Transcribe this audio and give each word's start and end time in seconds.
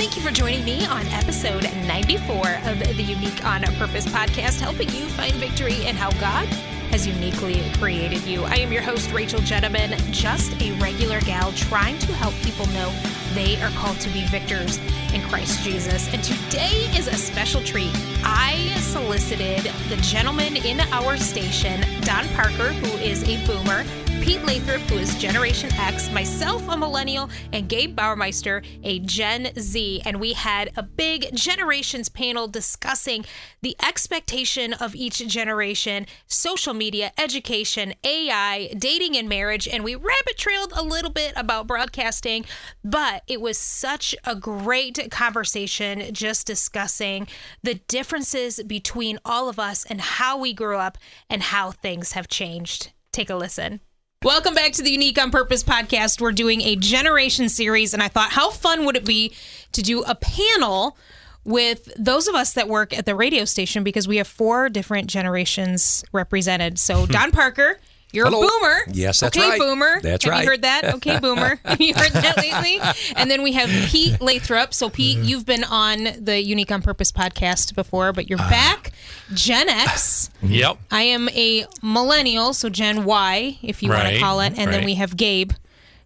Thank 0.00 0.16
you 0.16 0.22
for 0.22 0.30
joining 0.30 0.64
me 0.64 0.86
on 0.86 1.06
episode 1.08 1.64
94 1.86 2.34
of 2.64 2.78
the 2.78 3.02
Unique 3.02 3.44
on 3.44 3.60
Purpose 3.74 4.06
podcast, 4.06 4.58
helping 4.58 4.88
you 4.88 5.04
find 5.08 5.34
victory 5.34 5.84
in 5.84 5.94
how 5.94 6.10
God 6.12 6.46
has 6.88 7.06
uniquely 7.06 7.60
created 7.74 8.22
you. 8.22 8.42
I 8.44 8.54
am 8.54 8.72
your 8.72 8.80
host, 8.80 9.12
Rachel 9.12 9.40
Gentleman, 9.40 9.92
just 10.10 10.58
a 10.62 10.72
regular 10.80 11.20
gal 11.20 11.52
trying 11.52 11.98
to 11.98 12.14
help 12.14 12.32
people 12.36 12.64
know 12.68 12.90
they 13.34 13.60
are 13.60 13.68
called 13.72 14.00
to 14.00 14.08
be 14.08 14.24
victors 14.28 14.78
in 15.12 15.20
Christ 15.20 15.62
Jesus. 15.62 16.10
And 16.14 16.24
today 16.24 16.88
is 16.96 17.06
a 17.06 17.14
special 17.14 17.62
treat. 17.62 17.92
I 18.24 18.72
solicited 18.78 19.70
the 19.90 19.98
gentleman 20.00 20.56
in 20.56 20.80
our 20.92 21.18
station, 21.18 21.84
Don 22.00 22.26
Parker, 22.28 22.72
who 22.72 22.96
is 23.00 23.22
a 23.28 23.36
boomer 23.46 23.84
Pete 24.30 24.44
Lathrop, 24.44 24.80
who 24.82 24.96
is 24.96 25.16
Generation 25.16 25.72
X, 25.72 26.08
myself, 26.12 26.62
a 26.68 26.76
millennial, 26.76 27.28
and 27.52 27.68
Gabe 27.68 27.98
Bouwmeester, 27.98 28.64
a 28.84 29.00
Gen 29.00 29.50
Z. 29.58 30.02
And 30.04 30.20
we 30.20 30.34
had 30.34 30.70
a 30.76 30.84
big 30.84 31.34
generations 31.34 32.08
panel 32.08 32.46
discussing 32.46 33.24
the 33.60 33.74
expectation 33.84 34.72
of 34.72 34.94
each 34.94 35.26
generation, 35.26 36.06
social 36.28 36.74
media, 36.74 37.10
education, 37.18 37.92
AI, 38.04 38.72
dating 38.78 39.16
and 39.16 39.28
marriage. 39.28 39.66
And 39.66 39.82
we 39.82 39.96
rabbit 39.96 40.38
trailed 40.38 40.74
a 40.76 40.84
little 40.84 41.10
bit 41.10 41.32
about 41.34 41.66
broadcasting, 41.66 42.44
but 42.84 43.24
it 43.26 43.40
was 43.40 43.58
such 43.58 44.14
a 44.24 44.36
great 44.36 45.10
conversation 45.10 46.14
just 46.14 46.46
discussing 46.46 47.26
the 47.64 47.74
differences 47.88 48.62
between 48.62 49.18
all 49.24 49.48
of 49.48 49.58
us 49.58 49.84
and 49.86 50.00
how 50.00 50.38
we 50.38 50.54
grew 50.54 50.76
up 50.76 50.98
and 51.28 51.42
how 51.42 51.72
things 51.72 52.12
have 52.12 52.28
changed. 52.28 52.92
Take 53.10 53.28
a 53.28 53.34
listen. 53.34 53.80
Welcome 54.22 54.52
back 54.52 54.72
to 54.72 54.82
the 54.82 54.90
Unique 54.90 55.18
on 55.18 55.30
Purpose 55.30 55.64
podcast. 55.64 56.20
We're 56.20 56.32
doing 56.32 56.60
a 56.60 56.76
generation 56.76 57.48
series, 57.48 57.94
and 57.94 58.02
I 58.02 58.08
thought, 58.08 58.32
how 58.32 58.50
fun 58.50 58.84
would 58.84 58.94
it 58.94 59.06
be 59.06 59.32
to 59.72 59.80
do 59.80 60.02
a 60.02 60.14
panel 60.14 60.98
with 61.42 61.90
those 61.96 62.28
of 62.28 62.34
us 62.34 62.52
that 62.52 62.68
work 62.68 62.92
at 62.92 63.06
the 63.06 63.14
radio 63.14 63.46
station 63.46 63.82
because 63.82 64.06
we 64.06 64.18
have 64.18 64.28
four 64.28 64.68
different 64.68 65.06
generations 65.08 66.04
represented. 66.12 66.78
So, 66.78 67.06
Don 67.10 67.30
Parker, 67.30 67.78
you're 68.12 68.26
Hello. 68.26 68.40
a 68.42 68.48
boomer. 68.48 68.76
Yes, 68.92 69.20
that's 69.20 69.36
okay, 69.36 69.48
right. 69.50 69.58
boomer. 69.60 70.00
That's 70.00 70.24
have 70.24 70.30
right. 70.32 70.42
you 70.44 70.48
heard 70.50 70.62
that? 70.62 70.94
Okay, 70.96 71.18
boomer. 71.22 71.58
have 71.64 71.80
you 71.80 71.94
heard 71.94 72.12
that 72.12 72.36
lately? 72.38 72.80
And 73.16 73.30
then 73.30 73.42
we 73.42 73.52
have 73.52 73.68
Pete 73.88 74.20
Lathrop. 74.20 74.74
So, 74.74 74.88
Pete, 74.90 75.18
Mm-hmm. 75.18 75.24
you've 75.28 75.46
been 75.46 75.64
on 75.64 76.08
the 76.18 76.42
Unique 76.42 76.70
on 76.72 76.82
Purpose 76.82 77.10
podcast 77.12 77.74
before, 77.74 78.12
but 78.12 78.28
you're 78.28 78.38
Ah. 78.40 78.48
back. 78.50 78.92
Gen 79.34 79.68
X. 79.68 80.30
Yep. 80.42 80.78
I 80.90 81.02
am 81.02 81.28
a 81.30 81.66
millennial, 81.82 82.52
so 82.54 82.68
Gen 82.70 83.04
Y, 83.04 83.58
if 83.62 83.82
you 83.82 83.90
want 83.90 84.08
to 84.08 84.18
call 84.18 84.40
it. 84.40 84.54
And 84.58 84.72
then 84.72 84.84
we 84.84 84.94
have 84.94 85.16
Gabe. 85.16 85.52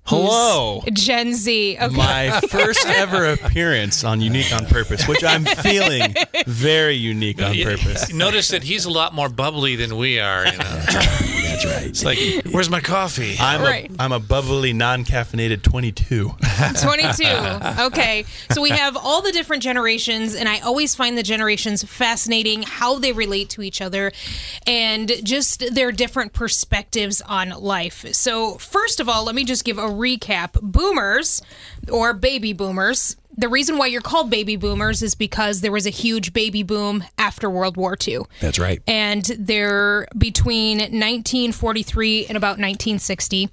Hello. 0.07 0.83
Gen 0.93 1.33
Z. 1.33 1.79
Okay. 1.81 1.97
My 1.97 2.41
first 2.51 2.85
ever 2.87 3.33
appearance 3.33 4.05
on 4.05 4.21
Unique 4.21 4.53
on 4.53 4.67
Purpose, 4.67 5.09
which 5.09 5.25
I'm 5.25 5.47
feeling 5.47 6.15
very 6.47 6.95
unique 6.95 7.41
on 7.43 7.55
purpose. 7.63 8.13
Notice 8.13 8.49
that 8.49 8.65
he's 8.65 8.85
a 8.85 8.91
lot 8.91 9.15
more 9.15 9.31
bubbly 9.31 9.77
than 9.77 9.97
we 9.97 10.21
are. 10.21 10.45
You 10.47 10.59
know? 10.59 10.85
That's 11.65 12.05
right. 12.05 12.19
It's 12.19 12.45
like, 12.45 12.55
where's 12.55 12.71
my 12.71 12.81
coffee? 12.81 13.37
I'm 13.41 13.63
Right. 13.63 13.91
a 13.91 14.03
I'm 14.03 14.13
a 14.13 14.21
bubbly, 14.21 14.73
non-caffeinated 14.73 15.63
22. 15.63 16.33
22. 16.83 17.83
Okay. 17.87 18.25
So 18.53 18.61
we 18.63 18.71
have 18.71 18.97
all 18.97 19.23
the 19.23 19.33
different 19.33 19.63
generations, 19.63 20.35
and 20.35 20.49
I 20.49 20.61
always 20.61 20.95
find 20.95 21.17
the 21.17 21.23
generations 21.23 21.83
fascinating 21.85 22.63
how 22.63 22.99
they 22.99 23.13
relate 23.13 23.49
to 23.51 23.63
each 23.63 23.81
other 23.81 24.13
and 24.67 25.11
just 25.23 25.75
their 25.75 25.93
different 25.93 26.33
perspectives 26.33 27.21
on 27.23 27.51
life. 27.51 28.05
So, 28.15 28.55
first 28.59 29.01
of 29.01 29.09
all, 29.09 29.25
let 29.25 29.35
me 29.35 29.45
just 29.45 29.65
give 29.65 29.79
a 29.79 29.83
recap. 29.83 30.61
Boomers 30.61 31.41
or 31.91 32.13
baby 32.13 32.53
boomers. 32.53 33.17
The 33.37 33.49
reason 33.49 33.79
why 33.79 33.87
you're 33.87 34.01
called 34.01 34.31
baby 34.31 34.57
boomers 34.57 35.03
is 35.03 35.15
because 35.15 35.61
there 35.61 35.73
was 35.73 35.87
a 35.87 35.91
huge 35.91 36.33
baby 36.33 36.63
boom 36.63 37.05
after 37.19 37.51
World 37.51 37.77
War 37.77 37.97
II. 38.07 38.21
That's 38.41 38.59
right. 38.59 38.81
and 38.87 39.25
they're 39.39 40.07
between 40.17 40.79
1943 40.79 42.27
and 42.27 42.37
about 42.37 42.59
1960. 42.59 43.51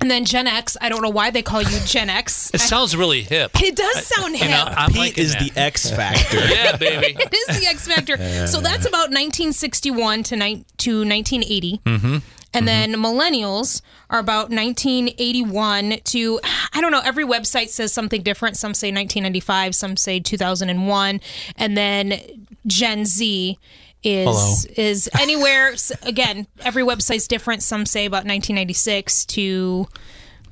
And 0.00 0.08
then 0.08 0.24
Gen 0.24 0.46
X, 0.46 0.76
I 0.80 0.88
don't 0.88 1.02
know 1.02 1.10
why 1.10 1.30
they 1.30 1.42
call 1.42 1.60
you 1.60 1.80
Gen 1.84 2.08
X. 2.08 2.50
it 2.54 2.60
sounds 2.60 2.96
really 2.96 3.22
hip. 3.22 3.50
It 3.60 3.74
does 3.74 4.06
sound 4.06 4.36
hip. 4.36 4.44
You 4.44 4.54
know, 4.54 4.64
I'm 4.64 4.90
Pete 4.90 4.96
liking 4.98 5.24
is 5.24 5.32
that. 5.32 5.52
the 5.52 5.60
X 5.60 5.90
factor. 5.90 6.38
yeah, 6.48 6.76
baby. 6.76 7.16
it 7.18 7.34
is 7.34 7.58
the 7.60 7.66
X 7.66 7.88
Factor. 7.88 8.16
So 8.46 8.60
that's 8.60 8.86
about 8.86 9.10
1961 9.10 10.22
to, 10.24 10.36
ni- 10.36 10.64
to 10.78 10.98
1980. 10.98 11.80
Mm-hmm. 11.84 12.16
And 12.58 12.68
then 12.68 12.94
millennials 12.94 13.82
are 14.10 14.18
about 14.18 14.50
1981 14.50 16.00
to, 16.04 16.40
I 16.72 16.80
don't 16.80 16.92
know, 16.92 17.02
every 17.04 17.24
website 17.24 17.68
says 17.68 17.92
something 17.92 18.22
different. 18.22 18.56
Some 18.56 18.74
say 18.74 18.88
1995, 18.88 19.74
some 19.74 19.96
say 19.96 20.20
2001. 20.20 21.20
And 21.56 21.76
then 21.76 22.20
Gen 22.66 23.04
Z 23.04 23.58
is 24.04 24.26
Hello. 24.26 24.54
is 24.76 25.10
anywhere 25.20 25.74
again 26.04 26.46
every 26.60 26.84
website's 26.84 27.26
different 27.26 27.64
some 27.64 27.84
say 27.84 28.06
about 28.06 28.18
1996 28.18 29.24
to 29.26 29.88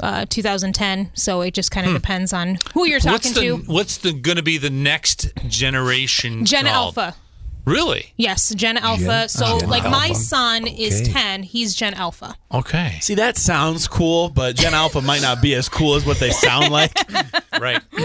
uh, 0.01 0.27
2010 0.29 1.13
so 1.15 1.43
it 1.43 1.55
just 1.55 1.71
kind 1.71 1.87
of 1.87 1.95
depends 1.95 2.33
on 2.33 2.59
who 2.75 2.87
you're 2.87 2.99
talking 2.99 3.13
What's 3.13 3.33
the 3.35 3.41
to 3.43 3.57
what's 3.73 3.99
the 3.99 4.13
going 4.13 4.37
to 4.37 4.43
be 4.43 4.59
the 4.59 4.69
next 4.69 5.33
generation? 5.47 6.45
gen 6.45 6.65
called? 6.65 6.99
alpha 6.99 7.17
Really? 7.67 8.13
Yes, 8.17 8.55
Gen 8.55 8.77
Alpha. 8.79 9.29
so, 9.29 9.59
Gen 9.59 9.69
like, 9.69 9.83
my 9.83 10.07
Alpha. 10.09 10.15
son 10.15 10.67
is 10.69 11.07
10. 11.09 11.43
He's 11.43 11.75
Gen 11.75 11.93
Alpha. 11.95 12.37
Okay. 12.53 12.97
See, 13.03 13.17
that 13.17 13.37
sounds 13.37 13.89
cool, 13.89 14.29
but 14.31 14.55
Gen 14.57 14.73
Alpha 14.73 15.03
might 15.03 15.21
not 15.21 15.43
be 15.43 15.55
as 15.55 15.69
cool 15.69 15.97
as 15.97 16.07
what 16.07 16.19
they 16.19 16.31
sound 16.31 16.71
like. 16.73 16.93
Right. 17.59 17.81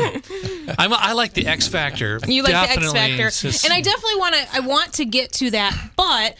I'm, 0.80 0.94
I 0.94 1.12
like 1.12 1.34
the 1.34 1.46
X 1.46 1.68
Factor. 1.68 2.20
You 2.26 2.42
like 2.42 2.54
Definitely. 2.54 2.94
the 2.94 3.00
X 3.00 3.18
Factor. 3.42 3.48
Just- 3.50 3.66
and 3.66 3.74
I 3.74 3.82
definitely 3.82 4.16
want 4.16 4.36
to, 4.36 4.48
I 4.54 4.60
want 4.62 4.94
to 4.94 5.06
get 5.06 5.34
to 5.34 5.52
that, 5.52 5.78
but 5.98 6.38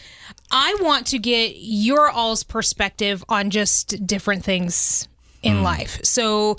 I 0.50 0.76
want 0.80 1.08
to 1.08 1.18
get 1.18 1.56
your 1.58 2.08
all's 2.10 2.42
perspective 2.42 3.22
on 3.28 3.50
just 3.50 4.06
different 4.06 4.44
things 4.44 5.08
in 5.42 5.58
Hmm. 5.58 5.62
life. 5.62 6.00
So, 6.04 6.56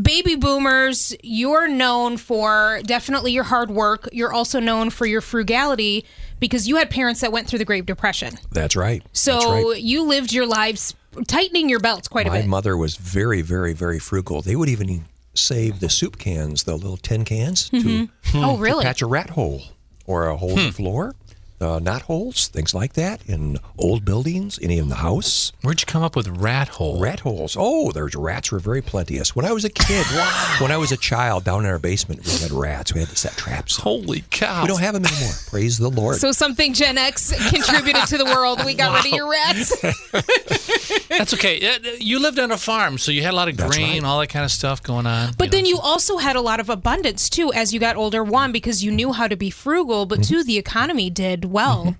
baby 0.00 0.34
boomers, 0.34 1.14
you're 1.22 1.68
known 1.68 2.16
for 2.16 2.80
definitely 2.84 3.32
your 3.32 3.44
hard 3.44 3.70
work. 3.70 4.08
You're 4.12 4.32
also 4.32 4.60
known 4.60 4.90
for 4.90 5.06
your 5.06 5.20
frugality 5.20 6.04
because 6.38 6.68
you 6.68 6.76
had 6.76 6.90
parents 6.90 7.20
that 7.20 7.32
went 7.32 7.48
through 7.48 7.58
the 7.58 7.64
Great 7.64 7.86
Depression. 7.86 8.38
That's 8.50 8.76
right. 8.76 9.02
So, 9.12 9.32
That's 9.32 9.46
right. 9.46 9.80
you 9.80 10.04
lived 10.04 10.32
your 10.32 10.46
lives 10.46 10.94
tightening 11.26 11.68
your 11.68 11.80
belts 11.80 12.08
quite 12.08 12.26
a 12.26 12.30
bit. 12.30 12.40
My 12.40 12.46
mother 12.46 12.76
was 12.76 12.96
very, 12.96 13.42
very, 13.42 13.72
very 13.72 13.98
frugal. 13.98 14.42
They 14.42 14.56
would 14.56 14.68
even 14.68 15.04
save 15.34 15.80
the 15.80 15.88
soup 15.88 16.18
cans, 16.18 16.64
the 16.64 16.74
little 16.74 16.96
tin 16.96 17.24
cans, 17.24 17.68
to, 17.70 17.76
mm-hmm. 17.76 18.44
oh, 18.44 18.56
to 18.56 18.62
really? 18.62 18.84
patch 18.84 19.02
a 19.02 19.06
rat 19.06 19.30
hole 19.30 19.62
or 20.06 20.28
a 20.28 20.36
hole 20.36 20.50
in 20.50 20.56
the 20.56 20.62
hmm. 20.64 20.70
floor, 20.70 21.14
uh, 21.60 21.78
knot 21.78 22.02
holes, 22.02 22.48
things 22.48 22.74
like 22.74 22.94
that 22.94 23.24
in 23.26 23.58
old 23.78 24.04
buildings, 24.04 24.58
any 24.62 24.78
in 24.78 24.88
the 24.88 24.96
house. 24.96 25.52
Where'd 25.62 25.80
you 25.80 25.86
come 25.86 26.02
up 26.02 26.16
with 26.16 26.28
rat 26.28 26.68
hole? 26.68 27.00
Rat 27.00 27.20
holes. 27.20 27.56
Oh, 27.58 27.92
there's 27.92 28.16
rats 28.16 28.50
were 28.50 28.58
very 28.58 28.80
plenteous. 28.80 29.36
When 29.36 29.44
I 29.44 29.52
was 29.52 29.64
a 29.64 29.70
kid, 29.70 30.06
when 30.60 30.70
I 30.70 30.76
was 30.76 30.92
a 30.92 30.96
child, 30.96 31.44
down 31.44 31.64
in 31.64 31.70
our 31.70 31.78
basement, 31.78 32.24
we 32.24 32.32
had 32.38 32.50
rats. 32.50 32.94
We 32.94 33.00
had 33.00 33.10
to 33.10 33.16
set 33.16 33.36
traps. 33.36 33.76
Holy 33.76 34.24
cow! 34.30 34.62
We 34.62 34.68
don't 34.68 34.80
have 34.80 34.94
them 34.94 35.04
anymore. 35.04 35.32
Praise 35.48 35.78
the 35.78 35.90
Lord. 35.90 36.16
So 36.16 36.32
something 36.32 36.72
Gen 36.72 36.96
X 36.96 37.30
contributed 37.50 38.06
to 38.06 38.18
the 38.18 38.24
world. 38.24 38.64
We 38.64 38.74
got 38.74 38.94
rid 38.94 39.12
of 39.12 39.16
your 39.16 39.30
rats. 39.30 39.78
That's 41.08 41.34
okay. 41.34 41.66
Uh, 41.66 41.72
uh, 41.72 41.90
you 41.98 42.20
lived 42.20 42.38
on 42.38 42.50
a 42.50 42.56
farm, 42.56 42.96
so 42.96 43.12
you 43.12 43.22
had 43.22 43.34
a 43.34 43.36
lot 43.36 43.48
of 43.48 43.56
That's 43.56 43.76
grain, 43.76 44.02
right. 44.02 44.08
all 44.08 44.20
that 44.20 44.28
kind 44.28 44.44
of 44.44 44.50
stuff 44.50 44.82
going 44.82 45.06
on. 45.06 45.34
But 45.36 45.46
you 45.46 45.50
then 45.50 45.62
know. 45.64 45.70
you 45.70 45.78
also 45.78 46.16
had 46.16 46.36
a 46.36 46.40
lot 46.40 46.60
of 46.60 46.70
abundance 46.70 47.28
too 47.28 47.52
as 47.52 47.74
you 47.74 47.80
got 47.80 47.96
older. 47.96 48.24
One, 48.24 48.52
because 48.52 48.82
you 48.82 48.90
knew 48.90 49.12
how 49.12 49.28
to 49.28 49.36
be 49.36 49.50
frugal, 49.50 50.06
but 50.06 50.20
mm-hmm. 50.20 50.34
two, 50.34 50.44
the 50.44 50.56
economy 50.56 51.10
did 51.10 51.49
well 51.50 51.96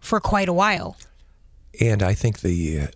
for 0.00 0.20
quite 0.20 0.48
a 0.48 0.52
while. 0.52 0.96
and 1.80 2.02
I 2.02 2.14
think 2.14 2.40
the 2.40 2.80
uh, 2.80 2.86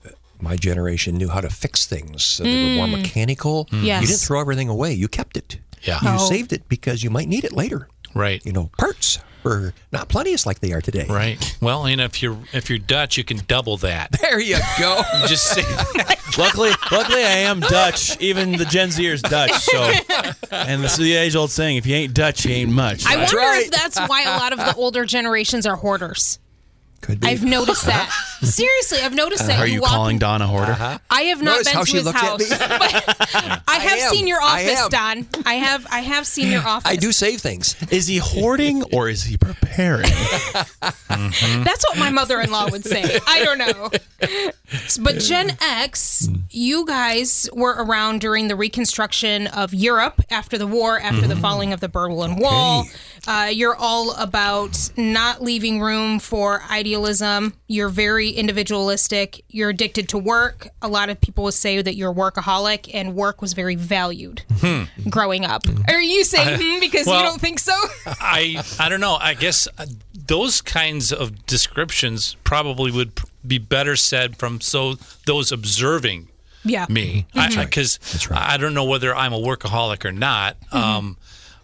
my 0.41 0.57
generation 0.57 1.17
knew 1.17 1.29
how 1.29 1.41
to 1.41 1.49
fix 1.51 1.87
things. 1.87 2.25
So 2.25 2.43
they 2.45 2.71
were 2.71 2.77
more 2.77 2.89
mechanical. 2.89 3.67
Mm. 3.67 3.85
Yes. 3.85 4.03
You 4.03 4.09
didn't 4.09 4.21
throw 4.21 4.41
everything 4.41 4.69
away. 4.69 4.93
You 4.93 5.09
kept 5.09 5.37
it. 5.37 5.59
Yeah. 5.83 5.99
You 6.03 6.09
Oh. 6.19 6.29
saved 6.29 6.53
it 6.53 6.69
because 6.69 7.03
you 7.05 7.11
might 7.11 7.29
need 7.29 7.45
it 7.45 7.53
later. 7.53 7.89
right. 8.15 8.45
You 8.45 8.53
know, 8.53 8.71
parts 8.79 9.19
were 9.43 9.75
not 9.91 10.09
plenteous 10.09 10.47
like 10.47 10.61
they 10.61 10.73
are 10.73 10.81
today. 10.81 11.07
Right. 11.09 11.57
Well, 11.61 11.89
you 11.89 11.97
know, 11.97 12.05
if 12.05 12.23
you're 12.23 12.39
if 12.53 12.69
you're 12.71 12.79
Dutch, 12.79 13.17
you 13.17 13.25
can 13.25 13.39
double 13.49 13.77
that. 13.79 14.11
There 14.23 14.41
you 14.41 14.59
go. 14.79 15.03
Just 15.27 15.53
say 15.53 15.63
luckily, 16.39 16.71
luckily, 16.91 17.25
I 17.25 17.39
am 17.39 17.61
Dutch. 17.61 18.19
Even 18.21 18.53
the 18.53 18.65
Gen 18.65 18.89
Zers 18.89 19.21
Dutch. 19.21 19.51
So, 19.51 19.93
and 20.53 20.83
this 20.83 20.93
is 20.93 20.99
the 20.99 21.15
age-old 21.15 21.51
saying: 21.51 21.77
if 21.77 21.87
you 21.87 21.97
ain't 21.97 22.15
Dutch, 22.15 22.47
you 22.47 22.53
ain't 22.53 22.71
much. 22.71 23.05
I 23.05 23.17
wonder 23.17 23.37
right. 23.37 23.65
if 23.65 23.71
that's 23.73 23.99
why 23.99 24.23
a 24.23 24.39
lot 24.39 24.53
of 24.53 24.59
the 24.59 24.75
older 24.77 25.05
generations 25.05 25.67
are 25.67 25.77
hoarders. 25.77 26.39
Could 27.03 27.19
be. 27.19 27.27
I've 27.27 27.45
noticed 27.45 27.85
that. 27.87 28.11
Seriously, 28.43 29.01
I've 29.01 29.15
noticed 29.15 29.47
that. 29.47 29.55
Uh-huh. 29.55 29.63
Are 29.63 29.67
you 29.67 29.81
walk- 29.81 29.91
calling 29.91 30.19
Don 30.19 30.41
a 30.41 30.47
hoarder? 30.47 30.73
Uh-huh. 30.73 30.99
I 31.11 31.23
have 31.23 31.43
not 31.43 31.53
Notice 31.53 31.69
been 31.69 31.75
how 31.75 31.81
to 31.81 31.91
she 31.91 31.97
his 31.97 32.07
looked 32.07 32.19
at 32.19 32.25
house, 32.25 32.51
me? 32.51 32.57
but 32.59 33.63
I 33.69 33.79
have 33.79 33.99
am. 33.99 34.11
seen 34.13 34.27
your 34.29 34.41
I 34.41 34.63
office, 34.63 34.81
am. 34.81 34.89
Don. 34.89 35.27
I 35.45 35.55
have. 35.55 35.87
I 35.91 36.01
have 36.01 36.27
seen 36.27 36.53
your 36.53 36.63
office. 36.67 36.91
I 36.91 36.95
do 36.97 37.11
save 37.11 37.41
things. 37.41 37.77
Is 37.91 38.07
he 38.07 38.19
hoarding 38.19 38.85
or 38.93 39.09
is 39.09 39.25
he 39.25 39.37
preparing? 39.37 40.09
That's 41.09 41.85
what 41.89 41.99
my 41.99 42.11
mother-in-law 42.11 42.71
would 42.71 42.85
say. 42.85 43.19
I 43.27 43.45
don't 43.45 43.59
know. 43.59 43.91
But 45.03 45.19
Gen 45.19 45.57
X, 45.61 46.29
you 46.51 46.87
guys 46.87 47.49
were 47.53 47.75
around 47.75 48.21
during 48.21 48.47
the 48.47 48.57
reconstruction 48.57 49.49
of 49.49 49.75
Europe 49.75 50.23
after 50.31 50.57
the 50.57 50.67
war, 50.67 51.01
after 51.01 51.27
the 51.27 51.35
mm-hmm. 51.35 51.43
falling 51.43 51.73
of 51.73 51.81
the 51.81 51.89
Berlin 51.89 52.37
Wall. 52.37 52.87
Uh, 53.27 53.49
you're 53.53 53.77
all 53.77 54.15
about 54.17 54.91
not 54.97 55.41
leaving 55.41 55.81
room 55.81 56.19
for 56.19 56.63
idealism. 56.71 57.55
You're 57.69 57.89
very 57.89 58.31
individualistic. 58.31 59.45
You're 59.49 59.71
addicted 59.71 60.09
to 60.11 60.19
work. 60.19 60.69
A 60.83 60.89
lot 60.89 61.09
of 61.09 61.21
people 61.21 61.45
will 61.45 61.53
say 61.53 61.81
that 61.81 61.95
you're 61.95 62.11
a 62.11 62.15
workaholic, 62.15 62.91
and 62.93 63.15
work 63.15 63.41
was 63.41 63.53
very 63.53 63.77
valued 63.77 64.43
growing 65.09 65.45
up. 65.45 65.63
Are 65.89 66.01
you 66.01 66.25
saying 66.25 66.61
hmm 66.61 66.81
because 66.81 67.07
you 67.07 67.13
don't 67.13 67.41
think 67.41 67.59
so? 67.59 67.75
I 68.07 68.63
I 68.81 68.89
don't 68.89 69.01
know. 69.01 69.17
I 69.21 69.35
guess 69.35 69.69
uh, 69.79 69.87
those 70.27 70.61
kinds 70.61 71.13
of 71.13 71.47
descriptions 71.47 72.37
probably 72.43 72.91
would 72.91 73.13
be 73.47 73.59
better 73.59 73.97
said 73.97 74.37
from 74.37 74.61
so 74.61 74.97
those 75.27 75.53
observing 75.53 76.29
yeah. 76.65 76.87
me 76.89 77.27
because 77.35 77.99
I 78.31 78.57
don't 78.57 78.75
know 78.75 78.85
whether 78.85 79.15
I'm 79.15 79.33
a 79.33 79.39
workaholic 79.39 80.05
or 80.05 80.13
not. 80.13 80.57
Um, 80.73 81.17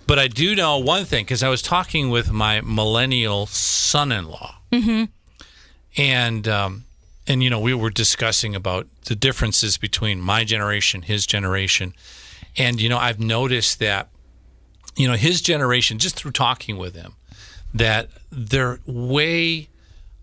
but 0.09 0.19
I 0.19 0.27
do 0.27 0.57
know 0.57 0.79
one 0.79 1.05
thing 1.05 1.25
because 1.25 1.43
I 1.43 1.51
was 1.51 1.63
talking 1.63 2.09
with 2.11 2.33
my 2.33 2.61
millennial 2.63 3.47
son-in-law, 3.47 4.57
and 5.97 6.49
um, 6.49 6.85
and 7.27 7.43
you 7.43 7.51
know 7.51 7.61
we 7.61 7.75
were 7.75 7.91
discussing 7.91 8.55
about 8.57 8.87
the 9.05 9.15
differences 9.15 9.77
between 9.79 10.21
my 10.21 10.45
generation, 10.45 11.03
his 11.03 11.27
generation, 11.27 11.95
and 12.57 12.81
you 12.81 12.89
know 12.89 12.99
I've 12.99 13.21
noticed 13.21 13.79
that 13.81 14.09
you 14.97 15.07
know 15.09 15.15
his 15.15 15.41
generation 15.43 15.99
just 15.99 16.17
through 16.17 16.33
talking 16.33 16.77
with 16.79 16.95
him 16.95 17.13
that 17.75 18.09
they're 18.33 18.81
way 18.87 19.69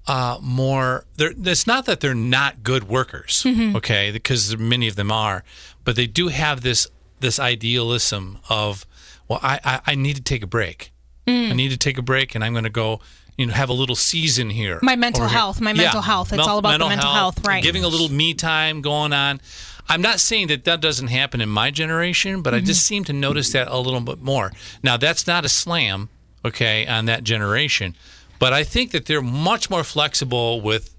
uh, 0.08 0.38
more. 0.42 1.06
They're, 1.18 1.34
it's 1.38 1.68
not 1.68 1.86
that 1.86 2.00
they're 2.00 2.14
not 2.16 2.64
good 2.64 2.90
workers, 2.90 3.44
okay, 3.76 4.12
because 4.12 4.58
many 4.58 4.88
of 4.88 4.96
them 4.96 5.12
are, 5.12 5.44
but 5.84 5.96
they 5.96 6.08
do 6.08 6.30
have 6.30 6.62
this 6.62 6.88
this 7.20 7.40
idealism 7.40 8.40
of, 8.50 8.86
well, 9.28 9.40
I 9.42 9.60
I, 9.64 9.82
I 9.88 9.96
need 9.96 10.16
to 10.16 10.22
take 10.24 10.44
a 10.44 10.48
break. 10.48 10.92
I 11.28 11.54
need 11.54 11.70
to 11.72 11.78
take 11.78 11.98
a 11.98 12.04
break, 12.04 12.36
and 12.36 12.44
I'm 12.44 12.54
going 12.54 12.66
to 12.66 12.70
go. 12.70 13.00
You 13.38 13.48
know, 13.48 13.54
have 13.54 13.68
a 13.68 13.74
little 13.74 13.98
season 13.98 14.50
here. 14.50 14.80
My 14.82 14.96
mental 14.96 15.28
health, 15.28 15.60
my 15.60 15.74
mental 15.74 16.00
health. 16.02 16.32
It's 16.32 16.48
all 16.48 16.58
about 16.58 16.80
the 16.80 16.88
mental 16.88 17.12
health, 17.12 17.46
right. 17.46 17.62
Giving 17.62 17.84
a 17.84 17.88
little 17.90 18.08
me 18.10 18.34
time 18.34 18.80
going 18.82 19.12
on. 19.12 19.42
I'm 19.90 20.02
not 20.02 20.22
saying 20.22 20.48
that 20.48 20.64
that 20.64 20.80
doesn't 20.80 21.10
happen 21.10 21.42
in 21.42 21.50
my 21.50 21.70
generation, 21.70 22.42
but 22.42 22.54
I 22.54 22.58
Mm-hmm. 22.60 22.66
just 22.68 22.84
seem 22.88 23.04
to 23.04 23.14
notice 23.14 23.52
that 23.52 23.68
a 23.68 23.78
little 23.78 24.00
bit 24.00 24.22
more. 24.22 24.54
Now, 24.84 24.96
that's 24.96 25.28
not 25.28 25.44
a 25.44 25.50
slam, 25.50 26.08
okay, 26.46 26.88
on 26.88 27.06
that 27.08 27.26
generation, 27.26 27.94
but 28.40 28.54
I 28.54 28.64
think 28.64 28.92
that 28.92 29.06
they're 29.06 29.22
much 29.22 29.70
more 29.70 29.84
flexible 29.84 30.62
with 30.62 30.96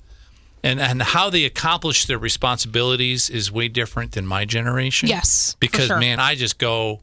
and 0.62 0.78
and 0.78 1.00
how 1.02 1.30
they 1.30 1.44
accomplish 1.44 2.04
their 2.04 2.18
responsibilities 2.18 3.30
is 3.30 3.50
way 3.50 3.68
different 3.68 4.12
than 4.12 4.26
my 4.26 4.44
generation. 4.44 5.08
Yes, 5.08 5.56
because 5.58 5.86
sure. 5.86 5.98
man, 5.98 6.20
I 6.20 6.34
just 6.34 6.58
go 6.58 7.00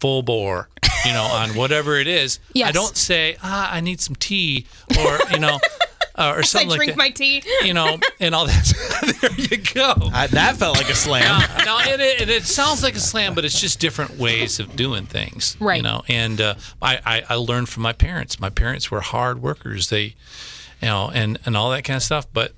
full 0.00 0.22
bore, 0.22 0.68
you 1.04 1.12
know, 1.12 1.24
on 1.24 1.50
whatever 1.50 1.96
it 1.96 2.06
is. 2.06 2.38
Yes. 2.52 2.68
I 2.70 2.72
don't 2.72 2.96
say, 2.96 3.36
ah, 3.42 3.70
I 3.70 3.80
need 3.80 4.00
some 4.00 4.16
tea, 4.16 4.66
or 4.98 5.18
you 5.30 5.38
know, 5.38 5.58
uh, 6.14 6.32
or 6.34 6.38
I 6.38 6.40
something 6.42 6.70
like 6.70 6.78
drink 6.78 6.92
that 6.92 6.98
my 6.98 7.10
tea. 7.10 7.42
you 7.62 7.74
know, 7.74 7.98
and 8.18 8.34
all 8.34 8.46
that. 8.46 9.18
there 9.20 9.32
you 9.32 9.58
go. 9.74 9.92
I, 10.12 10.26
that 10.28 10.56
felt 10.56 10.78
like 10.78 10.88
a 10.88 10.94
slam. 10.94 11.42
Now, 11.66 11.80
it, 11.80 12.00
it, 12.00 12.28
it 12.30 12.44
sounds 12.44 12.82
like 12.82 12.94
a 12.94 13.00
slam, 13.00 13.34
but 13.34 13.44
it's 13.44 13.60
just 13.60 13.78
different 13.78 14.16
ways 14.18 14.58
of 14.58 14.74
doing 14.74 15.04
things. 15.04 15.56
Right. 15.60 15.76
You 15.76 15.82
know, 15.82 16.02
and 16.08 16.40
uh, 16.40 16.54
I, 16.80 16.98
I, 17.04 17.22
I 17.28 17.34
learned 17.34 17.68
from 17.68 17.82
my 17.82 17.92
parents. 17.92 18.40
My 18.40 18.50
parents 18.50 18.90
were 18.90 19.00
hard 19.02 19.42
workers. 19.42 19.90
They, 19.90 20.14
you 20.80 20.88
know, 20.88 21.10
and, 21.12 21.38
and 21.44 21.56
all 21.58 21.70
that 21.72 21.84
kind 21.84 21.96
of 21.98 22.02
stuff. 22.02 22.26
But 22.32 22.52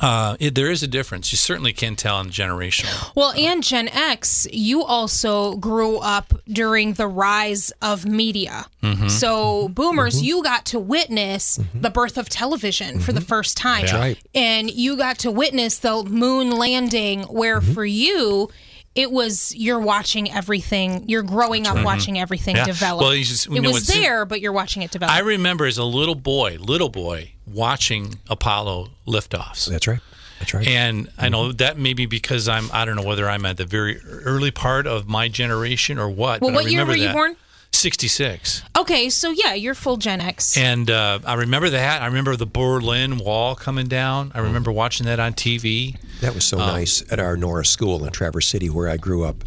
uh, 0.00 0.36
it, 0.40 0.54
there 0.54 0.70
is 0.70 0.82
a 0.82 0.86
difference. 0.86 1.32
You 1.32 1.38
certainly 1.38 1.72
can 1.72 1.96
tell 1.96 2.20
in 2.20 2.28
generational. 2.28 3.14
Well, 3.14 3.32
and 3.32 3.62
Gen 3.62 3.88
X, 3.88 4.46
you 4.52 4.82
also 4.82 5.56
grew 5.56 5.98
up 5.98 6.34
during 6.48 6.94
the 6.94 7.06
rise 7.06 7.72
of 7.80 8.04
media. 8.04 8.66
Mm-hmm. 8.82 9.08
So, 9.08 9.68
boomers, 9.68 10.22
you 10.22 10.42
got 10.42 10.66
to 10.66 10.78
witness 10.78 11.58
the 11.74 11.90
birth 11.90 12.18
of 12.18 12.28
television 12.28 12.98
for 13.00 13.12
the 13.12 13.20
first 13.20 13.56
time. 13.56 13.82
That's 13.82 13.92
right. 13.94 14.18
And 14.34 14.70
you 14.70 14.96
got 14.96 15.18
to 15.20 15.30
witness 15.30 15.78
the 15.78 16.02
moon 16.04 16.50
landing, 16.50 17.22
where 17.24 17.60
Mm-hmm. 17.60 17.72
for 17.72 17.84
you, 17.84 18.50
it 18.94 19.10
was 19.10 19.54
you're 19.54 19.80
watching 19.80 20.30
everything, 20.30 21.08
you're 21.08 21.22
growing 21.22 21.66
up 21.66 21.82
watching 21.84 22.14
mm-hmm. 22.14 22.22
everything 22.22 22.56
Yeah. 22.56 22.64
develop. 22.64 23.02
Well, 23.02 23.14
you 23.14 23.24
just- 23.24 23.46
you 23.46 23.56
it 23.56 23.60
know, 23.62 23.70
was 23.70 23.86
there, 23.86 24.24
but 24.24 24.40
you're 24.40 24.52
watching 24.52 24.82
it 24.82 24.90
develop. 24.90 25.14
I 25.14 25.20
remember 25.20 25.66
as 25.66 25.78
a 25.78 25.84
little 25.84 26.14
boy, 26.14 26.58
little 26.60 26.88
boy, 26.88 27.32
watching 27.46 28.20
Apollo 28.28 28.90
liftoffs. 29.06 29.66
That's 29.66 29.86
right. 29.86 30.00
That's 30.38 30.54
right. 30.54 30.66
And 30.66 31.08
I 31.18 31.28
know 31.28 31.48
mm-hmm. 31.48 31.56
that 31.56 31.78
maybe 31.78 32.06
because 32.06 32.48
I'm, 32.48 32.68
I 32.72 32.84
don't 32.84 32.96
know 32.96 33.04
whether 33.04 33.28
I'm 33.28 33.46
at 33.46 33.56
the 33.56 33.64
very 33.64 34.00
early 34.04 34.50
part 34.50 34.86
of 34.86 35.08
my 35.08 35.28
generation 35.28 35.98
or 35.98 36.08
what. 36.08 36.40
well, 36.40 36.50
but 36.50 36.54
what 36.54 36.66
I 36.66 36.68
year 36.68 36.80
remember 36.80 36.92
were 36.92 36.96
you 36.96 37.04
that. 37.04 37.14
born? 37.14 37.36
66. 37.74 38.62
Okay, 38.78 39.10
so 39.10 39.30
yeah, 39.30 39.54
you're 39.54 39.74
full 39.74 39.96
Gen 39.96 40.20
X. 40.20 40.56
And 40.56 40.90
uh, 40.90 41.18
I 41.24 41.34
remember 41.34 41.70
that. 41.70 42.02
I 42.02 42.06
remember 42.06 42.36
the 42.36 42.46
Berlin 42.46 43.18
Wall 43.18 43.54
coming 43.54 43.86
down. 43.86 44.32
I 44.34 44.40
remember 44.40 44.72
watching 44.72 45.06
that 45.06 45.20
on 45.20 45.34
TV. 45.34 45.96
That 46.20 46.34
was 46.34 46.44
so 46.44 46.58
Um, 46.58 46.68
nice 46.68 47.02
at 47.12 47.18
our 47.20 47.36
Norris 47.36 47.68
School 47.70 48.04
in 48.04 48.12
Traverse 48.12 48.46
City, 48.46 48.68
where 48.70 48.88
I 48.88 48.96
grew 48.96 49.24
up 49.24 49.44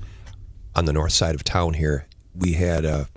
on 0.76 0.86
the 0.86 0.94
north 0.94 1.14
side 1.14 1.36
of 1.36 1.44
town 1.44 1.74
here. 1.74 2.06
We 2.36 2.54
had 2.54 2.86
a 2.86 3.08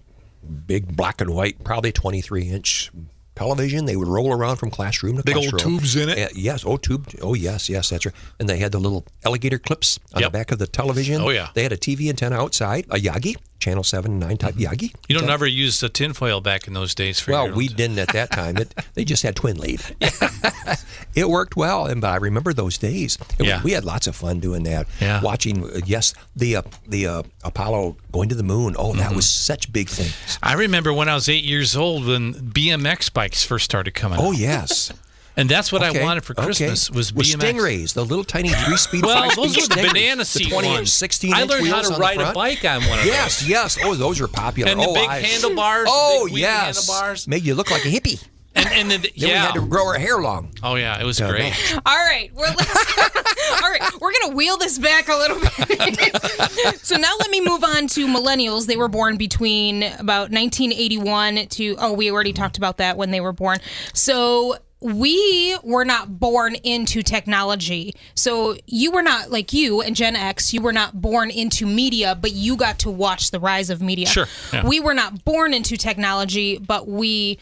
big 0.67 0.97
black 0.97 1.21
and 1.21 1.31
white, 1.35 1.63
probably 1.63 1.93
23 1.93 2.49
inch 2.49 2.91
television. 3.35 3.85
They 3.87 3.97
would 3.97 4.09
roll 4.09 4.33
around 4.33 4.57
from 4.57 4.71
classroom 4.71 5.17
to 5.17 5.23
classroom. 5.23 5.45
Big 5.45 5.53
old 5.53 5.61
tubes 5.61 5.97
in 5.97 6.09
it? 6.09 6.19
Uh, 6.19 6.29
yes, 6.35 6.65
oh, 6.67 6.77
tube. 6.77 7.09
Oh, 7.23 7.35
yes, 7.35 7.69
yes, 7.69 7.91
that's 7.91 8.07
right. 8.07 8.15
And 8.39 8.49
they 8.49 8.59
had 8.59 8.73
the 8.73 8.79
little 8.81 9.07
alligator 9.25 9.59
clips 9.59 9.99
on 10.15 10.21
Yep. 10.23 10.33
the 10.33 10.39
back 10.39 10.53
of 10.53 10.59
the 10.59 10.67
television. 10.67 11.21
Oh, 11.21 11.31
yeah. 11.31 11.49
They 11.55 11.63
had 11.63 11.73
a 11.73 11.77
TV 11.77 12.09
antenna 12.09 12.37
outside, 12.37 12.87
a 12.91 12.97
Yagi, 12.97 13.37
Channel 13.61 13.85
7 13.85 14.11
and 14.13 14.21
9 14.21 14.37
type 14.39 14.55
Yagi. 14.57 14.93
You 15.09 15.17
don't 15.19 15.31
ever 15.31 15.47
use 15.47 15.79
the 15.81 15.89
tinfoil 15.89 16.41
back 16.41 16.67
in 16.67 16.75
those 16.75 16.95
days 16.95 17.21
for 17.21 17.33
Well, 17.33 17.53
we 17.53 17.69
didn't 17.69 17.99
at 17.99 18.09
that 18.15 18.31
time. 18.33 18.57
It, 18.57 18.75
they 18.95 19.05
just 19.05 19.23
had 19.23 19.37
twin 19.37 19.59
lead. 19.59 19.81
it 21.15 21.29
worked 21.29 21.57
well, 21.57 21.87
and 21.87 22.01
but 22.01 22.09
I 22.11 22.17
remember 22.17 22.53
those 22.53 22.79
days. 22.79 23.17
It 23.39 23.39
was- 23.41 23.49
Yeah. 23.49 23.63
we 23.63 23.73
had 23.73 23.85
lots 23.85 24.07
of 24.07 24.17
fun 24.17 24.41
doing 24.41 24.63
that. 24.65 24.87
Yeah. 25.01 25.21
Watching, 25.23 25.65
uh, 25.65 25.81
yes, 25.85 26.15
the 26.35 26.57
uh, 26.57 26.63
the 26.89 27.07
uh, 27.07 27.23
Apollo 27.45 27.97
going 28.13 28.29
to 28.31 28.35
the 28.35 28.43
moon. 28.43 28.75
Oh, 28.79 28.95
that 28.95 29.15
was 29.15 29.27
Mm-hmm. 29.27 29.53
such 29.53 29.73
big 29.73 29.89
things. 29.89 30.39
I 30.43 30.55
remember 30.55 30.93
when 30.93 31.09
I 31.09 31.15
was 31.15 31.29
eight 31.29 31.45
years 31.45 31.77
old 31.77 32.07
when 32.07 32.33
BMX 32.35 33.13
bikes 33.13 33.45
first 33.45 33.65
started 33.67 33.93
coming 33.95 34.19
Oh 34.21 34.29
out. 34.33 34.37
yes, 34.39 34.93
And 35.37 35.49
that's 35.49 35.71
what 35.73 35.83
Okay, 35.83 36.01
I 36.01 36.05
wanted 36.05 36.25
for 36.25 36.33
okay. 36.35 36.43
Christmas 36.45 36.91
was 36.91 37.13
With 37.15 37.27
Stingrays, 37.27 37.95
the 37.95 38.05
little 38.05 38.25
tiny 38.25 38.49
three-speed. 38.51 39.05
Well, 39.07 39.23
five-speed 39.23 39.45
those 39.45 39.57
were 39.57 39.75
the 39.75 39.81
Stingrays, 39.81 39.93
banana 39.93 40.25
seat 40.25 40.45
the 40.45 40.51
20 40.51 40.69
ones. 40.69 40.79
and 40.81 40.89
16 40.89 41.35
I 41.35 41.43
learned 41.45 41.69
how 41.69 41.83
to 41.83 41.95
ride 41.97 42.21
a 42.21 42.33
bike 42.33 42.65
on 42.65 42.83
one 42.83 42.99
of 42.99 43.05
those. 43.05 43.07
Yes, 43.07 43.49
yes. 43.49 43.79
Oh, 43.83 43.95
those 43.95 44.21
were 44.21 44.29
popular. 44.29 44.71
And 44.71 44.81
the 44.81 44.87
oh, 44.87 44.95
big 44.95 45.09
I- 45.09 45.21
handlebars, 45.21 45.85
the 45.85 45.91
Oh 45.93 46.25
big 46.27 46.37
yes, 46.39 46.87
handlebars. 46.89 47.29
made 47.29 47.45
you 47.45 47.55
look 47.55 47.71
like 47.71 47.85
a 47.85 47.89
hippie. 47.89 48.23
And, 48.53 48.67
and 48.73 48.91
then, 48.91 49.03
Then 49.03 49.11
yeah. 49.15 49.27
we 49.29 49.33
had 49.35 49.55
to 49.55 49.61
grow 49.67 49.87
our 49.87 49.95
hair 49.99 50.21
long. 50.21 50.51
oh, 50.65 50.75
yeah. 50.75 51.01
It 51.01 51.05
was 51.05 51.21
Yeah, 51.21 51.31
great. 51.31 51.55
All 51.87 51.95
right, 51.97 52.31
we're 52.35 52.47
all 53.63 53.71
right. 53.71 53.81
We're 54.01 54.13
gonna 54.21 54.35
wheel 54.35 54.57
this 54.57 54.77
back 54.79 55.09
a 55.09 55.15
little 55.15 55.39
bit. 55.39 56.77
so 56.83 56.97
now 56.97 57.13
let 57.21 57.31
me 57.31 57.41
move 57.41 57.63
on 57.63 57.87
to 57.87 58.07
millennials. 58.09 58.67
They 58.67 58.77
were 58.77 58.89
born 58.89 59.17
between 59.17 59.85
about 59.85 60.33
1981 60.33 61.47
to 61.47 61.77
oh, 61.79 61.93
we 61.93 62.11
already 62.11 62.33
talked 62.33 62.59
about 62.59 62.79
that 62.79 62.97
when 62.97 63.13
they 63.13 63.21
were 63.21 63.33
born. 63.33 63.59
So 63.95 64.57
we 64.81 65.57
were 65.63 65.85
not 65.85 66.19
born 66.19 66.55
into 66.55 67.03
technology. 67.03 67.95
So 68.15 68.57
you 68.67 68.91
were 68.91 69.03
not 69.03 69.31
like 69.31 69.53
you 69.53 69.83
and 69.83 69.95
Gen 69.95 70.17
X. 70.17 70.55
You 70.55 70.63
were 70.63 70.73
not 70.73 71.01
born 71.01 71.31
into 71.31 71.67
media, 71.67 72.15
but 72.15 72.33
you 72.33 72.57
got 72.57 72.79
to 72.81 72.91
watch 72.91 73.31
the 73.31 73.39
rise 73.41 73.69
of 73.71 73.83
media. 73.83 74.07
Sure, 74.07 74.27
yeah. 74.53 74.67
We 74.67 74.81
were 74.81 74.95
not 74.95 75.25
born 75.25 75.53
into 75.53 75.77
technology, 75.77 76.57
but 76.59 76.89
we 76.89 77.39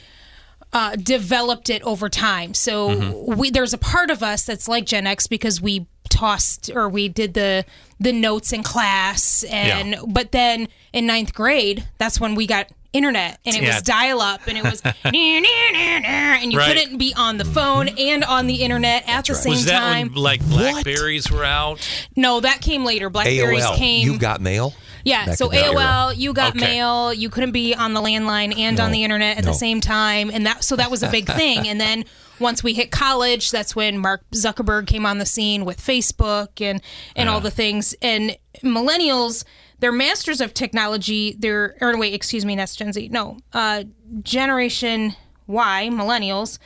uh, 0.72 0.96
developed 0.96 1.70
it 1.70 1.80
over 1.82 2.08
time. 2.08 2.54
So 2.54 2.88
Mm-hmm. 2.90 3.38
we 3.38 3.50
there's 3.50 3.72
a 3.72 3.78
part 3.78 4.10
of 4.10 4.22
us 4.22 4.44
that's 4.44 4.66
like 4.68 4.84
Gen 4.86 5.06
X 5.06 5.26
because 5.26 5.60
we 5.62 5.86
tossed 6.10 6.70
or 6.74 6.88
we 6.88 7.08
did 7.08 7.34
the 7.34 7.64
the 8.00 8.12
notes 8.12 8.52
in 8.52 8.62
class 8.62 9.44
and 9.44 9.90
Yeah. 9.90 10.00
but 10.08 10.32
then 10.32 10.68
in 10.92 11.06
ninth 11.06 11.34
grade 11.34 11.86
that's 11.98 12.18
when 12.18 12.34
we 12.34 12.46
got 12.46 12.68
internet 12.92 13.38
and 13.44 13.54
it 13.54 13.62
Yeah. 13.62 13.74
was 13.74 13.82
dial 13.82 14.20
up 14.20 14.46
and 14.46 14.56
it 14.56 14.64
was 14.64 14.80
and 15.04 16.52
you 16.52 16.58
Right. 16.58 16.76
couldn't 16.76 16.98
be 16.98 17.12
on 17.14 17.36
the 17.36 17.44
phone 17.44 17.88
and 17.88 18.24
on 18.24 18.46
the 18.46 18.56
internet 18.62 19.04
at 19.06 19.26
the 19.26 19.34
same 19.34 19.52
Was 19.52 19.64
that 19.66 19.80
time. 19.80 20.08
when 20.12 20.22
like 20.22 20.40
Blackberries 20.48 21.30
were 21.30 21.44
out? 21.44 21.80
no, 22.16 22.40
that 22.40 22.60
came 22.60 22.84
later. 22.84 23.10
Blackberries 23.10 23.62
AOL. 23.64 23.76
came. 23.76 24.06
You 24.06 24.18
got 24.18 24.40
mail. 24.40 24.74
Yeah, 25.04 25.26
Back 25.26 25.36
so 25.36 25.48
in 25.50 25.56
that 25.60 25.64
era. 25.72 25.74
AOL, 25.76 26.16
you 26.16 26.32
got 26.32 26.56
Okay. 26.56 26.60
mail, 26.66 27.14
you 27.14 27.30
couldn't 27.30 27.52
be 27.52 27.74
on 27.74 27.94
the 27.94 28.00
landline 28.00 28.56
and 28.58 28.78
on 28.80 28.90
the 28.90 29.04
internet 29.04 29.38
at 29.38 29.44
no. 29.44 29.52
the 29.52 29.56
same 29.56 29.80
time, 29.80 30.30
and 30.32 30.44
that 30.46 30.64
so 30.64 30.76
that 30.76 30.90
was 30.90 31.02
a 31.02 31.08
big 31.08 31.26
thing. 31.26 31.66
And 31.68 31.80
then 31.80 32.04
once 32.40 32.62
we 32.62 32.74
hit 32.74 32.90
college, 32.90 33.50
that's 33.50 33.74
when 33.76 33.96
Mark 33.98 34.22
Zuckerberg 34.32 34.86
came 34.86 35.06
on 35.06 35.18
the 35.18 35.24
scene 35.26 35.64
with 35.64 35.80
Facebook 35.80 36.60
and 36.60 36.80
and 37.16 37.28
all 37.28 37.40
the 37.40 37.50
things. 37.50 37.94
And 38.02 38.36
millennials, 38.62 39.44
they're 39.80 39.92
masters 39.92 40.40
of 40.40 40.54
technology. 40.54 41.36
They're 41.38 41.76
or 41.80 41.96
wait, 41.98 42.14
excuse 42.14 42.44
me, 42.44 42.56
that's 42.56 42.74
Gen 42.76 42.92
Z. 42.92 43.08
No, 43.08 43.38
uh, 43.52 43.84
Generation 44.22 45.14
Y, 45.46 45.88
millennials. 45.92 46.58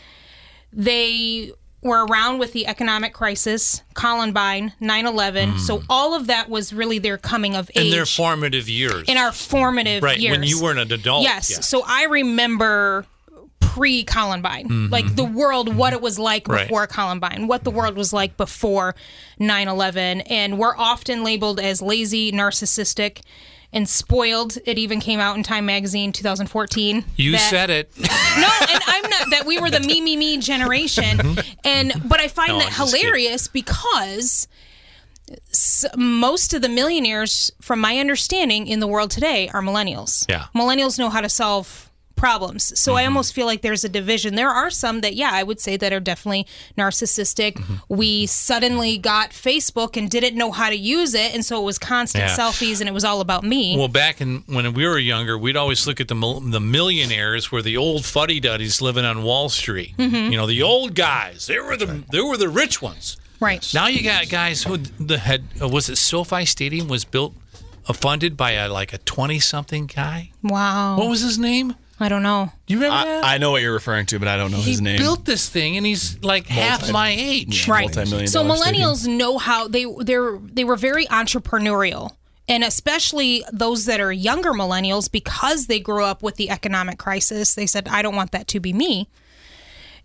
They 0.72 1.52
were 1.82 2.06
around 2.06 2.38
with 2.38 2.52
the 2.52 2.66
economic 2.66 3.12
crisis, 3.12 3.82
Columbine, 3.94 4.72
9/11. 4.80 5.58
So 5.58 5.82
all 5.90 6.14
of 6.14 6.28
that 6.28 6.48
was 6.48 6.72
really 6.72 6.98
their 6.98 7.18
coming 7.18 7.56
of 7.56 7.70
age 7.74 7.86
In 7.86 7.90
their 7.90 8.06
formative 8.06 8.68
years. 8.68 9.08
in 9.08 9.16
our 9.16 9.32
formative 9.32 9.94
years. 9.94 10.02
right, 10.02 10.18
years. 10.18 10.38
when 10.38 10.46
you 10.46 10.62
weren't 10.62 10.78
an 10.78 10.92
adult. 10.92 11.24
Yes. 11.24 11.68
So 11.68 11.82
I 11.86 12.04
remember 12.04 13.04
pre 13.62 14.04
Columbine, 14.04 14.64
mm-hmm. 14.68 14.92
like 14.92 15.16
the 15.16 15.24
world, 15.24 15.74
what 15.74 15.92
it 15.92 16.00
was 16.02 16.18
like 16.18 16.46
Right. 16.48 16.66
before 16.68 16.86
Columbine, 16.86 17.46
what 17.46 17.64
the 17.64 17.70
world 17.70 17.96
was 17.96 18.12
like 18.12 18.36
before 18.36 18.94
9 19.38 19.68
11. 19.68 20.22
And 20.22 20.58
we're 20.58 20.76
often 20.76 21.24
labeled 21.24 21.58
as 21.60 21.80
lazy, 21.80 22.30
narcissistic, 22.32 23.22
and 23.72 23.88
spoiled. 23.88 24.58
It 24.66 24.76
even 24.78 25.00
came 25.00 25.18
out 25.20 25.36
in 25.36 25.42
Time 25.42 25.64
Magazine 25.64 26.12
2014. 26.12 27.04
You 27.16 27.32
that- 27.32 27.38
said 27.50 27.70
it. 27.70 27.90
no, 27.98 28.04
and 28.04 28.82
I'm 28.86 29.08
not 29.08 29.30
that 29.30 29.44
we 29.46 29.58
were 29.58 29.70
the 29.70 29.80
me 29.80 30.00
me 30.00 30.16
me 30.16 30.36
generation, 30.38 31.18
mm-hmm. 31.18 31.40
and 31.64 31.92
but 32.04 32.20
I 32.20 32.28
find 32.28 32.52
No, 32.52 32.58
that 32.58 32.78
I'm 32.78 32.86
hilarious 32.86 33.48
because 33.48 34.46
s- 35.50 35.86
most 35.96 36.52
of 36.54 36.60
the 36.62 36.68
millionaires, 36.68 37.50
from 37.60 37.80
my 37.80 37.98
understanding, 37.98 38.66
in 38.66 38.80
the 38.80 38.86
world 38.86 39.10
today 39.10 39.48
are 39.54 39.62
millennials. 39.62 40.26
Yeah. 40.28 40.46
millennials 40.54 40.98
know 40.98 41.08
how 41.08 41.20
to 41.22 41.28
solve 41.30 41.88
problems. 42.22 42.78
So 42.78 42.94
I 42.94 43.04
almost 43.04 43.34
feel 43.34 43.46
like 43.46 43.62
there's 43.62 43.84
a 43.84 43.88
division. 43.88 44.36
There 44.36 44.48
are 44.62 44.70
some 44.70 45.00
that, 45.00 45.14
yeah, 45.14 45.30
I 45.32 45.42
would 45.42 45.60
say 45.60 45.76
that 45.76 45.92
are 45.92 45.98
definitely 46.12 46.46
narcissistic. 46.78 47.60
We 47.88 48.26
suddenly 48.26 48.96
got 48.98 49.30
Facebook 49.30 49.96
and 49.96 50.08
didn't 50.10 50.36
know 50.36 50.52
how 50.52 50.68
to 50.70 50.76
use 50.76 51.14
it, 51.14 51.34
and 51.34 51.44
so 51.44 51.60
it 51.60 51.64
was 51.64 51.78
constant 51.78 52.24
Yeah. 52.24 52.36
selfies, 52.36 52.80
and 52.80 52.88
it 52.88 52.92
was 52.92 53.04
all 53.04 53.20
about 53.20 53.42
me. 53.44 53.76
Well, 53.76 53.88
back 53.88 54.20
in 54.20 54.44
when 54.46 54.72
we 54.74 54.86
were 54.86 54.98
younger, 54.98 55.36
we'd 55.36 55.56
always 55.56 55.86
look 55.86 56.00
at 56.00 56.08
the 56.08 56.14
the 56.56 56.60
millionaires 56.60 57.50
were 57.50 57.62
the 57.62 57.76
old 57.76 58.04
fuddy 58.04 58.38
duddies 58.40 58.80
living 58.80 59.04
on 59.04 59.22
Wall 59.24 59.48
Street. 59.48 59.94
Mm-hmm. 59.98 60.30
You 60.32 60.36
know, 60.38 60.46
the 60.46 60.62
old 60.62 60.94
guys. 60.94 61.46
They 61.46 61.58
were 61.58 61.76
the 61.76 62.04
they 62.12 62.20
were 62.20 62.36
the 62.36 62.48
rich 62.48 62.80
ones. 62.80 63.16
right. 63.40 63.62
Now 63.74 63.86
you 63.88 64.02
got 64.04 64.28
guys 64.28 64.62
who 64.62 64.76
the 65.10 65.18
had 65.18 65.42
uh, 65.60 65.68
was 65.68 65.88
it 65.88 65.96
SoFi 65.96 66.44
Stadium 66.44 66.86
was 66.88 67.04
built 67.04 67.34
uh, 67.88 67.92
funded 67.92 68.36
by 68.36 68.52
a 68.52 68.68
like 68.68 68.92
a 68.92 68.98
twenty 68.98 69.40
something 69.40 69.86
guy. 69.86 70.30
Wow. 70.42 70.96
What 70.98 71.08
was 71.08 71.20
his 71.22 71.38
name? 71.38 71.74
I 72.02 72.08
don't 72.08 72.22
know. 72.22 72.52
Do 72.66 72.74
you 72.74 72.80
remember 72.80 73.04
that? 73.04 73.24
I, 73.24 73.34
I 73.34 73.38
know 73.38 73.50
what 73.50 73.62
you're 73.62 73.72
referring 73.72 74.06
to, 74.06 74.18
but 74.18 74.28
I 74.28 74.36
don't 74.36 74.50
know 74.50 74.58
he 74.58 74.72
his 74.72 74.80
name. 74.80 74.98
He 74.98 75.02
built 75.02 75.24
this 75.24 75.48
thing, 75.48 75.76
and 75.76 75.86
he's 75.86 76.22
like 76.22 76.46
half 76.46 76.90
my 76.90 77.10
age. 77.10 77.68
right 77.68 77.94
multi-million 77.94 78.28
so 78.28 78.42
dollar 78.42 78.56
millennials 78.56 79.06
know 79.06 79.38
how 79.38 79.68
they 79.68 79.86
they're 80.00 80.38
they 80.38 80.64
were 80.64 80.76
very 80.76 81.06
entrepreneurial 81.06 82.12
and 82.48 82.64
especially 82.64 83.44
those 83.52 83.86
that 83.86 84.00
are 84.00 84.12
younger 84.12 84.52
millennials 84.52 85.10
because 85.10 85.66
they 85.66 85.78
grew 85.80 86.04
up 86.04 86.22
with 86.22 86.36
the 86.36 86.50
economic 86.50 86.98
crisis 86.98 87.54
they 87.54 87.66
said 87.66 87.86
i 87.88 88.02
don't 88.02 88.16
want 88.16 88.32
that 88.32 88.46
to 88.48 88.60
be 88.60 88.72
me 88.72 89.08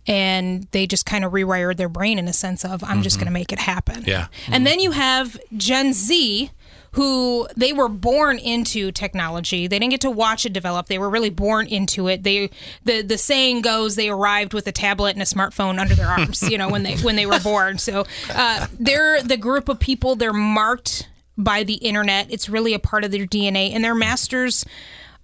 and 0.06 0.66
they 0.70 0.86
just 0.86 1.04
kind 1.04 1.24
of 1.24 1.32
rewired 1.32 1.76
their 1.76 1.88
brain 1.88 2.18
in 2.18 2.28
a 2.28 2.32
sense 2.32 2.64
of 2.64 2.82
i'm 2.84 3.02
just 3.02 3.16
mm-hmm. 3.16 3.24
going 3.24 3.32
to 3.32 3.38
make 3.38 3.52
it 3.52 3.58
happen 3.58 4.04
Yeah. 4.06 4.28
and 4.50 4.66
then 4.66 4.80
you 4.80 4.92
have 4.92 5.38
gen 5.56 5.92
z 5.92 6.50
who 6.92 7.48
they 7.56 7.72
were 7.72 7.88
born 7.88 8.38
into 8.38 8.92
technology. 8.92 9.66
They 9.66 9.78
didn't 9.78 9.90
get 9.90 10.00
to 10.02 10.10
watch 10.10 10.46
it 10.46 10.52
develop. 10.52 10.86
They 10.86 10.98
were 10.98 11.10
really 11.10 11.30
born 11.30 11.66
into 11.66 12.08
it. 12.08 12.22
They 12.22 12.50
the 12.84 13.02
the 13.02 13.18
saying 13.18 13.62
goes 13.62 13.96
they 13.96 14.08
arrived 14.08 14.54
with 14.54 14.66
a 14.66 14.72
tablet 14.72 15.10
and 15.10 15.22
a 15.22 15.26
smartphone 15.26 15.78
under 15.78 15.94
their 15.94 16.08
arms 16.08 16.42
you 16.42 16.58
know 16.58 16.68
when 16.68 16.82
they 16.82 16.96
when 16.98 17.16
they 17.16 17.26
were 17.26 17.40
born. 17.40 17.78
So 17.78 18.06
uh, 18.30 18.66
they're 18.78 19.22
the 19.22 19.36
group 19.36 19.68
of 19.68 19.78
people. 19.80 20.16
They're 20.16 20.32
marked 20.32 21.08
by 21.36 21.62
the 21.62 21.74
internet. 21.74 22.26
It's 22.30 22.48
really 22.48 22.74
a 22.74 22.78
part 22.78 23.04
of 23.04 23.12
their 23.12 23.26
dna 23.26 23.72
and 23.72 23.84
they're 23.84 23.94
masters 23.94 24.64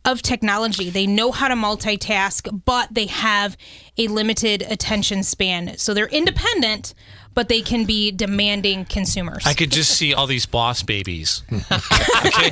of 0.04 0.22
technology. 0.22 0.90
They 0.90 1.06
know 1.06 1.32
how 1.32 1.48
to 1.48 1.54
multitask, 1.54 2.62
but 2.64 2.92
they 2.92 3.06
have 3.06 3.56
a 3.96 4.08
limited 4.08 4.62
attention 4.68 5.22
span. 5.22 5.76
So 5.78 5.94
they're 5.94 6.08
independent, 6.08 6.94
but 7.34 7.48
they 7.48 7.60
can 7.62 7.84
be 7.84 8.10
demanding 8.10 8.84
consumers. 8.84 9.44
I 9.46 9.54
could 9.54 9.72
just 9.72 9.92
see 9.96 10.14
all 10.14 10.26
these 10.26 10.46
boss 10.46 10.82
babies. 10.82 11.42
okay, 11.52 12.50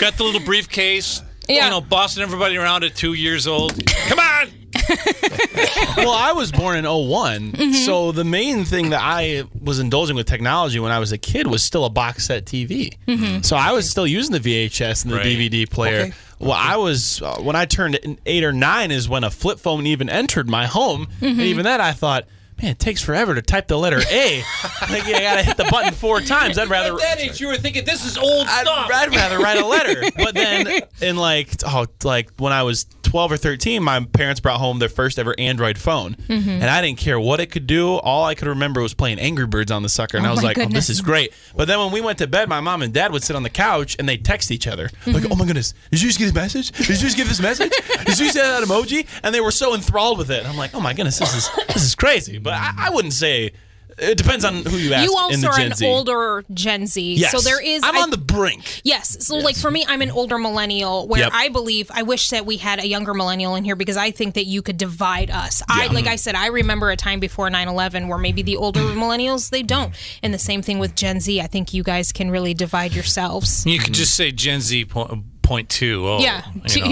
got 0.00 0.16
the 0.16 0.22
little 0.24 0.40
briefcase. 0.44 1.22
Yeah. 1.48 1.64
You 1.64 1.70
know, 1.70 1.80
bossing 1.80 2.22
everybody 2.22 2.56
around 2.58 2.84
at 2.84 2.94
two 2.94 3.14
years 3.14 3.46
old. 3.46 3.72
Come 3.86 4.18
on. 4.18 4.48
well, 5.96 6.10
I 6.12 6.32
was 6.36 6.52
born 6.52 6.76
in 6.76 6.84
1 6.84 7.52
Mm-hmm. 7.52 7.72
so 7.72 8.12
the 8.12 8.24
main 8.24 8.64
thing 8.66 8.90
that 8.90 9.00
I 9.02 9.44
was 9.60 9.78
indulging 9.78 10.14
with 10.14 10.26
technology 10.26 10.78
when 10.78 10.92
I 10.92 10.98
was 10.98 11.10
a 11.12 11.18
kid 11.18 11.46
was 11.46 11.62
still 11.62 11.84
a 11.86 11.90
box 11.90 12.26
set 12.26 12.44
TV. 12.44 12.96
Mm-hmm. 13.06 13.42
So 13.42 13.56
I 13.56 13.72
was 13.72 13.88
still 13.88 14.06
using 14.06 14.32
the 14.32 14.40
VHS 14.40 15.04
and 15.04 15.12
the 15.12 15.16
Right. 15.16 15.26
DVD 15.26 15.68
player. 15.68 16.00
Okay. 16.00 16.12
Well, 16.40 16.52
I 16.52 16.76
was 16.76 17.20
uh, 17.22 17.36
when 17.40 17.56
I 17.56 17.64
turned 17.64 17.98
eight 18.26 18.44
or 18.44 18.52
nine 18.52 18.90
is 18.90 19.08
when 19.08 19.24
a 19.24 19.30
flip 19.30 19.58
phone 19.58 19.86
even 19.86 20.08
entered 20.08 20.48
my 20.48 20.66
home, 20.66 21.06
Mm-hmm. 21.20 21.24
and 21.26 21.40
even 21.40 21.64
then 21.64 21.80
I 21.80 21.92
thought. 21.92 22.26
Man, 22.60 22.72
it 22.72 22.78
takes 22.78 23.02
forever 23.02 23.34
to 23.34 23.42
type 23.42 23.68
the 23.68 23.78
letter 23.78 24.00
A. 24.10 24.42
like, 24.90 25.06
you 25.06 25.12
gotta 25.12 25.42
hit 25.42 25.56
the 25.56 25.68
button 25.70 25.92
four 25.92 26.20
times. 26.20 26.58
I'd 26.58 26.68
rather 26.68 26.94
At 26.94 27.00
that 27.00 27.20
age, 27.20 27.40
you 27.40 27.46
were 27.46 27.56
thinking 27.56 27.84
this 27.84 28.04
is 28.04 28.18
old 28.18 28.46
I'd, 28.48 28.62
stuff. 28.62 28.90
I'd 28.92 29.14
rather 29.14 29.38
write 29.38 29.58
a 29.58 29.66
letter. 29.66 30.02
But 30.18 30.34
then, 30.34 30.82
in 31.00 31.16
like, 31.16 31.50
oh, 31.64 31.86
like 32.02 32.30
when 32.38 32.52
I 32.52 32.64
was 32.64 32.86
12 33.08 33.32
or 33.32 33.36
13, 33.36 33.82
my 33.82 34.04
parents 34.04 34.40
brought 34.40 34.58
home 34.58 34.78
their 34.78 34.88
first 34.88 35.18
ever 35.18 35.34
Android 35.38 35.78
phone. 35.78 36.14
Mm-hmm. 36.14 36.50
And 36.50 36.64
I 36.64 36.82
didn't 36.82 36.98
care 36.98 37.18
what 37.18 37.40
it 37.40 37.46
could 37.46 37.66
do. 37.66 37.94
All 37.94 38.24
I 38.24 38.34
could 38.34 38.48
remember 38.48 38.82
was 38.82 38.94
playing 38.94 39.18
Angry 39.18 39.46
Birds 39.46 39.70
on 39.70 39.82
the 39.82 39.88
sucker. 39.88 40.18
And 40.18 40.26
Oh 40.26 40.30
I 40.30 40.32
was 40.32 40.42
like, 40.42 40.58
oh, 40.58 40.66
this 40.66 40.90
is 40.90 41.00
great. 41.00 41.32
But 41.56 41.68
then 41.68 41.78
when 41.78 41.92
we 41.92 42.00
went 42.00 42.18
to 42.18 42.26
bed, 42.26 42.48
my 42.48 42.60
mom 42.60 42.82
and 42.82 42.92
dad 42.92 43.12
would 43.12 43.22
sit 43.22 43.34
on 43.36 43.42
the 43.42 43.50
couch 43.50 43.96
and 43.98 44.08
they'd 44.08 44.24
text 44.24 44.50
each 44.50 44.66
other. 44.66 44.88
Mm-hmm. 44.88 45.12
Like, 45.12 45.30
oh 45.30 45.36
my 45.36 45.46
goodness, 45.46 45.72
did 45.90 46.02
you 46.02 46.08
just 46.08 46.18
get 46.18 46.26
this 46.26 46.34
message? 46.34 46.72
Did 46.72 46.88
you 46.88 46.96
just 46.96 47.16
get 47.16 47.26
this 47.26 47.40
message? 47.40 47.72
Did 48.04 48.18
you 48.18 48.30
say 48.30 48.40
that 48.40 48.62
emoji? 48.64 49.06
And 49.22 49.34
they 49.34 49.40
were 49.40 49.52
so 49.52 49.74
enthralled 49.74 50.18
with 50.18 50.30
it. 50.30 50.44
I'm 50.44 50.56
like, 50.56 50.74
oh 50.74 50.80
my 50.80 50.92
goodness, 50.92 51.18
this 51.18 51.34
is 51.34 51.50
this 51.68 51.84
is 51.84 51.94
crazy. 51.94 52.38
But 52.38 52.47
I, 52.50 52.74
I 52.76 52.90
wouldn't 52.90 53.14
say. 53.14 53.52
It 54.00 54.16
depends 54.16 54.44
on 54.44 54.64
who 54.64 54.76
you 54.76 54.92
ask. 54.92 55.04
you 55.04 55.12
in 55.12 55.18
also 55.18 55.40
the 55.40 55.48
are 55.48 55.56
Gen 55.56 55.66
an 55.72 55.76
Z. 55.76 55.86
older 55.86 56.44
Gen 56.54 56.86
Z. 56.86 57.14
Yes. 57.14 57.32
So 57.32 57.40
there 57.40 57.60
is. 57.60 57.82
I'm 57.84 57.96
I- 57.96 58.00
on 58.00 58.10
the 58.10 58.16
brink. 58.16 58.80
Yes. 58.84 59.26
So, 59.26 59.36
like, 59.36 59.56
for 59.56 59.70
me, 59.70 59.84
I'm 59.88 60.02
an 60.02 60.10
older 60.10 60.38
millennial 60.38 61.08
where 61.08 61.22
Yep. 61.22 61.32
I 61.34 61.48
believe, 61.48 61.90
I 61.92 62.02
wish 62.02 62.30
that 62.30 62.46
we 62.46 62.58
had 62.58 62.78
a 62.78 62.86
younger 62.86 63.12
millennial 63.12 63.56
in 63.56 63.64
here 63.64 63.74
because 63.74 63.96
I 63.96 64.10
think 64.12 64.34
that 64.34 64.46
you 64.46 64.62
could 64.62 64.76
divide 64.76 65.30
us. 65.30 65.62
I, 65.68 65.88
like 65.88 66.06
I 66.06 66.10
mm-hmm. 66.10 66.16
said, 66.18 66.34
I 66.36 66.46
remember 66.46 66.90
a 66.90 66.96
time 66.96 67.18
before 67.18 67.50
9 67.50 67.66
11 67.66 68.08
where 68.08 68.18
maybe 68.18 68.42
the 68.42 68.56
older 68.56 68.80
millennials, 68.80 69.50
they 69.50 69.62
don't. 69.62 69.94
And 70.22 70.32
the 70.32 70.38
same 70.38 70.62
thing 70.62 70.78
with 70.78 70.94
Gen 70.94 71.20
Z. 71.20 71.40
I 71.40 71.46
think 71.48 71.74
you 71.74 71.82
guys 71.82 72.12
can 72.12 72.30
really 72.30 72.54
divide 72.54 72.94
yourselves. 72.94 73.66
You 73.66 73.78
could 73.80 73.94
just 73.94 74.14
say 74.14 74.30
Gen 74.30 74.60
Z 74.60 74.84
point, 75.48 75.68
point 75.68 75.68
two. 75.70 76.06
Oh, 76.06 76.18
Yeah. 76.20 76.42
you 76.54 76.60
Two- 76.68 76.80
know. 76.80 76.88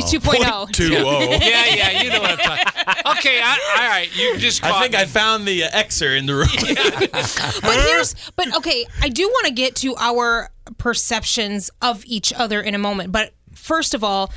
2.0. 0.67 0.73
Two 0.73 0.95
oh. 0.99 1.21
yeah, 1.41 1.67
yeah, 1.67 2.03
you 2.03 2.11
know 2.11 2.21
what 2.21 2.31
I'm 2.33 2.39
talking. 2.39 2.73
Okay, 3.19 3.41
I, 3.43 3.59
all 3.79 3.89
right, 3.89 4.09
you 4.17 4.37
just. 4.39 4.63
I 4.65 4.81
think 4.81 4.93
me. 4.93 4.99
I 4.99 5.05
found 5.07 5.47
the 5.47 5.65
uh, 5.65 5.71
Xer 5.71 6.17
in 6.19 6.27
the 6.27 6.35
room. 6.35 6.49
But 7.63 7.81
here's, 7.87 8.15
but 8.37 8.55
okay, 8.57 8.85
I 9.01 9.09
do 9.09 9.27
want 9.29 9.47
to 9.47 9.53
get 9.53 9.75
to 9.77 9.95
our 9.97 10.51
perceptions 10.79 11.71
of 11.83 12.05
each 12.07 12.33
other 12.33 12.61
in 12.61 12.75
a 12.75 12.79
moment. 12.79 13.13
But 13.13 13.33
first 13.55 13.95
of 13.95 14.03
all, 14.05 14.33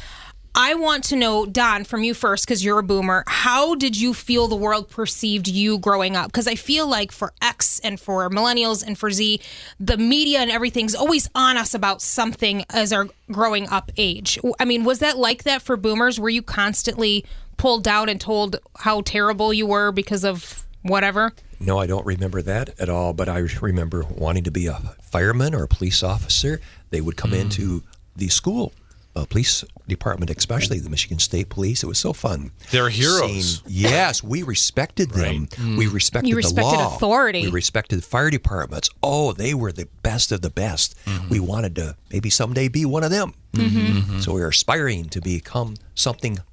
I 0.56 0.76
want 0.76 1.04
to 1.06 1.16
know, 1.16 1.46
Don, 1.46 1.84
from 1.84 2.04
you 2.04 2.14
first, 2.14 2.46
because 2.46 2.64
you're 2.64 2.80
a 2.80 2.84
boomer. 2.84 3.24
How 3.28 3.76
did 3.76 4.00
you 4.00 4.14
feel 4.14 4.48
the 4.48 4.56
world 4.56 4.90
perceived 4.90 5.48
you 5.48 5.78
growing 5.78 6.16
up? 6.16 6.28
Because 6.28 6.48
I 6.48 6.56
feel 6.56 6.88
like 6.88 7.12
for 7.12 7.34
X 7.42 7.80
and 7.80 8.00
for 8.00 8.30
millennials 8.30 8.86
and 8.86 8.98
for 8.98 9.12
Z, 9.12 9.40
the 9.80 9.98
media 9.98 10.40
and 10.40 10.52
everything's 10.52 10.96
always 10.96 11.30
on 11.36 11.56
us 11.56 11.74
about 11.74 12.02
something 12.02 12.66
as 12.70 12.92
our 12.92 13.08
growing 13.32 13.70
up 13.70 13.92
age. 13.98 14.40
I 14.60 14.66
mean, 14.66 14.84
was 14.84 15.00
that 15.00 15.18
like 15.18 15.44
that 15.44 15.62
for 15.62 15.78
boomers? 15.78 16.20
Were 16.20 16.30
you 16.30 16.42
constantly 16.42 17.26
pulled 17.58 17.84
down 17.84 18.10
and 18.10 18.20
told 18.20 18.58
how 18.80 19.02
terrible 19.02 19.54
you 19.54 19.68
were 19.68 19.92
because 19.92 20.26
of 20.26 20.66
whatever? 20.82 21.34
No, 21.60 21.78
I 21.78 21.88
don't 21.88 22.06
remember 22.06 22.42
that 22.42 22.80
at 22.80 22.90
all, 22.90 23.14
but 23.14 23.30
I 23.30 23.40
remember 23.62 24.04
wanting 24.10 24.46
to 24.46 24.52
be 24.52 24.68
a 24.68 24.96
fireman 25.02 25.54
or 25.54 25.64
a 25.64 25.68
police 25.68 26.02
officer. 26.02 26.62
They 26.90 27.02
would 27.02 27.18
come 27.18 27.34
into 27.34 27.84
the 28.16 28.30
school, 28.30 28.74
uh, 29.16 29.26
police 29.26 29.64
department, 29.90 30.32
especially 30.32 30.80
the 30.80 30.90
Michigan 30.90 31.20
State 31.20 31.50
Police. 31.50 31.84
It 31.84 31.88
was 31.88 32.00
so 32.00 32.14
fun. 32.14 32.52
They're 32.72 32.90
heroes. 32.90 33.60
Seeing- 33.60 33.64
yes, 33.68 34.24
we 34.24 34.44
respected 34.44 35.12
them. 35.12 35.50
We 35.58 35.86
mm. 35.86 35.94
respected 35.94 36.30
You 36.30 36.36
respected 36.36 36.78
the 36.78 36.84
law. 36.84 36.96
authority. 36.96 37.42
We 37.42 37.52
respected 37.52 38.04
fire 38.04 38.30
departments. 38.30 38.90
Oh, 39.04 39.34
they 39.34 39.54
were 39.54 39.72
the 39.72 39.88
best 40.04 40.32
of 40.32 40.42
the 40.42 40.50
best. 40.50 40.96
Mm-hmm. 41.06 41.30
We 41.30 41.40
wanted 41.40 41.76
to 41.76 41.96
maybe 42.12 42.30
someday 42.30 42.68
be 42.68 42.86
one 42.86 43.04
of 43.04 43.12
them. 43.12 43.34
Mm-hmm. 43.54 43.80
Mm-hmm. 43.80 44.20
So 44.20 44.34
we 44.34 44.42
were 44.42 44.50
aspiring 44.50 45.10
to 45.10 45.22
become 45.22 45.76
something 45.96 46.34
Respectable. 46.34 46.49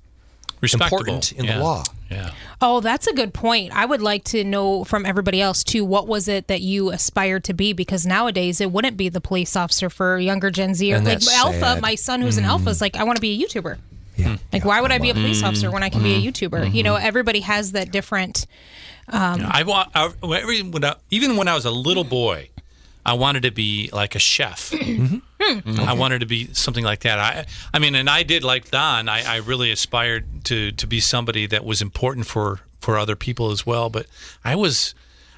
Important 0.63 1.33
in 1.33 1.47
the 1.47 1.59
law. 1.59 1.85
Yeah. 2.11 2.31
Oh, 2.61 2.81
that's 2.81 3.07
a 3.07 3.13
good 3.13 3.35
point. 3.35 3.73
I 3.75 3.85
would 3.85 4.01
like 4.01 4.25
to 4.25 4.45
know 4.45 4.85
from 4.85 5.05
everybody 5.05 5.41
else 5.41 5.65
too. 5.65 5.85
What 5.85 6.07
was 6.07 6.29
it 6.29 6.47
that 6.47 6.61
you 6.61 6.91
aspired 6.91 7.45
to 7.45 7.55
be? 7.55 7.73
Because 7.73 8.07
nowadays 8.07 8.61
it 8.61 8.71
wouldn't 8.71 8.97
be 8.97 9.09
the 9.09 9.21
police 9.21 9.57
officer 9.57 9.91
for 9.91 10.19
younger 10.19 10.51
Gen 10.51 10.75
Z 10.75 10.93
or 10.93 10.99
like 10.99 11.05
that's 11.05 11.35
Alpha. 11.35 11.59
sad. 11.59 11.83
My 11.83 11.95
son, 11.97 12.23
who's 12.23 12.39
an 12.39 12.45
Alpha, 12.45 12.71
is 12.71 12.79
mm. 12.79 12.83
like, 12.83 12.97
I 12.97 13.05
want 13.05 13.17
to 13.17 13.21
be 13.21 13.43
a 13.43 13.47
YouTuber. 13.47 13.79
Yeah. 14.17 14.29
Hmm. 14.29 14.35
Like, 14.53 14.65
why 14.65 14.81
would 14.81 14.93
I 14.93 14.99
be 14.99 15.11
a 15.11 15.15
police 15.15 15.43
mm. 15.43 15.49
officer 15.49 15.71
when 15.71 15.83
I 15.83 15.91
can 15.91 16.03
be 16.03 16.15
a 16.15 16.19
mm-hmm. 16.19 16.29
YouTuber? 16.29 16.65
You 16.65 16.71
mm-hmm. 16.71 16.85
know, 16.85 16.95
everybody 16.95 17.41
has 17.41 17.73
that 17.73 17.91
different 17.91 18.47
um, 19.09 19.41
Yeah, 19.41 19.51
I 19.53 19.63
want 19.63 19.91
every- 19.95 20.65
even 21.11 21.37
when 21.37 21.49
I 21.49 21.55
was 21.55 21.65
a 21.65 21.71
little 21.71 22.05
boy, 22.05 22.51
I 23.05 23.13
wanted 23.13 23.43
to 23.43 23.51
be 23.51 23.91
like 23.93 24.15
a 24.15 24.19
chef. 24.19 24.73
Mm-hmm. 25.37 25.77
Hmm. 25.77 25.81
I 25.81 25.93
wanted 25.93 26.21
to 26.21 26.27
be 26.27 26.53
something 26.55 26.83
like 26.83 27.01
that. 27.01 27.19
I, 27.21 27.47
I 27.73 27.79
mean, 27.79 27.95
and 27.95 28.11
I 28.11 28.25
did 28.25 28.43
like 28.43 28.71
Don. 28.71 29.09
I, 29.09 29.35
I 29.35 29.37
really 29.37 29.71
aspired 29.71 30.25
to 30.47 30.73
to 30.73 30.87
be 30.87 31.01
somebody 31.01 31.47
that 31.47 31.65
was 31.65 31.83
important 31.83 32.27
for 32.27 32.61
for 32.81 32.99
other 32.99 33.17
people 33.17 33.51
as 33.51 33.67
well. 33.67 33.91
But 33.91 34.07
I 34.45 34.57
was. 34.57 34.95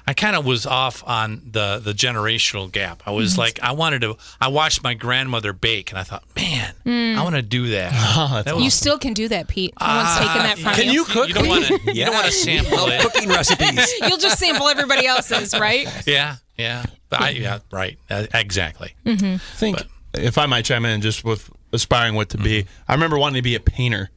I 0.07 0.13
kind 0.13 0.35
of 0.35 0.43
was 0.43 0.65
off 0.65 1.03
on 1.05 1.39
the 1.51 1.79
the 1.83 1.93
generational 1.93 2.71
gap. 2.71 3.03
I 3.05 3.11
was 3.11 3.33
mm-hmm. 3.33 3.41
like, 3.41 3.59
I 3.61 3.73
wanted 3.73 4.01
to. 4.01 4.17
I 4.41 4.47
watched 4.47 4.81
my 4.81 4.95
grandmother 4.95 5.53
bake, 5.53 5.91
and 5.91 5.99
I 5.99 6.03
thought, 6.03 6.23
man, 6.35 6.73
mm. 6.83 7.15
I 7.15 7.21
want 7.21 7.35
to 7.35 7.43
do 7.43 7.69
that. 7.71 7.91
that 8.45 8.55
was 8.55 8.63
You 8.63 8.71
still 8.71 8.97
can 8.97 9.13
do 9.13 9.27
that, 9.27 9.47
Pete. 9.47 9.71
No 9.79 9.85
one's 9.85 10.07
ah, 10.09 10.17
taking 10.19 10.47
that 10.47 10.57
from 10.57 10.83
Can 10.83 10.91
you 10.91 11.03
cook? 11.05 11.27
You 11.27 11.35
don't 11.35 11.47
want 11.47 11.65
to. 11.65 11.73
You 11.93 12.05
don't 12.05 12.15
want 12.15 12.25
to 12.25 12.51
Yeah. 12.51 12.61
sample 12.63 12.87
it. 12.87 13.01
Cooking 13.01 13.29
recipes. 13.29 13.93
You'll 14.01 14.17
just 14.17 14.39
sample 14.39 14.67
everybody 14.67 15.05
else's, 15.05 15.53
right? 15.59 15.87
Yeah, 16.07 16.37
yeah, 16.57 16.85
but 17.09 17.21
I, 17.21 17.29
yeah, 17.29 17.59
right, 17.71 17.99
uh, 18.09 18.25
exactly. 18.33 18.95
Mm-hmm. 19.05 19.35
think 19.57 19.77
if 20.15 20.39
I 20.39 20.47
might 20.47 20.65
chime 20.65 20.85
in 20.85 21.01
just 21.01 21.23
with 21.23 21.51
aspiring 21.71 22.15
what 22.15 22.29
to 22.29 22.39
be, 22.39 22.63
mm-hmm. 22.63 22.91
I 22.91 22.95
remember 22.95 23.19
wanting 23.19 23.35
to 23.35 23.43
be 23.43 23.53
a 23.53 23.59
painter. 23.59 24.09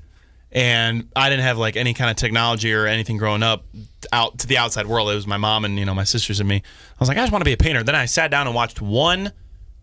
And 0.52 1.08
I 1.16 1.30
didn't 1.30 1.44
have 1.44 1.56
like 1.56 1.76
any 1.76 1.94
kind 1.94 2.10
of 2.10 2.16
technology 2.16 2.72
or 2.74 2.86
anything 2.86 3.16
growing 3.16 3.42
up 3.42 3.64
out 4.12 4.38
to 4.40 4.46
the 4.46 4.58
outside 4.58 4.86
world. 4.86 5.10
It 5.10 5.14
was 5.14 5.26
my 5.26 5.38
mom 5.38 5.64
and 5.64 5.78
you 5.78 5.84
know 5.86 5.94
my 5.94 6.04
sisters 6.04 6.40
and 6.40 6.48
me. 6.48 6.56
I 6.56 6.96
was 7.00 7.08
like, 7.08 7.16
I 7.16 7.22
just 7.22 7.32
want 7.32 7.40
to 7.40 7.48
be 7.48 7.54
a 7.54 7.56
painter. 7.56 7.82
Then 7.82 7.94
I 7.94 8.04
sat 8.04 8.30
down 8.30 8.46
and 8.46 8.54
watched 8.54 8.82
one 8.82 9.32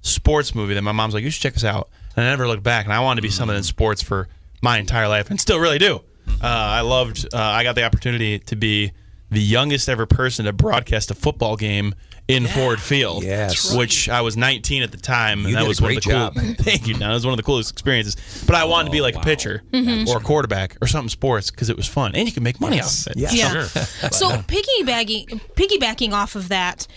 sports 0.01 0.53
movie 0.53 0.75
that 0.75 0.81
my 0.81 0.91
mom's 0.91 1.13
like, 1.13 1.23
you 1.23 1.31
should 1.31 1.41
check 1.41 1.53
this 1.53 1.63
out. 1.63 1.89
And 2.15 2.25
I 2.25 2.29
never 2.29 2.47
looked 2.47 2.63
back. 2.63 2.85
And 2.85 2.93
I 2.93 2.99
wanted 2.99 3.21
to 3.21 3.27
be 3.27 3.31
something 3.31 3.57
in 3.57 3.63
sports 3.63 4.01
for 4.01 4.27
my 4.61 4.77
entire 4.77 5.07
life, 5.07 5.29
and 5.29 5.39
still 5.39 5.59
really 5.59 5.79
do. 5.79 6.01
Uh, 6.41 6.47
I 6.47 6.81
loved. 6.81 7.25
Uh, 7.33 7.37
I 7.37 7.63
got 7.63 7.75
the 7.75 7.83
opportunity 7.83 8.39
to 8.39 8.55
be 8.55 8.91
the 9.31 9.41
youngest 9.41 9.89
ever 9.89 10.05
person 10.05 10.45
to 10.45 10.53
broadcast 10.53 11.11
a 11.11 11.15
football 11.15 11.55
game 11.55 11.95
in 12.29 12.45
Ford 12.45 12.79
Field. 12.79 13.23
Yes. 13.23 13.75
which 13.75 14.07
I 14.07 14.21
was 14.21 14.37
19 14.37 14.83
at 14.83 14.91
the 14.91 14.97
time, 14.97 15.39
and 15.39 15.49
You 15.49 15.55
that 15.55 15.61
did 15.61 15.65
a 15.65 15.67
was 15.67 15.81
one 15.81 15.97
of 15.97 16.03
great 16.03 16.13
the 16.13 16.31
cool. 16.33 16.53
Thank 16.63 16.87
you. 16.87 16.93
That 16.95 17.09
was 17.09 17.25
one 17.25 17.33
of 17.33 17.37
the 17.37 17.43
coolest 17.43 17.71
experiences. 17.71 18.15
But 18.45 18.55
I 18.55 18.63
wanted 18.65 18.85
to 18.85 18.91
be 18.91 18.99
oh, 18.99 19.03
like 19.03 19.15
a 19.15 19.21
pitcher 19.21 19.63
mm-hmm. 19.71 20.07
or 20.07 20.17
a 20.17 20.21
quarterback 20.21 20.77
or 20.81 20.87
something 20.87 21.09
sports 21.09 21.49
because 21.49 21.69
it 21.69 21.75
was 21.75 21.87
fun, 21.87 22.13
and 22.15 22.27
you 22.27 22.33
can 22.33 22.43
make 22.43 22.61
money 22.61 22.79
off 22.79 23.07
of 23.07 23.13
it. 23.13 23.17
Yes. 23.17 23.35
Yeah. 23.35 23.63
So 24.11 24.29
uh, 24.29 24.41
piggybacking 24.43 25.41
piggybacking 25.55 26.13
off 26.13 26.35
of 26.35 26.49
that, 26.49 26.87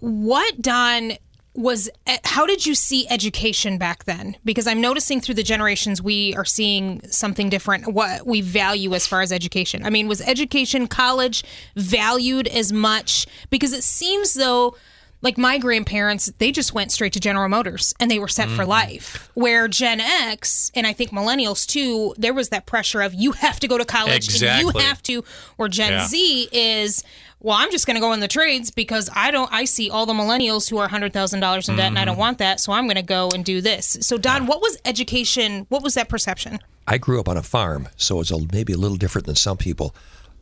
what 0.00 0.60
Don 0.60 1.14
was 1.54 1.88
eh, 2.06 2.18
how 2.24 2.46
did 2.46 2.66
you 2.66 2.74
see 2.74 3.06
education 3.08 3.78
back 3.78 4.04
then? 4.04 4.36
Because 4.44 4.66
I'm 4.66 4.80
noticing 4.80 5.20
through 5.20 5.36
the 5.36 5.42
generations 5.42 6.02
we 6.02 6.34
are 6.34 6.44
seeing 6.44 7.00
something 7.10 7.48
different 7.48 7.92
what 7.92 8.26
we 8.26 8.40
value 8.40 8.92
as 8.94 9.06
far 9.06 9.22
as 9.22 9.30
education. 9.32 9.84
I 9.84 9.90
mean, 9.90 10.08
was 10.08 10.20
education 10.20 10.88
college 10.88 11.44
valued 11.76 12.48
as 12.48 12.72
much 12.72 13.26
because 13.50 13.72
it 13.72 13.84
seems 13.84 14.34
though 14.34 14.76
like 15.22 15.38
my 15.38 15.56
grandparents, 15.56 16.26
they 16.36 16.52
just 16.52 16.74
went 16.74 16.92
straight 16.92 17.14
to 17.14 17.20
General 17.20 17.48
Motors 17.48 17.94
and 17.98 18.10
they 18.10 18.18
were 18.18 18.28
set 18.28 18.46
for 18.50 18.66
life. 18.66 19.30
Where 19.32 19.68
Gen 19.68 19.98
X 19.98 20.70
and 20.74 20.86
I 20.86 20.92
think 20.92 21.12
millennials 21.12 21.66
too, 21.66 22.14
there 22.18 22.34
was 22.34 22.50
that 22.50 22.66
pressure 22.66 23.00
of 23.00 23.14
you 23.14 23.32
have 23.32 23.58
to 23.60 23.68
go 23.68 23.78
to 23.78 23.86
college 23.86 24.26
and 24.26 24.34
Exactly. 24.34 24.72
you 24.74 24.86
have 24.86 25.02
to. 25.04 25.24
Where 25.56 25.68
Gen 25.70 25.92
Yeah. 25.92 26.06
Z 26.08 26.48
is, 26.52 27.02
well, 27.44 27.58
I'm 27.58 27.70
just 27.70 27.86
going 27.86 27.96
to 27.96 28.00
go 28.00 28.14
in 28.14 28.20
the 28.20 28.28
trades 28.28 28.70
because 28.70 29.10
I 29.14 29.30
don't. 29.30 29.52
I 29.52 29.66
see 29.66 29.90
all 29.90 30.06
the 30.06 30.14
millennials 30.14 30.70
who 30.70 30.78
are 30.78 30.88
hundred 30.88 31.12
thousand 31.12 31.40
dollars 31.40 31.68
in 31.68 31.76
debt, 31.76 31.88
and 31.88 31.98
I 31.98 32.06
don't 32.06 32.16
mhm. 32.16 32.20
want 32.20 32.38
that, 32.38 32.58
so 32.58 32.72
I'm 32.72 32.86
going 32.86 32.96
to 32.96 33.02
go 33.02 33.30
and 33.32 33.44
do 33.44 33.60
this. 33.60 33.98
So, 34.00 34.16
Don, 34.16 34.46
what 34.46 34.62
was 34.62 34.78
education? 34.86 35.66
What 35.68 35.82
was 35.82 35.92
that 35.92 36.08
perception? 36.08 36.58
I 36.88 36.96
grew 36.96 37.20
up 37.20 37.28
on 37.28 37.36
a 37.36 37.42
farm, 37.42 37.90
so 37.96 38.20
it's 38.20 38.30
a, 38.30 38.38
maybe 38.50 38.72
a 38.72 38.78
little 38.78 38.96
different 38.96 39.26
than 39.26 39.36
some 39.36 39.58
people. 39.58 39.94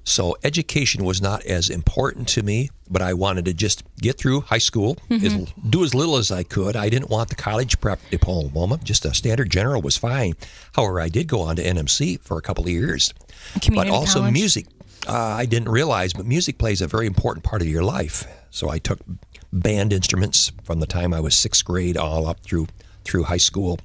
So 0.04 0.37
education 0.42 1.04
was 1.04 1.21
not 1.21 1.44
as 1.44 1.71
important 1.71 2.28
to 2.28 2.42
me, 2.42 2.71
but 2.90 3.02
I 3.02 3.14
wanted 3.14 3.44
to 3.47 3.54
just 3.54 3.85
get 4.00 4.18
through 4.18 4.42
high 4.42 4.59
school, 4.59 4.97
mm-hmm. 5.09 5.26
as, 5.26 5.52
do 5.71 5.85
as 5.85 5.94
little 5.94 6.16
as 6.16 6.30
I 6.32 6.42
could. 6.42 6.76
I 6.76 6.88
didn't 6.88 7.11
want 7.11 7.28
the 7.30 7.37
college 7.37 7.80
prep 7.80 8.00
diploma; 8.11 8.78
just 8.85 9.04
a 9.04 9.12
standard 9.12 9.50
general 9.50 9.82
was 9.82 9.97
fine. 9.97 10.35
However, 10.75 11.00
I 11.00 11.09
did 11.09 11.26
go 11.26 11.40
on 11.40 11.56
to 11.56 11.64
NMC 11.64 12.21
for 12.21 12.38
a 12.38 12.42
couple 12.42 12.64
of 12.64 12.71
years, 12.71 13.12
Community 13.61 13.90
but 13.90 13.97
also 13.97 14.21
college? 14.21 14.32
music. 14.32 14.66
Uh, 15.06 15.12
I 15.12 15.47
didn't 15.47 15.68
realize, 15.68 16.12
but 16.12 16.26
music 16.26 16.59
plays 16.59 16.80
a 16.80 16.87
very 16.87 17.06
important 17.06 17.44
part 17.44 17.61
of 17.62 17.68
your 17.68 17.82
life. 17.82 18.25
So 18.50 18.68
I 18.68 18.78
took 18.78 19.00
band 19.52 19.92
instruments 19.92 20.52
from 20.62 20.80
the 20.80 20.87
time 20.87 21.12
I 21.12 21.21
was 21.21 21.35
sixth 21.35 21.64
grade 21.64 21.97
all 21.97 22.26
up 22.26 22.40
through 22.40 22.68
through 23.04 23.25
high 23.25 23.38
school, 23.38 23.78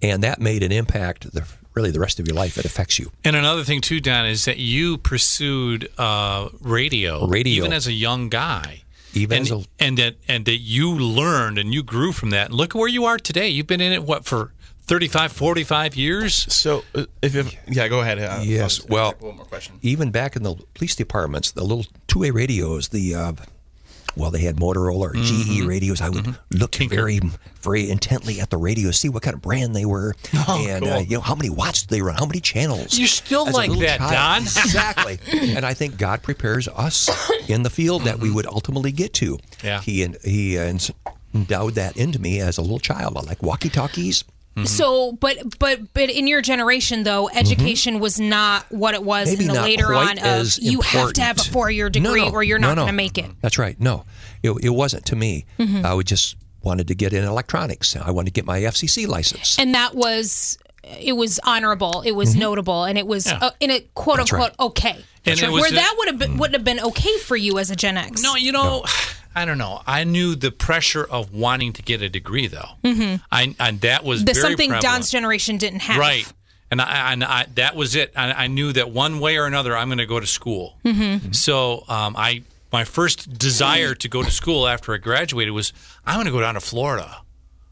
and 0.00 0.22
that 0.22 0.40
made 0.40 0.62
an 0.62 0.72
impact. 0.72 1.32
The, 1.32 1.46
really, 1.74 1.90
the 1.90 2.00
rest 2.00 2.18
of 2.18 2.26
your 2.26 2.34
life, 2.34 2.56
it 2.56 2.64
affects 2.64 2.98
you. 2.98 3.12
And 3.22 3.36
another 3.36 3.62
thing 3.64 3.82
too, 3.82 4.00
Don, 4.00 4.24
is 4.26 4.46
that 4.46 4.56
you 4.56 4.96
pursued 4.96 5.90
uh, 5.98 6.48
radio, 6.62 7.26
Radio. 7.26 7.64
even 7.64 7.72
as 7.74 7.86
a 7.86 7.92
young 7.92 8.30
guy. 8.30 8.82
Even 9.12 9.38
and, 9.38 9.46
as 9.46 9.52
a- 9.52 9.64
and 9.78 9.98
that 9.98 10.16
and 10.28 10.44
that 10.46 10.58
you 10.58 10.90
learned 10.90 11.58
and 11.58 11.72
you 11.74 11.82
grew 11.82 12.12
from 12.12 12.30
that. 12.30 12.50
Look 12.50 12.74
at 12.74 12.78
where 12.78 12.88
you 12.88 13.04
are 13.04 13.18
today. 13.18 13.48
You've 13.48 13.66
been 13.66 13.80
in 13.80 13.92
it 13.92 14.02
what 14.02 14.24
for 14.24 14.52
35, 14.86 15.32
45 15.32 15.96
years? 15.96 16.34
So 16.52 16.84
uh, 16.94 17.04
if, 17.22 17.34
if 17.34 17.54
yeah, 17.68 17.88
go 17.88 18.00
ahead. 18.00 18.18
Uh, 18.18 18.40
Yes, 18.42 18.80
I'll- 18.80 18.86
well, 18.88 19.14
one 19.20 19.36
more 19.36 19.44
question. 19.44 19.78
even 19.82 20.10
back 20.10 20.36
in 20.36 20.42
the 20.42 20.54
police 20.74 20.94
departments, 20.94 21.50
the 21.52 21.64
little 21.64 21.86
two-way 22.06 22.30
radios, 22.30 22.88
the 22.88 23.14
uh, 23.14 23.32
well, 24.16 24.30
they 24.30 24.40
had 24.40 24.56
Motorola 24.56 25.10
or 25.10 25.12
GE 25.14 25.66
radios. 25.66 26.00
I 26.00 26.08
would 26.08 26.38
look 26.50 26.74
very, 26.76 27.20
very 27.60 27.90
intently 27.90 28.40
at 28.40 28.48
the 28.48 28.56
radio, 28.56 28.90
see 28.90 29.10
what 29.10 29.22
kind 29.22 29.34
of 29.34 29.42
brand 29.42 29.76
they 29.76 29.84
were, 29.84 30.14
and 30.48 30.86
uh, 30.86 30.96
you 31.06 31.16
know 31.16 31.20
how 31.20 31.34
many 31.34 31.50
watts 31.50 31.82
did 31.82 31.90
they 31.90 32.00
run, 32.00 32.16
how 32.16 32.24
many 32.24 32.40
channels. 32.40 32.98
You're 32.98 33.08
still 33.08 33.46
As 33.46 33.54
like 33.54 33.70
that, 33.80 33.98
child. 33.98 34.12
Don. 34.12 34.42
exactly. 34.64 35.18
and 35.54 35.66
I 35.66 35.74
think 35.74 35.98
God 35.98 36.22
prepares 36.22 36.66
us 36.68 37.10
in 37.46 37.62
the 37.62 37.68
field 37.68 38.04
that 38.04 38.18
we 38.18 38.30
would 38.30 38.46
ultimately 38.46 38.90
get 38.92 39.12
to. 39.14 39.38
Yeah. 39.62 39.82
He 39.82 40.02
and 40.02 40.16
he 40.24 40.56
uh, 40.56 40.78
endowed 41.34 41.74
that 41.74 41.98
into 41.98 42.18
me 42.18 42.40
as 42.40 42.56
a 42.56 42.62
little 42.62 42.78
child. 42.78 43.18
I 43.18 43.20
like 43.20 43.42
walkie-talkies. 44.56 44.76
So, 44.76 45.12
but 45.12 45.58
but 45.58 45.92
but 45.92 46.10
in 46.10 46.26
your 46.26 46.42
generation 46.42 47.02
though, 47.02 47.28
education 47.28 48.00
was 48.00 48.20
not 48.20 48.66
what 48.70 48.94
it 48.94 49.02
was 49.02 49.30
Maybe 49.30 49.44
in 49.44 49.52
the 49.52 49.60
later 49.60 49.94
on 49.94 50.18
of 50.18 50.46
you 50.58 50.80
have 50.80 51.12
to 51.14 51.22
have 51.22 51.38
a 51.38 51.44
four-year 51.44 51.90
degree 51.90 52.24
no, 52.24 52.32
or 52.32 52.42
you're 52.42 52.58
no, 52.58 52.68
not 52.68 52.74
no. 52.76 52.82
going 52.82 52.92
to 52.92 52.96
make 52.96 53.18
it. 53.18 53.30
That's 53.40 53.58
right. 53.58 53.78
No, 53.80 54.04
it, 54.42 54.52
it 54.62 54.70
wasn't 54.70 55.04
to 55.06 55.16
me. 55.16 55.46
Mm-hmm. 55.58 55.84
I 55.84 55.94
would 55.94 56.06
just 56.06 56.36
wanted 56.62 56.88
to 56.88 56.94
get 56.94 57.12
in 57.12 57.24
electronics. 57.24 57.94
I 57.96 58.10
wanted 58.10 58.26
to 58.26 58.32
get 58.32 58.44
my 58.44 58.60
FCC 58.60 59.06
license. 59.06 59.58
And 59.58 59.74
that 59.74 59.94
was 59.94 60.58
it 60.86 61.12
was 61.12 61.40
honorable, 61.44 62.02
it 62.02 62.12
was 62.12 62.36
notable, 62.36 62.84
and 62.84 62.96
it 62.98 63.06
was 63.06 63.26
uh, 63.26 63.50
in 63.60 63.70
a 63.70 63.80
quote 63.94 64.18
That's 64.18 64.32
unquote 64.32 64.50
right. 64.50 64.66
okay. 64.66 65.04
It 65.24 65.42
Where 65.50 65.70
that 65.70 65.94
would 65.98 66.08
have 66.08 66.18
been 66.18 66.36
wouldn't 66.38 66.54
have 66.54 66.64
been 66.64 66.80
okay 66.80 67.18
for 67.18 67.36
you 67.36 67.58
as 67.58 67.70
a 67.70 67.76
Gen 67.76 67.96
X. 67.96 68.22
No, 68.22 68.36
you 68.36 68.52
know, 68.52 68.84
I 69.34 69.44
don't 69.44 69.58
know. 69.58 69.82
I 69.86 70.04
knew 70.04 70.34
the 70.36 70.52
pressure 70.52 71.04
of 71.04 71.34
wanting 71.34 71.72
to 71.74 71.82
get 71.82 72.00
a 72.00 72.08
degree, 72.08 72.46
though. 72.46 72.70
Mm-hmm. 72.84 73.24
I 73.30 73.54
and 73.58 73.80
that 73.80 74.04
was 74.04 74.24
the 74.24 74.32
very 74.32 74.42
something 74.42 74.70
prevalent. 74.70 74.82
Don's 74.82 75.10
generation 75.10 75.56
didn't 75.56 75.80
have. 75.80 75.98
Right. 75.98 76.32
And 76.70 76.80
I, 76.80 77.12
and 77.12 77.22
I, 77.22 77.46
that 77.54 77.76
was 77.76 77.94
it. 77.94 78.12
I, 78.16 78.32
I 78.32 78.46
knew 78.48 78.72
that 78.72 78.90
one 78.90 79.20
way 79.20 79.36
or 79.36 79.46
another, 79.46 79.76
I'm 79.76 79.88
going 79.88 79.98
to 79.98 80.06
go 80.06 80.18
to 80.18 80.26
school. 80.26 80.76
Mm-hmm. 80.84 81.30
So 81.30 81.84
um, 81.88 82.16
I, 82.16 82.42
my 82.72 82.82
first 82.82 83.38
desire 83.38 83.94
to 83.94 84.08
go 84.08 84.24
to 84.24 84.30
school 84.32 84.66
after 84.66 84.92
I 84.92 84.96
graduated 84.96 85.54
was, 85.54 85.72
I'm 86.04 86.16
going 86.16 86.26
to 86.26 86.32
go 86.32 86.40
down 86.40 86.54
to 86.54 86.60
Florida. 86.60 87.18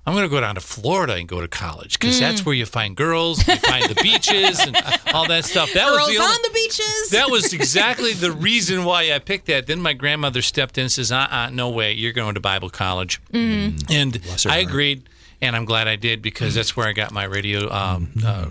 I'm 0.06 0.12
going 0.12 0.24
to 0.24 0.28
go 0.28 0.40
down 0.40 0.54
to 0.56 0.60
Florida 0.60 1.14
and 1.14 1.26
go 1.26 1.40
to 1.40 1.48
college 1.48 1.98
because 1.98 2.16
Mm. 2.16 2.20
that's 2.20 2.44
where 2.44 2.54
you 2.54 2.66
find 2.66 2.94
girls, 2.94 3.38
you 3.48 3.56
find 3.56 3.84
the 3.88 3.94
beaches, 4.02 4.60
and 4.60 4.76
all 5.14 5.26
that 5.28 5.46
stuff. 5.46 5.72
That 5.72 5.86
Girls 5.88 6.08
was 6.08 6.16
the 6.16 6.22
only, 6.22 6.34
on 6.34 6.42
the 6.42 6.50
beaches. 6.52 7.08
that 7.12 7.30
was 7.30 7.52
exactly 7.54 8.12
the 8.12 8.30
reason 8.50 8.84
why 8.84 9.12
I 9.14 9.18
picked 9.18 9.46
that. 9.46 9.66
Then 9.66 9.80
my 9.80 9.94
grandmother 9.94 10.42
stepped 10.42 10.76
in 10.76 10.82
and 10.82 10.92
says, 10.92 11.10
uh 11.10 11.26
uh 11.30 11.50
no 11.50 11.70
way, 11.70 11.92
you're 11.92 12.12
going 12.12 12.34
to 12.34 12.40
Bible 12.40 12.68
college. 12.68 13.18
Mm-hmm. 13.32 13.76
And 13.90 14.16
her 14.16 14.50
I 14.50 14.58
agreed, 14.58 15.08
and 15.40 15.56
I'm 15.56 15.64
glad 15.64 15.88
I 15.88 15.96
did 15.96 16.20
because 16.20 16.54
that's 16.54 16.76
where 16.76 16.86
I 16.86 16.92
got 16.92 17.10
my 17.10 17.24
radio 17.24 17.72
um, 17.72 18.10
uh, 18.24 18.46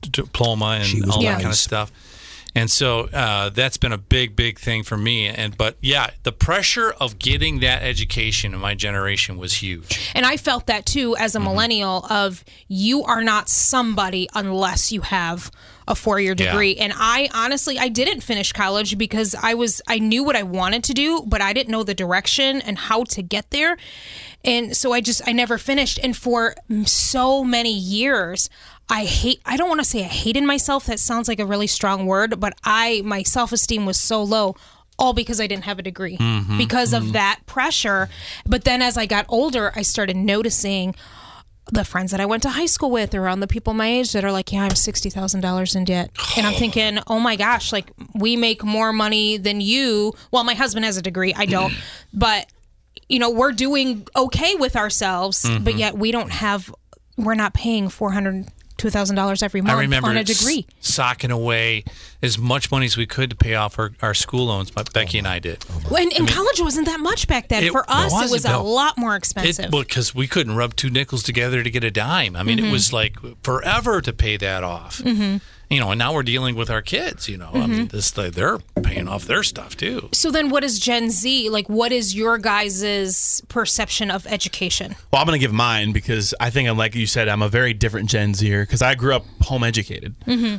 diploma 0.00 0.80
and 0.82 1.06
was 1.06 1.10
all 1.16 1.22
that 1.22 1.36
kind 1.36 1.46
of 1.48 1.54
stuff. 1.54 1.92
And 2.54 2.70
so 2.70 3.02
uh, 3.12 3.50
that's 3.50 3.76
been 3.76 3.92
a 3.92 3.98
big, 3.98 4.34
big 4.34 4.58
thing 4.58 4.82
for 4.82 4.96
me. 4.96 5.26
And 5.28 5.56
but 5.56 5.76
yeah, 5.80 6.10
the 6.24 6.32
pressure 6.32 6.90
of 6.92 7.18
getting 7.18 7.60
that 7.60 7.82
education 7.82 8.54
in 8.54 8.60
my 8.60 8.74
generation 8.74 9.38
was 9.38 9.54
huge. 9.54 10.10
And 10.14 10.26
I 10.26 10.36
felt 10.36 10.66
that 10.66 10.86
too 10.86 11.16
as 11.16 11.34
a 11.34 11.38
Mm-hmm. 11.38 11.48
millennial 11.48 12.06
of 12.10 12.44
you 12.68 13.02
are 13.04 13.22
not 13.22 13.48
somebody 13.48 14.28
unless 14.34 14.92
you 14.92 15.00
have 15.02 15.50
a 15.88 15.94
four-year 15.94 16.34
Yeah. 16.36 16.50
degree. 16.52 16.76
And 16.76 16.92
I 16.96 17.28
honestly 17.34 17.78
I 17.78 17.88
didn't 17.88 18.20
finish 18.22 18.52
college 18.52 18.98
because 18.98 19.34
I 19.40 19.54
was 19.54 19.80
I 19.88 19.98
knew 19.98 20.22
what 20.24 20.36
I 20.36 20.42
wanted 20.42 20.84
to 20.84 20.94
do, 20.94 21.22
but 21.26 21.40
I 21.40 21.52
didn't 21.52 21.70
know 21.70 21.82
the 21.84 21.94
direction 21.94 22.60
and 22.60 22.76
how 22.78 23.04
to 23.04 23.22
get 23.22 23.50
there. 23.50 23.76
And 24.44 24.76
so 24.76 24.92
I 24.92 25.00
just 25.00 25.22
I 25.26 25.32
never 25.32 25.56
finished 25.58 25.98
and 26.02 26.16
for 26.16 26.54
so 26.84 27.42
many 27.44 27.72
years 27.72 28.48
I 28.90 29.04
hate 29.04 29.40
I 29.46 29.56
don't 29.56 29.68
want 29.68 29.80
to 29.80 29.84
say 29.84 30.00
I 30.00 30.08
hated 30.08 30.42
myself 30.42 30.86
that 30.86 30.98
sounds 30.98 31.28
like 31.28 31.38
a 31.38 31.46
really 31.46 31.68
strong 31.68 32.06
word, 32.06 32.40
but 32.40 32.54
I 32.64 33.02
my 33.04 33.22
self-esteem 33.22 33.86
was 33.86 33.98
so 33.98 34.22
low 34.22 34.56
all 34.98 35.14
because 35.14 35.40
I 35.40 35.46
didn't 35.46 35.64
have 35.64 35.78
a 35.78 35.82
degree. 35.82 36.18
Mm-hmm, 36.18 36.58
because 36.58 36.92
of 36.92 37.04
mm-hmm. 37.04 37.12
that 37.12 37.40
pressure. 37.46 38.10
But 38.46 38.64
then 38.64 38.82
as 38.82 38.98
I 38.98 39.06
got 39.06 39.24
older, 39.28 39.72
I 39.74 39.82
started 39.82 40.16
noticing 40.16 40.94
the 41.72 41.84
friends 41.84 42.10
that 42.10 42.20
I 42.20 42.26
went 42.26 42.42
to 42.42 42.50
high 42.50 42.66
school 42.66 42.90
with, 42.90 43.14
around 43.14 43.40
the 43.40 43.46
people 43.46 43.74
my 43.74 43.86
age 43.86 44.12
that 44.12 44.24
are 44.24 44.32
like, 44.32 44.52
yeah, 44.52 44.64
I'm 44.64 44.74
sixty 44.74 45.08
thousand 45.08 45.40
dollars 45.40 45.74
in 45.74 45.84
debt, 45.84 46.10
and 46.36 46.46
I'm 46.46 46.54
thinking, 46.58 46.98
oh 47.06 47.18
my 47.18 47.36
gosh, 47.36 47.72
like 47.72 47.90
we 48.14 48.36
make 48.36 48.62
more 48.62 48.92
money 48.92 49.36
than 49.38 49.60
you. 49.60 50.14
Well, 50.30 50.44
my 50.44 50.54
husband 50.54 50.84
has 50.84 50.96
a 50.96 51.02
degree, 51.02 51.32
I 51.34 51.46
don't, 51.46 51.72
but 52.12 52.46
you 53.08 53.18
know, 53.18 53.30
we're 53.30 53.52
doing 53.52 54.06
okay 54.14 54.54
with 54.54 54.76
ourselves, 54.76 55.42
but 55.42 55.50
mm-hmm. 55.50 55.78
yet 55.78 55.96
we 55.96 56.12
don't 56.12 56.30
have, 56.30 56.72
we're 57.16 57.34
not 57.34 57.54
paying 57.54 57.88
four 57.88 58.12
hundred. 58.80 58.90
Two 58.90 58.90
thousand 58.90 59.16
dollars 59.16 59.42
every 59.42 59.60
month 59.60 59.76
I 59.76 59.80
remember 59.80 60.08
on 60.08 60.16
a 60.16 60.24
degree. 60.24 60.66
socking 60.80 61.30
away 61.30 61.84
as 62.22 62.36
much 62.38 62.70
money 62.70 62.86
as 62.86 62.96
we 62.96 63.06
could 63.06 63.30
to 63.30 63.36
pay 63.36 63.54
off 63.54 63.78
our, 63.78 63.92
our 64.02 64.14
school 64.14 64.46
loans. 64.46 64.70
But 64.70 64.92
Becky 64.92 65.18
and 65.18 65.26
I 65.28 65.38
did. 65.38 65.62
When 65.88 66.10
in 66.12 66.26
college 66.26 66.60
wasn't 66.60 66.86
that 66.86 67.00
much 67.00 67.26
back 67.28 67.48
then. 67.48 67.64
It 67.64 67.72
For 67.72 67.84
us, 67.88 68.12
it 68.12 68.30
wasn't, 68.30 68.54
a 68.54 68.58
no. 68.58 68.64
lot 68.64 68.98
more 68.98 69.16
expensive. 69.16 69.72
well, 69.72 69.82
because 69.82 70.14
we 70.14 70.26
couldn't 70.26 70.56
rub 70.56 70.76
two 70.76 70.90
nickels 70.90 71.22
together 71.22 71.62
to 71.62 71.70
get 71.70 71.84
a 71.84 71.90
dime. 71.90 72.36
I 72.36 72.42
mean, 72.42 72.58
Mm-hmm. 72.58 72.66
it 72.68 72.72
was 72.72 72.92
like 72.92 73.16
forever 73.42 74.00
to 74.00 74.12
pay 74.12 74.36
that 74.36 74.62
off. 74.64 75.00
You 75.70 75.78
know, 75.78 75.92
and 75.92 75.98
now 76.00 76.12
we're 76.12 76.24
dealing 76.24 76.56
with 76.56 76.68
our 76.68 76.82
kids. 76.82 77.28
You 77.28 77.36
know, 77.38 77.50
I 77.54 77.58
Mm-hmm. 77.58 77.70
mean, 77.72 77.88
this 77.88 78.10
they're 78.10 78.58
paying 78.82 79.06
off 79.06 79.24
their 79.26 79.44
stuff 79.44 79.76
too. 79.76 80.08
so 80.12 80.30
then, 80.32 80.50
what 80.50 80.64
is 80.64 80.78
Gen 80.80 81.10
Z 81.10 81.48
like? 81.48 81.68
What 81.68 81.92
is 81.92 82.12
your 82.14 82.38
guys' 82.38 83.40
perception 83.48 84.10
of 84.10 84.26
education? 84.26 84.96
Well, 85.12 85.20
I'm 85.22 85.26
going 85.28 85.38
to 85.38 85.44
give 85.44 85.52
mine 85.52 85.92
because 85.92 86.34
I 86.40 86.50
think, 86.50 86.68
I'm 86.68 86.76
like 86.76 86.94
you 86.96 87.06
said, 87.06 87.28
I'm 87.28 87.42
a 87.42 87.48
very 87.48 87.72
different 87.72 88.10
Gen 88.10 88.34
Zer 88.34 88.62
because 88.64 88.82
I 88.82 88.94
grew 88.96 89.14
up 89.14 89.24
home 89.42 89.62
educated. 89.62 90.14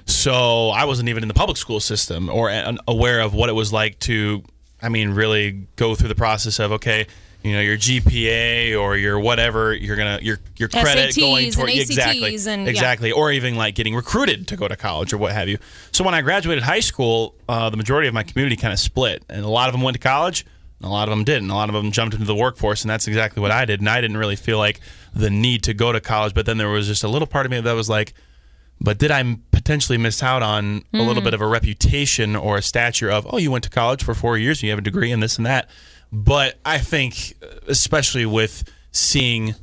So 0.06 0.70
I 0.70 0.86
wasn't 0.86 1.10
even 1.10 1.24
in 1.24 1.28
the 1.28 1.34
public 1.34 1.58
school 1.58 1.80
system 1.80 2.30
or 2.30 2.50
aware 2.88 3.20
of 3.20 3.34
what 3.34 3.50
it 3.50 3.54
was 3.54 3.74
like 3.74 4.00
to, 4.00 4.44
I 4.82 4.90
mean, 4.90 5.10
really 5.12 5.68
go 5.76 5.94
through 5.96 6.10
the 6.10 6.16
process 6.16 6.60
of, 6.60 6.72
okay, 6.74 7.08
you 7.44 7.54
know, 7.54 7.62
your 7.62 7.78
GPA 7.78 8.80
or 8.80 8.98
your 8.98 9.20
whatever, 9.20 9.74
you're 9.74 9.96
going 9.96 10.20
to, 10.20 10.24
your, 10.24 10.40
your 10.58 10.70
credit 10.70 11.10
SATs 11.10 11.20
going 11.20 11.46
and 11.46 11.54
toward, 11.54 11.70
ACTs 11.70 11.90
exactly, 11.90 12.36
and- 12.36 12.64
yeah. 12.64 12.70
exactly. 12.70 13.12
Or 13.12 13.32
even 13.32 13.56
like 13.56 13.76
getting 13.76 13.96
recruited 13.96 14.48
to 14.50 14.56
go 14.56 14.68
to 14.68 14.76
college 14.76 15.12
or 15.14 15.18
what 15.18 15.32
have 15.32 15.50
you. 15.50 15.58
So 15.92 16.04
when 16.04 16.14
I 16.14 16.22
graduated 16.22 16.64
high 16.64 16.80
school, 16.82 17.36
uh, 17.50 17.70
the 17.70 17.78
majority 17.78 18.08
of 18.08 18.14
my 18.14 18.24
community 18.24 18.56
kind 18.56 18.74
of 18.74 18.80
split 18.80 19.24
and 19.30 19.44
a 19.44 19.50
lot 19.50 19.70
of 19.70 19.74
them 19.74 19.82
went 19.82 19.96
to 19.96 20.00
college. 20.00 20.46
And 20.80 20.88
a 20.88 20.92
lot 20.92 21.08
of 21.08 21.12
them 21.12 21.24
didn't. 21.24 21.52
A 21.52 21.56
lot 21.56 21.70
of 21.70 21.76
them 21.76 21.92
jumped 21.92 22.16
into 22.16 22.26
the 22.26 22.34
workforce, 22.34 22.82
and 22.82 22.90
that's 22.90 23.08
exactly 23.08 23.40
what 23.40 23.52
I 23.52 23.66
did. 23.66 23.82
And 23.82 23.88
I 23.90 24.02
didn't 24.02 24.18
really 24.18 24.36
feel 24.36 24.58
like 24.58 24.80
the 25.14 25.30
need 25.30 25.62
to 25.66 25.76
go 25.76 25.92
to 25.92 26.02
college. 26.02 26.34
But 26.34 26.48
then 26.48 26.58
there 26.58 26.70
was 26.70 26.88
just 26.88 27.04
a 27.04 27.08
little 27.08 27.28
part 27.28 27.46
of 27.46 27.52
me 27.52 27.62
that 27.62 27.74
was 27.74 27.88
like, 27.88 28.16
but 28.80 28.98
did 28.98 29.12
I 29.12 29.38
potentially 29.52 30.00
miss 30.00 30.24
out 30.24 30.42
on 30.42 30.84
a 30.92 31.04
little 31.04 31.22
bit 31.22 31.36
of 31.36 31.42
a 31.42 31.46
reputation 31.46 32.36
or 32.36 32.58
a 32.58 32.64
stature 32.64 33.12
of, 33.12 33.28
oh, 33.30 33.38
you 33.38 33.52
went 33.52 33.64
to 33.66 33.70
college 33.70 34.04
for 34.04 34.16
four 34.16 34.40
years 34.40 34.58
and 34.58 34.64
you 34.64 34.70
have 34.72 34.80
a 34.80 34.82
degree 34.82 35.12
in 35.12 35.20
this 35.20 35.38
and 35.38 35.46
that? 35.46 35.70
But 36.12 36.60
I 36.66 36.78
think, 36.78 37.36
especially 37.68 38.26
with 38.26 38.64
seeing 38.92 39.56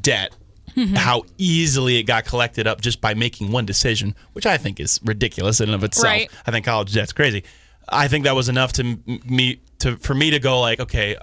debt, 0.00 0.36
mm-hmm. 0.76 0.94
how 0.94 1.24
easily 1.38 1.96
it 1.96 2.02
got 2.02 2.24
collected 2.24 2.66
up 2.66 2.80
just 2.80 3.00
by 3.00 3.14
making 3.14 3.50
one 3.50 3.64
decision, 3.64 4.14
which 4.32 4.46
I 4.46 4.58
think 4.58 4.80
is 4.80 5.00
ridiculous 5.04 5.60
in 5.60 5.68
and 5.68 5.74
of 5.74 5.84
itself. 5.84 6.04
Right. 6.04 6.30
I 6.46 6.50
think 6.50 6.66
college 6.66 6.92
debt's 6.92 7.12
crazy. 7.12 7.44
I 7.88 8.08
think 8.08 8.24
that 8.24 8.34
was 8.34 8.48
enough 8.48 8.72
to 8.74 8.98
me 9.06 9.60
to 9.78 9.96
for 9.96 10.14
me 10.14 10.30
to 10.30 10.38
go 10.38 10.60
like, 10.60 10.80
okay, 10.80 11.16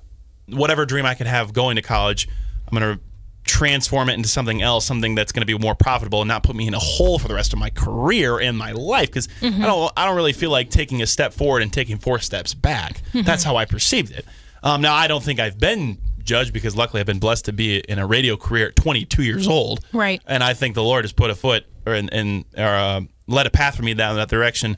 whatever 0.48 0.86
dream 0.86 1.06
I 1.06 1.16
could 1.16 1.28
have 1.28 1.54
going 1.54 1.76
to 1.76 1.82
college, 1.82 2.28
I'm 2.68 2.78
going 2.78 2.98
to 2.98 3.04
transform 3.44 4.10
it 4.10 4.14
into 4.14 4.30
something 4.30 4.62
else, 4.62 4.86
something 4.86 5.16
that's 5.16 5.32
going 5.32 5.42
to 5.42 5.48
be 5.48 5.58
more 5.58 5.74
profitable 5.74 6.22
and 6.22 6.28
not 6.28 6.44
put 6.44 6.56
me 6.56 6.68
in 6.68 6.74
a 6.74 6.80
hole 6.80 7.18
for 7.18 7.28
the 7.28 7.34
rest 7.34 7.54
of 7.54 7.60
my 7.60 7.72
career 7.72 8.40
and 8.40 8.58
my 8.58 8.72
life. 8.72 9.08
Because 9.08 9.28
I 9.42 9.46
mm-hmm. 9.46 9.62
don't, 9.64 9.94
I 9.98 10.06
don't 10.06 10.16
really 10.16 10.34
feel 10.34 10.52
like 10.52 10.70
taking 10.70 11.02
a 11.02 11.08
step 11.08 11.34
forward 11.34 11.64
and 11.64 11.74
taking 11.74 11.98
four 11.98 12.20
steps 12.20 12.54
back. 12.54 13.02
Mm-hmm. 13.10 13.22
That's 13.24 13.44
how 13.44 13.56
I 13.56 13.66
perceived 13.66 14.12
it. 14.12 14.26
Um, 14.64 14.82
now 14.82 14.94
I 14.94 15.08
don't 15.08 15.24
think 15.24 15.40
I've 15.40 15.60
been 15.60 15.98
judged 16.24 16.54
because 16.54 16.76
luckily 16.76 17.00
I've 17.00 17.08
been 17.08 17.20
blessed 17.20 17.46
to 17.46 17.54
be 17.54 17.80
in 17.80 18.00
a 18.00 18.06
radio 18.06 18.38
career 18.38 18.68
at 18.68 18.76
22 18.76 19.24
years 19.24 19.48
old. 19.48 19.84
Right. 19.92 20.22
And 20.28 20.44
I 20.44 20.54
think 20.54 20.76
the 20.76 20.84
Lord 20.84 21.04
has 21.04 21.12
put 21.12 21.30
a 21.30 21.36
foot 21.36 21.66
or 21.86 21.94
and, 21.94 22.14
and 22.14 22.46
or 22.58 22.64
uh, 22.64 23.02
led 23.28 23.48
a 23.48 23.50
path 23.50 23.76
for 23.76 23.84
me 23.84 23.94
down 23.94 24.16
that 24.16 24.30
direction. 24.30 24.78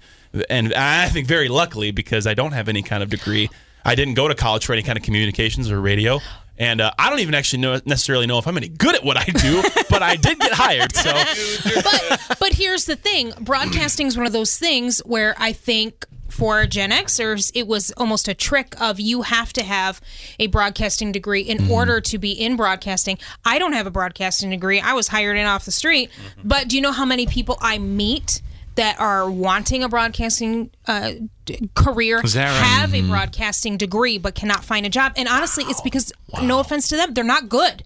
And 0.50 0.74
I 0.74 1.10
think 1.10 1.28
very 1.28 1.50
luckily 1.50 1.92
because 1.92 2.26
I 2.28 2.34
don't 2.34 2.54
have 2.54 2.70
any 2.70 2.82
kind 2.82 3.04
of 3.04 3.10
degree. 3.10 3.50
I 3.86 3.96
didn't 3.96 4.14
go 4.14 4.28
to 4.28 4.36
college 4.36 4.66
for 4.66 4.74
any 4.74 4.84
kind 4.84 4.98
of 4.98 5.04
communications 5.04 5.70
or 5.70 5.82
radio. 5.82 6.20
And 6.58 6.82
uh, 6.82 6.92
I 7.00 7.10
don't 7.10 7.20
even 7.20 7.34
actually 7.34 7.62
know, 7.64 7.82
necessarily 7.86 8.28
know 8.28 8.38
if 8.38 8.48
I'm 8.48 8.56
any 8.56 8.70
good 8.70 8.96
at 8.96 9.04
what 9.04 9.18
I 9.18 9.26
do, 9.26 9.64
but 9.90 10.04
I 10.04 10.16
did 10.16 10.40
get 10.40 10.54
hired. 10.54 10.96
So 10.96 11.12
but 11.74 12.38
but 12.40 12.54
here's 12.54 12.86
the 12.86 12.96
thing 12.96 13.34
broadcasting 13.42 14.08
is 14.08 14.16
one 14.16 14.26
of 14.26 14.34
those 14.34 14.58
things 14.58 15.00
where 15.00 15.36
i 15.38 15.52
think 15.52 16.06
for 16.34 16.66
gen 16.66 16.90
xers 16.90 17.52
it 17.54 17.68
was 17.68 17.92
almost 17.92 18.28
a 18.28 18.34
trick 18.34 18.74
of 18.82 19.00
you 19.00 19.22
have 19.22 19.54
to 19.54 19.64
have 19.64 20.02
a 20.40 20.48
broadcasting 20.48 21.12
degree 21.12 21.42
in 21.42 21.60
mm-hmm. 21.60 21.72
order 21.72 22.02
to 22.02 22.18
be 22.18 22.32
in 22.32 22.56
broadcasting. 22.56 23.18
I 23.46 23.60
don't 23.60 23.74
have 23.74 23.88
a 23.88 23.92
broadcasting 23.92 24.50
degree. 24.50 24.80
I 24.80 24.94
was 24.94 25.08
hired 25.08 25.38
in 25.38 25.46
off 25.46 25.66
the 25.66 25.72
street. 25.72 26.10
Mm-hmm. 26.10 26.48
But 26.48 26.68
do 26.68 26.76
you 26.76 26.82
know 26.82 26.92
how 26.92 27.06
many 27.06 27.26
people 27.26 27.58
i 27.62 27.78
meet 27.78 28.42
that 28.76 29.00
are 29.00 29.30
wanting 29.30 29.84
a 29.84 29.90
broadcasting 29.90 30.72
uh, 30.88 31.12
d- 31.46 31.70
career 31.76 32.18
right? 32.18 32.34
have 32.34 32.94
a 32.94 32.98
mm-hmm. 32.98 33.10
broadcasting 33.10 33.78
degree 33.78 34.18
but 34.18 34.34
cannot 34.34 34.64
find 34.64 34.86
a 34.86 34.90
job? 34.90 35.14
And 35.16 35.28
honestly 35.28 35.64
it's 35.66 35.82
because 35.82 36.12
no 36.42 36.60
offense 36.60 36.88
to 36.90 36.96
them 36.96 37.14
they're 37.14 37.24
not 37.24 37.50
good 37.50 37.84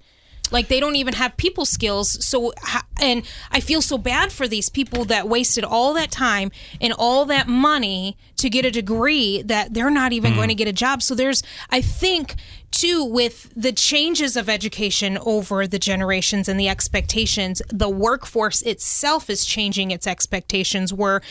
like 0.51 0.67
they 0.67 0.79
don't 0.79 0.95
even 0.95 1.13
have 1.13 1.35
people 1.37 1.65
skills 1.65 2.23
so 2.25 2.53
and 3.01 3.23
i 3.51 3.59
feel 3.59 3.81
so 3.81 3.97
bad 3.97 4.31
for 4.31 4.47
these 4.47 4.69
people 4.69 5.05
that 5.05 5.27
wasted 5.27 5.63
all 5.63 5.93
that 5.93 6.11
time 6.11 6.51
and 6.81 6.93
all 6.93 7.25
that 7.25 7.47
money 7.47 8.17
to 8.37 8.49
get 8.49 8.65
a 8.65 8.71
degree 8.71 9.41
that 9.41 9.73
they're 9.73 9.89
not 9.89 10.13
even 10.13 10.33
mm. 10.33 10.35
going 10.35 10.49
to 10.49 10.55
get 10.55 10.67
a 10.67 10.73
job. 10.73 11.01
So 11.01 11.15
there's 11.15 11.43
i 11.69 11.81
think 11.81 12.35
too 12.71 13.03
with 13.03 13.51
the 13.55 13.71
changes 13.71 14.35
of 14.35 14.49
education 14.49 15.17
over 15.21 15.65
the 15.65 15.79
generations 15.79 16.49
and 16.49 16.59
the 16.59 16.69
expectations 16.69 17.61
the 17.69 17.89
workforce 17.89 18.61
itself 18.61 19.29
is 19.29 19.45
changing 19.45 19.91
its 19.91 20.05
expectations 20.05 20.93
where 20.93 21.21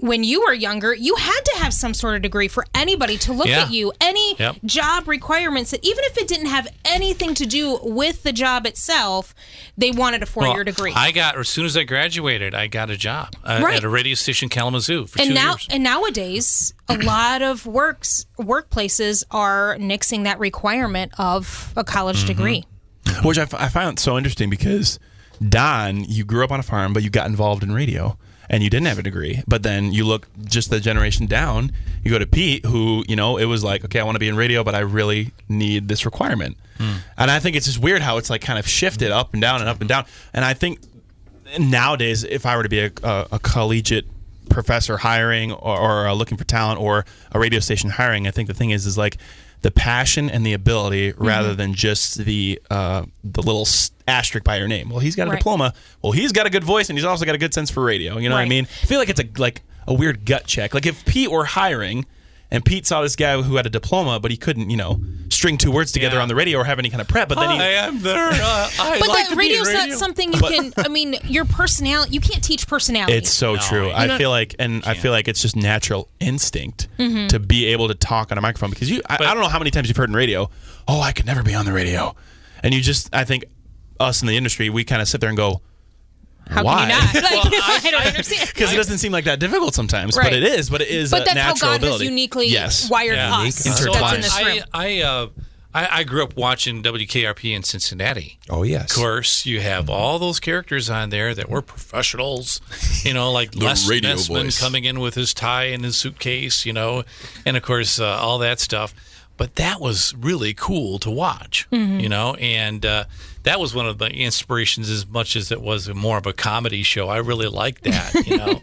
when 0.00 0.22
you 0.24 0.40
were 0.42 0.52
younger, 0.54 0.94
you 0.94 1.16
had 1.16 1.40
to 1.40 1.56
have 1.58 1.74
some 1.74 1.92
sort 1.94 2.14
of 2.14 2.22
degree 2.22 2.48
for 2.48 2.64
anybody 2.74 3.16
to 3.18 3.32
look 3.32 3.48
Yeah. 3.48 3.62
at 3.62 3.72
you. 3.72 3.92
Any 4.00 4.36
Yep. 4.38 4.56
job 4.64 5.08
requirements 5.08 5.70
that 5.72 5.84
even 5.84 6.04
if 6.04 6.16
it 6.18 6.28
didn't 6.28 6.46
have 6.46 6.68
anything 6.84 7.34
to 7.34 7.46
do 7.46 7.78
with 7.82 8.22
the 8.22 8.32
job 8.32 8.64
itself, 8.66 9.34
they 9.76 9.90
wanted 9.90 10.22
a 10.22 10.26
four-year 10.26 10.54
Well, 10.54 10.64
degree. 10.64 10.92
I 10.94 11.10
got 11.10 11.36
as 11.36 11.48
soon 11.48 11.66
as 11.66 11.76
I 11.76 11.82
graduated, 11.84 12.54
I 12.54 12.66
got 12.68 12.90
a 12.90 12.96
job 12.96 13.34
uh, 13.44 13.60
Right. 13.62 13.76
at 13.76 13.84
a 13.84 13.88
radio 13.88 14.14
station, 14.14 14.48
Kalamazoo, 14.48 15.06
for 15.06 15.18
and 15.20 15.28
two 15.28 15.34
now 15.34 15.50
years. 15.52 15.66
and 15.70 15.82
nowadays, 15.82 16.74
a 16.88 16.96
lot 16.98 17.42
of 17.42 17.66
works 17.66 18.26
workplaces 18.38 19.24
are 19.30 19.76
nixing 19.80 20.24
that 20.24 20.38
requirement 20.38 21.12
of 21.18 21.72
a 21.76 21.84
college 21.84 22.18
Mm-hmm. 22.18 22.26
degree. 22.26 22.64
which 23.22 23.38
I, 23.38 23.42
f- 23.42 23.54
I 23.54 23.68
found 23.68 23.98
so 23.98 24.16
interesting 24.18 24.50
because 24.50 24.98
Don, 25.46 26.04
you 26.04 26.24
grew 26.24 26.44
up 26.44 26.50
on 26.52 26.60
a 26.60 26.62
farm, 26.62 26.92
but 26.92 27.02
you 27.02 27.10
got 27.10 27.26
involved 27.26 27.62
in 27.62 27.72
radio 27.72 28.18
and 28.50 28.62
you 28.62 28.70
didn't 28.70 28.86
have 28.86 28.98
a 28.98 29.02
degree. 29.02 29.42
But 29.46 29.62
then 29.62 29.92
you 29.92 30.04
look 30.04 30.28
just 30.44 30.70
the 30.70 30.80
generation 30.80 31.26
down, 31.26 31.72
you 32.02 32.10
go 32.10 32.18
to 32.18 32.26
Pete, 32.26 32.64
who, 32.64 33.04
you 33.08 33.16
know, 33.16 33.36
it 33.36 33.44
was 33.44 33.62
like, 33.62 33.84
okay, 33.84 34.00
I 34.00 34.04
want 34.04 34.14
to 34.16 34.20
be 34.20 34.28
in 34.28 34.36
radio, 34.36 34.64
but 34.64 34.74
I 34.74 34.80
really 34.80 35.32
need 35.48 35.88
this 35.88 36.04
requirement. 36.04 36.56
And 37.16 37.30
I 37.30 37.40
think 37.40 37.56
it's 37.56 37.66
just 37.66 37.78
weird 37.78 38.02
how 38.02 38.18
it's 38.18 38.30
like 38.30 38.40
kind 38.40 38.58
of 38.58 38.68
shifted 38.68 39.10
up 39.10 39.32
and 39.32 39.42
down 39.42 39.60
and 39.60 39.68
up 39.68 39.80
and 39.80 39.88
down. 39.88 40.04
And 40.32 40.44
I 40.44 40.54
think 40.54 40.78
nowadays, 41.58 42.22
if 42.22 42.46
I 42.46 42.56
were 42.56 42.62
to 42.62 42.68
be 42.68 42.80
a, 42.80 42.92
a, 43.02 43.26
a 43.32 43.38
collegiate 43.40 44.06
professor 44.48 44.96
hiring 44.98 45.50
or, 45.52 45.78
or 45.78 46.06
uh, 46.06 46.14
looking 46.14 46.38
for 46.38 46.44
talent 46.44 46.80
or 46.80 47.04
a 47.32 47.38
radio 47.38 47.58
station 47.60 47.90
hiring, 47.90 48.28
I 48.28 48.30
think 48.30 48.46
the 48.46 48.54
thing 48.54 48.70
is, 48.70 48.86
is 48.86 48.96
like 48.96 49.16
the 49.62 49.70
passion 49.70 50.30
and 50.30 50.46
the 50.46 50.52
ability 50.52 51.12
rather 51.16 51.54
than 51.54 51.74
just 51.74 52.18
the 52.24 52.60
uh, 52.70 53.04
the 53.24 53.42
little 53.42 53.66
asterisk 54.06 54.44
by 54.44 54.56
your 54.56 54.68
name. 54.68 54.88
Well, 54.90 55.00
he's 55.00 55.16
got 55.16 55.26
a 55.26 55.30
Right. 55.30 55.38
diploma. 55.38 55.74
Well, 56.02 56.12
he's 56.12 56.32
got 56.32 56.46
a 56.46 56.50
good 56.50 56.64
voice 56.64 56.88
and 56.88 56.98
he's 56.98 57.04
also 57.04 57.24
got 57.24 57.34
a 57.34 57.38
good 57.38 57.52
sense 57.52 57.70
for 57.70 57.82
radio. 57.84 58.18
You 58.18 58.28
know 58.28 58.36
what 58.36 58.42
I 58.42 58.48
mean? 58.48 58.64
I 58.64 58.86
feel 58.86 58.98
like 58.98 59.08
it's 59.08 59.20
a 59.20 59.28
like 59.36 59.62
a 59.86 59.94
weird 59.94 60.24
gut 60.24 60.46
check. 60.46 60.74
Like 60.74 60.86
if 60.86 61.04
Pete 61.04 61.30
were 61.30 61.44
hiring. 61.44 62.06
And 62.50 62.64
Pete 62.64 62.86
saw 62.86 63.02
this 63.02 63.14
guy 63.14 63.40
who 63.42 63.56
had 63.56 63.66
a 63.66 63.70
diploma, 63.70 64.18
but 64.20 64.30
he 64.30 64.38
couldn't, 64.38 64.70
you 64.70 64.76
know, 64.78 65.00
string 65.28 65.58
two 65.58 65.70
words 65.70 65.92
together 65.92 66.16
Yeah. 66.16 66.22
on 66.22 66.28
the 66.28 66.34
radio 66.34 66.58
or 66.58 66.64
have 66.64 66.78
any 66.78 66.88
kind 66.88 67.02
of 67.02 67.06
prep. 67.06 67.28
But 67.28 67.38
then 67.38 67.50
he, 67.50 67.58
I 67.58 67.66
am 67.86 68.00
there. 68.00 68.30
Uh, 68.30 68.70
I 68.80 68.96
But 68.98 69.08
like 69.08 69.24
that 69.24 69.30
to 69.30 69.36
be 69.36 69.54
in 69.54 69.60
radio's 69.62 69.72
not 69.72 69.90
something 69.98 70.32
you 70.32 70.40
can. 70.40 70.72
I 70.78 70.88
mean, 70.88 71.16
your 71.24 71.44
personality. 71.44 72.12
You 72.14 72.20
can't 72.20 72.42
teach 72.42 72.66
personality. 72.66 73.12
It's 73.12 73.30
so 73.30 73.54
No, 73.56 73.60
true. 73.60 73.86
you 73.88 73.92
I 73.92 74.16
feel 74.16 74.30
like, 74.30 74.54
and 74.58 74.82
I 74.86 74.94
feel 74.94 75.12
like 75.12 75.28
it's 75.28 75.42
just 75.42 75.56
natural 75.56 76.08
instinct 76.20 76.88
to 76.96 77.38
be 77.38 77.66
able 77.66 77.88
to 77.88 77.94
talk 77.94 78.32
on 78.32 78.38
a 78.38 78.40
microphone 78.40 78.70
because 78.70 78.90
you. 78.90 79.02
I, 79.08 79.16
I 79.16 79.18
don't 79.34 79.40
know 79.40 79.48
how 79.48 79.58
many 79.58 79.70
times 79.70 79.88
you've 79.88 79.96
heard 79.98 80.08
in 80.08 80.16
radio. 80.16 80.48
Oh, 80.88 81.00
I 81.02 81.12
could 81.12 81.26
never 81.26 81.42
be 81.42 81.54
on 81.54 81.66
the 81.66 81.72
radio, 81.74 82.16
and 82.62 82.72
you 82.72 82.80
just. 82.80 83.14
I 83.14 83.24
think 83.24 83.44
us 84.00 84.22
in 84.22 84.28
the 84.28 84.36
industry, 84.38 84.70
we 84.70 84.84
kind 84.84 85.02
of 85.02 85.08
sit 85.08 85.20
there 85.20 85.28
and 85.28 85.36
go, 85.36 85.60
How 86.48 86.64
why? 86.64 86.88
can 86.88 86.88
you 86.88 86.94
not? 86.94 87.14
Like, 87.44 87.84
I, 87.84 87.90
don't 87.90 88.06
understand. 88.06 88.48
because 88.48 88.72
it 88.72 88.76
doesn't 88.76 88.98
seem 88.98 89.12
like 89.12 89.24
that 89.24 89.38
difficult 89.38 89.74
sometimes, 89.74 90.16
Right. 90.16 90.24
but 90.24 90.32
it 90.32 90.42
is. 90.42 90.70
But 90.70 90.80
it 90.82 90.88
is 90.88 91.10
But 91.10 91.22
a 91.30 91.34
that's 91.34 91.60
how 91.60 91.68
God 91.68 91.76
ability. 91.76 92.04
has 92.04 92.10
uniquely 92.10 92.46
yes. 92.48 92.88
wired 92.90 93.16
Yeah. 93.16 93.36
us. 93.38 93.64
Unique, 93.66 93.78
in 93.80 93.86
intertwined. 93.88 94.22
this 94.24 94.38
room. 94.42 94.58
I, 94.72 94.98
I, 94.98 95.02
uh, 95.02 95.26
I, 95.74 95.88
I 96.00 96.04
grew 96.04 96.22
up 96.24 96.34
watching 96.36 96.82
WKRP 96.82 97.54
in 97.54 97.62
Cincinnati. 97.62 98.38
Oh 98.48 98.62
yes. 98.62 98.90
Of 98.90 98.96
course, 98.96 99.44
you 99.44 99.60
have 99.60 99.90
all 99.90 100.18
those 100.18 100.40
characters 100.40 100.88
on 100.88 101.10
there 101.10 101.34
that 101.34 101.50
were 101.50 101.60
professionals, 101.60 102.60
you 103.04 103.12
know, 103.12 103.30
like 103.30 103.54
Les 103.56 103.86
radio 103.88 104.14
Nessman 104.14 104.44
voice. 104.44 104.58
coming 104.60 104.84
in 104.84 104.98
with 105.00 105.14
his 105.14 105.34
tie 105.34 105.64
and 105.64 105.84
his 105.84 105.96
suitcase, 105.96 106.64
you 106.64 106.72
know, 106.72 107.04
and 107.44 107.56
of 107.56 107.62
course, 107.62 108.00
uh, 108.00 108.06
all 108.06 108.38
that 108.38 108.60
stuff. 108.60 108.94
But 109.36 109.54
that 109.56 109.78
was 109.80 110.14
really 110.18 110.54
cool 110.54 110.98
to 111.00 111.10
watch, 111.10 111.68
Mm-hmm. 111.70 112.00
you 112.00 112.08
know, 112.08 112.34
and 112.36 112.84
uh, 112.84 113.04
that 113.48 113.58
was 113.58 113.74
one 113.74 113.86
of 113.86 113.96
the 113.96 114.10
inspirations 114.10 114.90
as 114.90 115.06
much 115.06 115.34
as 115.34 115.50
it 115.50 115.62
was 115.62 115.88
more 115.94 116.18
of 116.18 116.26
a 116.26 116.34
comedy 116.34 116.82
show. 116.82 117.08
I 117.08 117.16
really 117.16 117.48
liked 117.48 117.82
that, 117.84 118.26
you 118.26 118.36
know. 118.36 118.60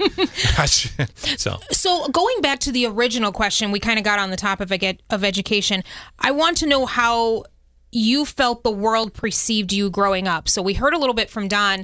so 1.37 1.59
So 1.71 2.07
going 2.09 2.39
back 2.41 2.59
to 2.59 2.71
the 2.71 2.85
original 2.85 3.31
question, 3.31 3.71
we 3.71 3.79
kind 3.79 3.97
of 3.97 4.05
got 4.05 4.19
on 4.19 4.29
the 4.29 4.37
topic 4.37 4.65
of, 4.65 4.83
ed- 4.83 5.01
of 5.09 5.23
education. 5.23 5.83
I 6.19 6.29
want 6.29 6.57
to 6.57 6.67
know 6.67 6.85
how 6.85 7.45
you 7.91 8.25
felt 8.25 8.61
the 8.63 8.69
world 8.69 9.15
perceived 9.15 9.73
you 9.73 9.89
growing 9.89 10.27
up. 10.27 10.47
So 10.47 10.61
we 10.61 10.75
heard 10.75 10.93
a 10.93 10.99
little 10.99 11.15
bit 11.15 11.31
from 11.31 11.47
Don. 11.47 11.83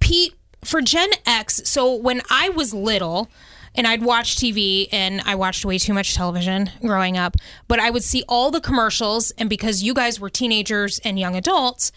Pete, 0.00 0.34
for 0.64 0.80
Gen 0.80 1.10
X, 1.26 1.60
so 1.64 1.94
when 1.94 2.22
I 2.28 2.48
was 2.48 2.74
little, 2.74 3.28
and 3.74 3.86
I'd 3.86 4.02
watch 4.02 4.36
TV 4.36 4.88
and 4.92 5.20
I 5.24 5.34
watched 5.34 5.64
way 5.64 5.78
too 5.78 5.94
much 5.94 6.14
television 6.14 6.70
growing 6.80 7.16
up, 7.16 7.36
but 7.68 7.78
I 7.80 7.90
would 7.90 8.04
see 8.04 8.24
all 8.28 8.50
the 8.50 8.60
commercials 8.60 9.30
and 9.32 9.48
because 9.48 9.82
you 9.82 9.94
guys 9.94 10.20
were 10.20 10.30
teenagers 10.30 10.98
and 11.00 11.18
young 11.18 11.36
adults, 11.36 11.92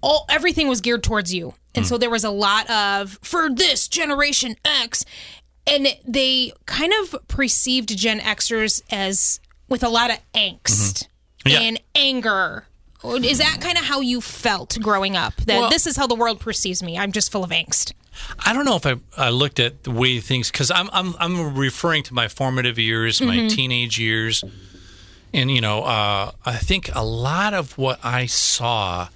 all 0.00 0.26
everything 0.28 0.68
was 0.68 0.80
geared 0.80 1.02
towards 1.02 1.32
you. 1.32 1.54
And 1.74 1.86
so 1.86 1.96
mm. 1.96 2.00
there 2.00 2.10
was 2.10 2.24
a 2.24 2.30
lot 2.30 2.68
of 2.70 3.18
for 3.22 3.48
this 3.50 3.88
generation 3.88 4.56
X 4.64 5.04
and 5.66 5.88
they 6.06 6.52
kind 6.66 6.92
of 7.00 7.16
perceived 7.28 7.96
Gen 7.96 8.20
Xers 8.20 8.82
as 8.90 9.40
with 9.68 9.82
a 9.82 9.88
lot 9.88 10.10
of 10.10 10.18
angst 10.34 10.62
mm-hmm. 10.64 11.48
Yeah. 11.48 11.60
and 11.60 11.80
anger. 11.94 12.64
Is 13.04 13.38
that 13.38 13.58
kind 13.60 13.78
of 13.78 13.84
how 13.84 14.00
you 14.00 14.20
felt 14.20 14.76
growing 14.80 15.16
up? 15.16 15.36
That 15.36 15.60
Well- 15.60 15.70
this 15.70 15.86
is 15.86 15.96
how 15.96 16.06
the 16.06 16.16
world 16.16 16.40
perceives 16.40 16.82
me. 16.82 16.98
I'm 16.98 17.12
just 17.12 17.30
full 17.30 17.44
of 17.44 17.50
angst. 17.50 17.92
I 18.44 18.52
don't 18.52 18.64
know 18.64 18.76
if 18.76 18.86
I, 18.86 18.96
I 19.16 19.30
looked 19.30 19.60
at 19.60 19.84
the 19.84 19.90
way 19.90 20.20
things 20.20 20.50
because 20.50 20.70
I'm, 20.70 20.88
I'm 20.92 21.14
I'm 21.18 21.56
referring 21.56 22.02
to 22.04 22.14
my 22.14 22.28
formative 22.28 22.78
years, 22.78 23.20
my 23.20 23.48
teenage 23.48 23.98
years, 23.98 24.44
and 25.32 25.50
you 25.50 25.60
know 25.60 25.82
uh, 25.84 26.32
I 26.44 26.56
think 26.56 26.90
a 26.94 27.04
lot 27.04 27.54
of 27.54 27.76
what 27.78 27.98
I 28.04 28.26
saw 28.26 29.08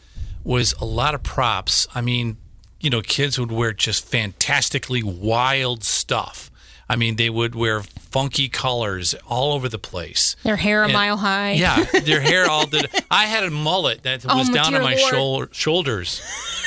was 0.44 0.74
a 0.80 0.84
lot 0.84 1.14
of 1.14 1.22
props. 1.22 1.86
I 1.94 2.00
mean, 2.00 2.36
you 2.80 2.90
know, 2.90 3.00
kids 3.00 3.38
would 3.38 3.52
wear 3.52 3.72
just 3.72 4.04
fantastically 4.06 5.02
wild 5.02 5.84
stuff. 5.84 6.50
I 6.92 6.96
mean, 6.96 7.16
they 7.16 7.30
would 7.30 7.54
wear 7.54 7.82
funky 7.82 8.50
colors 8.50 9.14
all 9.26 9.54
over 9.54 9.66
the 9.68 9.78
place. 9.78 10.36
Their 10.42 10.56
hair 10.56 10.82
a 10.82 10.84
And- 10.84 10.92
mile 10.92 11.16
high. 11.16 11.52
Yeah, 11.52 11.82
their 12.04 12.20
hair 12.30 12.50
all 12.50 12.66
did. 12.66 12.90
I 13.10 13.24
had 13.24 13.44
a 13.44 13.50
mullet 13.50 14.02
that 14.02 14.24
was 14.26 14.50
Oh, 14.50 14.52
down 14.52 14.72
dear 14.72 14.80
to 14.80 14.84
my 14.84 14.94
Lord. 14.96 15.10
shoul- 15.14 15.46
shoulders. 15.52 16.20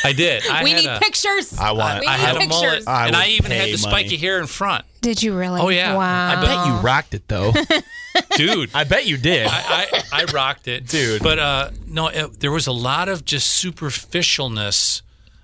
I 0.04 0.14
did. 0.14 0.46
I 0.48 0.64
we 0.64 0.72
had 0.72 0.82
need 0.82 0.90
a- 0.90 1.00
pictures. 1.00 1.58
I 1.60 1.72
want- 1.74 2.00
We 2.02 2.08
I 2.08 2.18
need 2.18 2.24
had 2.26 2.36
a 2.38 2.48
mullet, 2.48 2.88
I 2.88 3.08
and 3.08 3.16
I 3.16 3.28
even 3.28 3.52
had 3.52 3.66
pay 3.66 3.76
the 3.76 3.82
money. 3.88 3.92
spiky 4.06 4.18
hair 4.18 4.40
in 4.40 4.48
front. 4.48 4.84
Did 5.02 5.22
you 5.22 5.38
really? 5.38 5.62
Oh, 5.62 5.70
yeah. 5.70 5.94
Wow. 5.96 6.30
I 6.30 6.34
I 6.34 6.42
bet 6.42 6.68
you 6.68 6.74
rocked 6.86 7.14
it 7.14 7.28
though. 7.28 7.54
Dude, 8.38 8.72
I 8.74 8.84
bet 8.86 9.06
you 9.06 9.18
did. 9.18 9.46
I, 9.50 10.02
I 10.12 10.24
rocked 10.34 10.68
it, 10.68 10.88
Dude. 10.88 11.22
But 11.22 11.38
uh, 11.38 11.70
no, 11.86 12.08
it, 12.08 12.40
there 12.40 12.52
was 12.52 12.66
a 12.66 12.72
lot 12.72 13.10
of 13.10 13.26
just 13.26 13.64
superficialness 13.64 15.02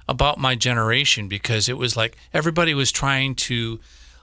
about 0.07 0.39
my 0.39 0.55
generation 0.55 1.27
because 1.27 1.69
it 1.69 1.77
was 1.77 1.95
like 1.95 2.17
everybody 2.33 2.73
was 2.73 2.91
trying 2.91 3.35
to 3.35 3.79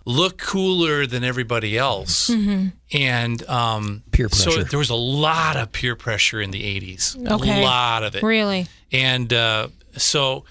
look 0.09 0.39
cooler 0.39 1.07
than 1.07 1.23
everybody 1.23 1.77
else, 1.77 2.31
and 2.31 3.49
um, 3.49 4.03
Peer 4.11 4.31
pressure. 4.31 4.51
So 4.51 4.63
there 4.65 4.79
was 4.79 4.89
a 4.91 4.95
lot 4.95 5.57
of 5.57 5.71
peer 5.71 5.95
pressure 5.95 6.41
in 6.41 6.51
the 6.51 6.63
'80s. 6.63 7.31
Okay. 7.31 7.61
A 7.61 7.65
lot 7.65 8.03
of 8.03 8.17
it. 8.17 8.23
Really? 8.23 8.67
And 8.91 9.31
uh, 9.33 9.69
so, 9.93 10.45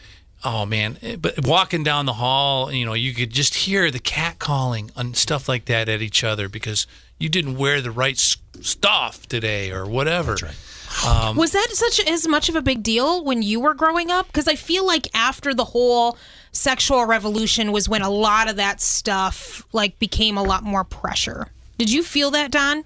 oh 0.45 0.65
man, 0.67 0.97
but 1.19 1.45
walking 1.45 1.83
down 1.83 2.05
the 2.05 2.13
hall, 2.13 2.71
you 2.71 2.85
know, 2.85 2.93
you 2.93 3.13
could 3.13 3.31
just 3.31 3.55
hear 3.55 3.89
the 3.89 3.99
cat 3.99 4.37
calling 4.37 4.91
and 4.95 5.17
stuff 5.17 5.49
like 5.49 5.65
that 5.65 5.89
at 5.89 6.03
each 6.03 6.23
other 6.23 6.47
because 6.47 6.85
you 7.17 7.27
didn't 7.27 7.57
wear 7.57 7.81
the 7.81 7.91
right 7.91 8.17
stuff 8.17 9.27
today 9.27 9.71
or 9.71 9.87
whatever. 9.87 10.35
That's 10.35 10.43
right. 10.43 11.35
was 11.35 11.51
that 11.51 11.67
such 11.71 11.99
as 12.07 12.27
much 12.27 12.47
of 12.47 12.55
a 12.55 12.61
big 12.61 12.83
deal 12.83 13.23
when 13.23 13.41
you 13.41 13.59
were 13.59 13.73
growing 13.73 14.11
up? 14.11 14.27
Because 14.27 14.47
I 14.47 14.55
feel 14.55 14.85
like 14.85 15.07
after 15.15 15.53
the 15.53 15.65
whole 15.65 16.17
sexual 16.57 17.05
revolution 17.05 17.71
was 17.71 17.87
when 17.87 18.01
a 18.01 18.09
lot 18.09 18.49
of 18.49 18.55
that 18.57 18.81
stuff 18.81 19.65
like 19.71 19.97
became 19.99 20.37
a 20.37 20.43
lot 20.43 20.63
more 20.63 20.83
pressure. 20.83 21.47
Did 21.77 21.91
you 21.91 22.03
feel 22.03 22.31
that, 22.31 22.51
Don? 22.51 22.83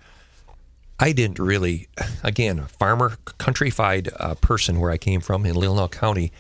I 1.00 1.14
didn't 1.14 1.40
really, 1.40 1.88
again, 2.24 2.60
a 2.60 2.68
farmer, 2.68 3.18
countrified 3.40 4.10
uh, 4.20 4.36
person 4.36 4.80
where 4.80 4.92
I 4.92 4.98
came 4.98 5.22
from 5.22 5.46
in 5.46 5.56
Leelanau 5.56 5.90
County. 5.90 6.32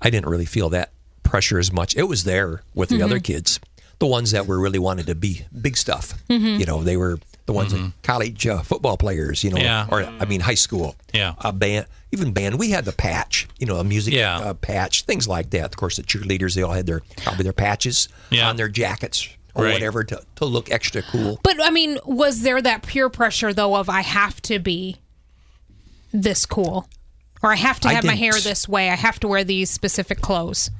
I 0.00 0.10
didn't 0.10 0.28
really 0.28 0.46
feel 0.46 0.70
that 0.70 0.90
pressure 1.22 1.58
as 1.58 1.72
much. 1.72 1.96
It 1.96 2.04
was 2.04 2.24
there 2.24 2.62
with 2.74 2.88
the 2.88 3.00
other 3.02 3.20
kids, 3.20 3.60
the 4.00 4.06
ones 4.06 4.32
that 4.32 4.46
were 4.46 4.58
really 4.58 4.80
wanted 4.80 5.06
to 5.06 5.14
be 5.14 5.42
big 5.60 5.76
stuff. 5.76 6.14
You 6.58 6.66
know, 6.66 6.82
they 6.82 6.96
were 6.96 7.20
the 7.52 7.56
ones 7.56 7.72
that 7.72 7.92
college 8.02 8.46
uh, 8.46 8.62
football 8.62 8.96
players. 8.96 9.44
You 9.44 9.50
know, 9.50 9.58
Yeah. 9.58 9.86
or 9.90 10.02
I 10.02 10.24
mean, 10.24 10.40
high 10.40 10.54
school. 10.54 10.96
Yeah. 11.12 11.34
a 11.38 11.52
band, 11.52 11.86
even 12.10 12.32
band. 12.32 12.58
We 12.58 12.70
had 12.70 12.84
the 12.84 12.92
patch. 12.92 13.48
You 13.58 13.66
know, 13.66 13.76
a 13.76 13.84
music 13.84 14.14
Yeah. 14.14 14.38
uh, 14.38 14.54
patch, 14.54 15.04
things 15.04 15.28
like 15.28 15.50
that. 15.50 15.66
Of 15.66 15.76
course, 15.76 15.96
the 15.96 16.02
cheerleaders 16.02 16.54
they 16.54 16.62
all 16.62 16.72
had 16.72 16.86
their 16.86 17.00
probably 17.18 17.44
their 17.44 17.52
patches 17.52 18.08
Yeah. 18.30 18.48
on 18.48 18.56
their 18.56 18.68
jackets 18.68 19.28
or 19.54 19.64
Right. 19.64 19.74
whatever 19.74 20.02
to, 20.04 20.22
to 20.36 20.44
look 20.46 20.70
extra 20.70 21.02
cool. 21.02 21.38
But 21.42 21.56
I 21.62 21.70
mean, 21.70 21.98
was 22.06 22.40
there 22.42 22.60
that 22.62 22.82
peer 22.82 23.08
pressure 23.10 23.52
though 23.52 23.76
of 23.76 23.88
I 23.88 24.00
have 24.00 24.40
to 24.42 24.58
be 24.58 24.96
this 26.12 26.46
cool? 26.46 26.88
Or 27.42 27.52
I 27.52 27.56
have 27.56 27.80
to 27.80 27.88
have 27.88 28.04
my 28.04 28.14
hair 28.14 28.32
this 28.32 28.68
way. 28.68 28.88
I 28.88 28.94
have 28.94 29.18
to 29.20 29.28
wear 29.28 29.42
these 29.42 29.68
specific 29.68 30.20
clothes. 30.20 30.70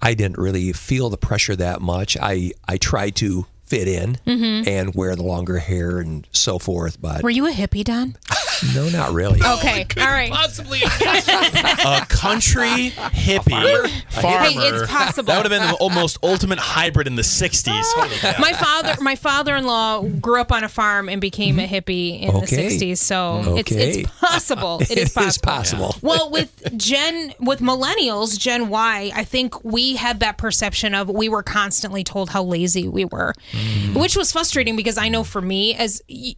I 0.00 0.14
didn't 0.14 0.38
really 0.38 0.72
feel 0.72 1.10
the 1.10 1.18
pressure 1.18 1.54
that 1.56 1.82
much. 1.82 2.16
I 2.20 2.52
I 2.66 2.78
tried 2.78 3.14
to 3.16 3.46
fit 3.68 3.86
in 3.86 4.16
mm-hmm. 4.26 4.68
and 4.68 4.94
wear 4.94 5.14
the 5.14 5.22
longer 5.22 5.58
hair 5.58 5.98
and 5.98 6.26
so 6.32 6.58
forth, 6.58 7.00
but 7.00 7.22
Were 7.22 7.30
you 7.30 7.46
a 7.46 7.52
hippie, 7.52 7.84
Don? 7.84 8.16
no, 8.74 8.88
not 8.88 9.12
really. 9.12 9.40
Oh, 9.42 9.58
okay. 9.58 9.86
All 9.98 10.06
right. 10.06 10.30
Possibly. 10.30 10.80
a 10.82 12.06
country 12.08 12.90
hippie 12.90 13.88
farmer. 14.10 14.38
Hey, 14.44 14.54
it's 14.56 14.90
possible. 14.90 15.26
That 15.28 15.42
would 15.42 15.50
have 15.50 15.60
been 15.60 15.68
the 15.70 15.76
almost 15.76 16.18
ultimate 16.22 16.58
hybrid 16.58 17.06
in 17.06 17.16
the 17.16 17.22
'60s. 17.22 18.38
my 18.40 18.52
father 18.52 18.94
my 19.02 19.16
father-in-law 19.16 20.02
grew 20.20 20.40
up 20.40 20.52
on 20.52 20.64
a 20.64 20.68
farm 20.68 21.08
and 21.08 21.20
became 21.20 21.58
a 21.58 21.66
hippie 21.66 22.22
in 22.22 22.30
Okay. 22.30 22.68
the 22.68 22.92
60s 22.92 22.98
so 22.98 23.56
it's 23.56 23.70
Okay. 23.72 24.00
it's 24.02 24.10
possible 24.18 24.78
it 24.80 24.90
is 24.90 25.12
possible, 25.12 25.28
is 25.28 25.38
possible. 25.38 25.94
well 26.02 26.30
with 26.30 26.76
gen 26.76 27.32
with 27.40 27.60
millennials 27.60 28.38
gen 28.38 28.68
y 28.68 29.10
i 29.14 29.24
think 29.24 29.62
we 29.64 29.96
had 29.96 30.20
that 30.20 30.38
perception 30.38 30.94
of 30.94 31.08
we 31.08 31.28
were 31.28 31.42
constantly 31.42 32.04
told 32.04 32.30
how 32.30 32.42
lazy 32.42 32.88
we 32.88 33.04
were 33.04 33.32
mm. 33.52 34.00
which 34.00 34.16
was 34.16 34.32
frustrating 34.32 34.76
because 34.76 34.98
i 34.98 35.08
know 35.08 35.24
for 35.24 35.40
me 35.40 35.74
as 35.74 36.02
y- 36.08 36.34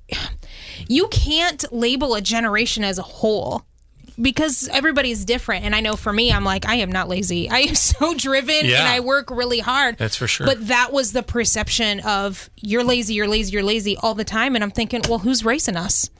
you 0.91 1.07
can't 1.09 1.65
label 1.73 2.17
a 2.17 2.21
generation 2.21 2.83
as 2.83 2.99
a 2.99 3.03
whole 3.03 3.65
because 4.21 4.69
everybody's 4.73 5.25
different. 5.25 5.65
And 5.65 5.75
i 5.75 5.81
know 5.81 5.95
for 5.95 6.13
me 6.13 6.33
i'm 6.33 6.45
like 6.45 6.67
i 6.67 6.75
am 6.75 6.91
not 6.91 7.09
lazy. 7.09 7.49
I 7.59 7.61
am 7.61 7.75
so 7.75 8.13
driven 8.15 8.67
and 8.67 8.89
i 8.89 9.01
work 9.01 9.31
really 9.31 9.61
hard. 9.61 9.97
That's 9.99 10.17
for 10.17 10.27
sure. 10.27 10.47
but 10.47 10.67
that 10.67 10.93
was 10.93 11.13
the 11.13 11.23
perception 11.23 12.01
of 12.01 12.51
you're 12.57 12.85
lazy 12.85 13.15
you're 13.15 13.29
lazy 13.29 13.53
you're 13.53 13.63
lazy 13.63 13.97
all 13.97 14.15
the 14.15 14.25
time. 14.25 14.55
And 14.55 14.65
i'm 14.65 14.71
thinking 14.73 15.01
well 15.09 15.21
who's 15.21 15.45
racing 15.45 15.77
us 15.77 16.11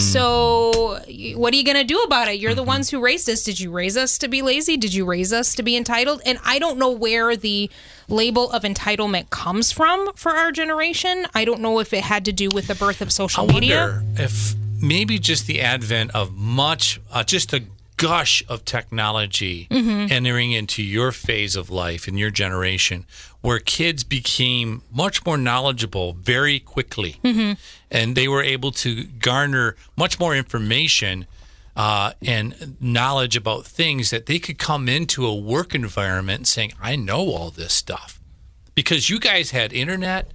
so 0.00 0.98
what 1.36 1.54
are 1.54 1.56
you 1.56 1.64
going 1.64 1.76
to 1.76 1.84
do 1.84 2.00
about 2.00 2.28
it? 2.28 2.38
You're 2.40 2.54
the 2.54 2.62
ones 2.64 2.90
who 2.90 3.00
raised 3.00 3.28
us. 3.30 3.42
Did 3.44 3.60
you 3.60 3.70
raise 3.70 3.96
us 3.96 4.18
to 4.18 4.28
be 4.28 4.42
lazy? 4.42 4.76
Did 4.76 4.92
you 4.92 5.04
raise 5.04 5.32
us 5.32 5.54
to 5.54 5.62
be 5.62 5.76
entitled? 5.76 6.20
And 6.26 6.38
i 6.44 6.58
don't 6.58 6.78
know 6.78 6.90
where 6.90 7.36
the 7.36 7.70
label 8.08 8.50
of 8.50 8.62
entitlement 8.62 9.30
comes 9.30 9.70
from 9.70 10.12
for 10.14 10.32
our 10.32 10.50
generation. 10.50 11.26
I 11.34 11.44
don't 11.44 11.60
know 11.60 11.78
if 11.78 11.92
it 11.92 12.02
had 12.02 12.24
to 12.24 12.32
do 12.32 12.48
with 12.50 12.66
the 12.66 12.74
birth 12.74 13.00
of 13.00 13.12
social 13.12 13.48
I 13.48 13.52
media. 13.52 14.02
wonder 14.06 14.22
if 14.22 14.54
maybe 14.80 15.18
just 15.18 15.46
the 15.46 15.60
advent 15.60 16.14
of 16.14 16.34
much, 16.34 17.00
uh, 17.12 17.22
just 17.22 17.52
a 17.52 17.62
gush 17.98 18.42
of 18.48 18.64
technology 18.64 19.66
Mm-hmm. 19.70 20.10
entering 20.12 20.52
into 20.52 20.82
your 20.82 21.12
phase 21.12 21.54
of 21.56 21.68
life 21.70 22.08
in 22.08 22.16
your 22.16 22.30
generation, 22.30 23.04
where 23.42 23.58
kids 23.58 24.02
became 24.04 24.82
much 24.90 25.26
more 25.26 25.36
knowledgeable 25.36 26.12
very 26.14 26.58
quickly, 26.60 27.16
Mm-hmm. 27.22 27.52
and 27.90 28.16
they 28.16 28.28
were 28.28 28.42
able 28.42 28.70
to 28.84 29.04
garner 29.04 29.76
much 29.96 30.18
more 30.18 30.34
information. 30.34 31.26
Uh, 31.76 32.10
and 32.26 32.76
knowledge 32.80 33.36
about 33.36 33.64
things 33.64 34.10
that 34.10 34.26
they 34.26 34.40
could 34.40 34.58
come 34.58 34.88
into 34.88 35.24
a 35.24 35.32
work 35.32 35.76
environment 35.76 36.48
saying, 36.48 36.72
I 36.82 36.96
know 36.96 37.28
all 37.30 37.50
this 37.52 37.72
stuff 37.72 38.18
because 38.74 39.08
you 39.08 39.20
guys 39.20 39.52
had 39.52 39.72
internet, 39.72 40.32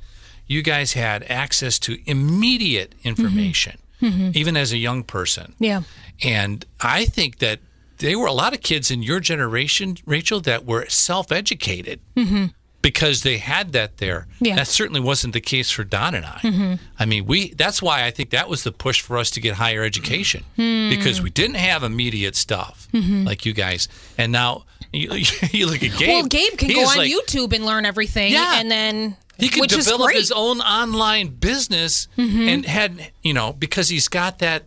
you 0.48 0.62
guys 0.62 0.94
had 0.94 1.22
access 1.24 1.80
to 1.80 1.98
immediate 2.10 2.96
information, 3.04 3.78
Mm-hmm. 4.04 4.32
even 4.34 4.58
as 4.58 4.72
a 4.74 4.78
young 4.78 5.04
person. 5.04 5.56
yeah 5.60 5.82
And 6.24 6.66
I 6.82 7.06
think 7.06 7.38
that 7.40 7.60
there 7.98 8.20
were 8.20 8.28
a 8.28 8.34
lot 8.34 8.54
of 8.54 8.62
kids 8.62 8.92
in 8.92 9.02
your 9.02 9.20
generation, 9.22 9.96
Rachel, 10.06 10.42
that 10.42 10.66
were 10.66 10.86
self 10.90 11.32
educated 11.32 12.00
mm-hmm. 12.16 12.46
because 12.82 13.24
they 13.24 13.38
had 13.38 13.72
that 13.72 13.98
there. 13.98 14.28
Yeah. 14.42 14.56
That 14.58 14.68
certainly 14.68 15.00
wasn't 15.00 15.34
the 15.34 15.42
case 15.42 15.72
for 15.72 15.84
Don 15.86 16.14
and 16.16 16.26
I. 16.26 16.40
Mm-hmm. 16.42 16.74
I 17.00 17.06
mean, 17.06 17.26
we 17.26 17.54
that's 17.54 17.82
why 17.82 18.06
I 18.06 18.12
think 18.12 18.32
that 18.32 18.50
was 18.50 18.64
the 18.64 18.72
push 18.72 19.00
for 19.02 19.18
us 19.18 19.30
to 19.32 19.40
get 19.40 19.54
higher 19.56 19.84
education 19.84 20.44
mm. 20.58 20.90
because 20.90 21.22
we 21.22 21.30
didn't 21.30 21.56
have 21.58 21.84
immediate 21.84 22.36
stuff 22.36 22.88
like 22.94 23.46
you 23.46 23.54
guys. 23.54 23.88
And 24.18 24.32
now 24.32 24.66
you, 24.92 25.10
you 25.52 25.66
look 25.68 25.82
at 25.84 25.98
Gabe. 25.98 26.08
well 26.10 26.26
gabe 26.28 26.58
can 26.58 26.70
he 26.70 26.76
go 26.76 26.82
on 26.82 26.98
like- 26.98 27.12
youtube 27.12 27.54
and 27.54 27.66
learn 27.66 27.86
everything 27.86 28.32
Yeah. 28.32 28.60
and 28.60 28.70
then 28.70 29.18
he 29.40 29.50
could 29.50 29.62
which 29.62 29.72
develop 29.72 30.12
his 30.12 30.32
own 30.32 30.62
online 30.62 31.28
business 31.30 32.08
Mm-hmm. 32.18 32.48
and 32.50 32.66
had 32.66 33.12
you 33.24 33.34
know 33.34 33.54
because 33.54 33.90
he's 33.90 34.08
got 34.08 34.40
that 34.40 34.64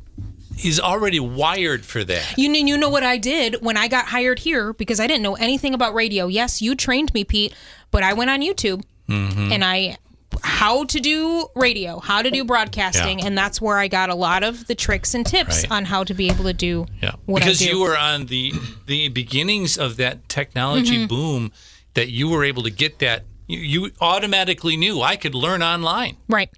he's 0.57 0.81
already 0.81 1.21
wired 1.21 1.85
for 1.85 2.03
that. 2.05 2.35
You 2.39 2.49
know, 2.49 2.59
you 2.59 2.77
know 2.79 2.89
what 2.89 3.03
I 3.03 3.19
did 3.19 3.57
when 3.61 3.77
I 3.77 3.89
got 3.89 4.07
hired 4.07 4.39
here 4.39 4.73
because 4.73 4.99
I 5.01 5.07
didn't 5.07 5.23
know 5.23 5.35
anything 5.37 5.75
about 5.75 5.95
radio. 5.95 6.27
Yes, 6.29 6.63
you 6.63 6.75
trained 6.75 7.13
me, 7.13 7.25
Pete, 7.25 7.55
but 7.91 8.03
I 8.03 8.13
went 8.15 8.31
on 8.31 8.41
YouTube 8.41 8.83
Mm-hmm. 9.09 9.53
and 9.53 9.63
I 9.65 9.99
how 10.43 10.85
to 10.85 11.01
do 11.01 11.47
radio, 11.55 11.99
how 12.01 12.21
to 12.21 12.31
do 12.31 12.45
broadcasting, 12.45 13.21
Yeah. 13.21 13.27
and 13.27 13.39
that's 13.39 13.61
where 13.61 13.79
I 13.79 13.89
got 13.89 14.11
a 14.11 14.15
lot 14.15 14.43
of 14.43 14.67
the 14.67 14.75
tricks 14.75 15.15
and 15.15 15.25
tips 15.25 15.63
Right. 15.63 15.71
on 15.71 15.85
how 15.87 16.05
to 16.05 16.13
be 16.13 16.29
able 16.29 16.45
to 16.45 16.53
do 16.53 16.87
Yeah, 17.03 17.13
what 17.25 17.41
because 17.43 17.65
you 17.65 17.81
were 17.81 17.97
on 17.97 18.27
the 18.27 18.53
the 18.87 19.09
beginnings 19.09 19.79
of 19.79 19.97
that 19.99 20.29
technology 20.29 20.97
Mm-hmm. 20.99 21.07
boom 21.07 21.53
that 21.95 22.11
you 22.11 22.29
were 22.29 22.45
able 22.45 22.63
to 22.65 22.71
get 22.71 22.99
that. 22.99 23.25
You, 23.47 23.59
you 23.59 23.91
automatically 24.01 24.77
knew 24.77 25.03
I 25.03 25.17
could 25.17 25.35
learn 25.35 25.63
online. 25.63 26.17
right. 26.29 26.51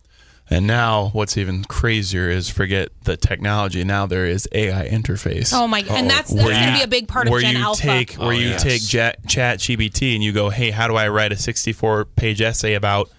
And 0.50 0.66
now, 0.66 1.10
what's 1.12 1.36
even 1.36 1.62
crazier 1.64 2.30
is 2.30 2.48
forget 2.48 2.88
the 3.04 3.18
technology. 3.18 3.84
Now 3.84 4.06
there 4.06 4.24
is 4.24 4.48
AI 4.52 4.88
interface. 4.88 5.52
Oh 5.52 5.68
my, 5.68 5.80
and 5.80 6.08
that's 6.08 6.32
that's 6.32 6.42
Where 6.42 6.54
going 6.54 6.72
to 6.72 6.78
be 6.78 6.82
a 6.82 6.88
big 6.88 7.06
part 7.06 7.26
of 7.26 7.32
where 7.32 7.42
Gen 7.42 7.56
you 7.56 7.60
Alpha. 7.62 7.82
take 7.82 8.14
where 8.14 8.28
Oh, 8.28 8.30
you 8.30 8.48
yes. 8.48 8.62
take 8.62 8.82
Chat, 8.88 9.26
Chat 9.28 9.58
GPT 9.58 10.14
and 10.14 10.24
you 10.24 10.32
go, 10.32 10.48
hey, 10.48 10.70
how 10.70 10.88
do 10.88 10.96
I 10.96 11.08
write 11.08 11.32
a 11.32 11.36
64 11.36 12.06
page 12.06 12.40
essay 12.40 12.72
about 12.72 13.10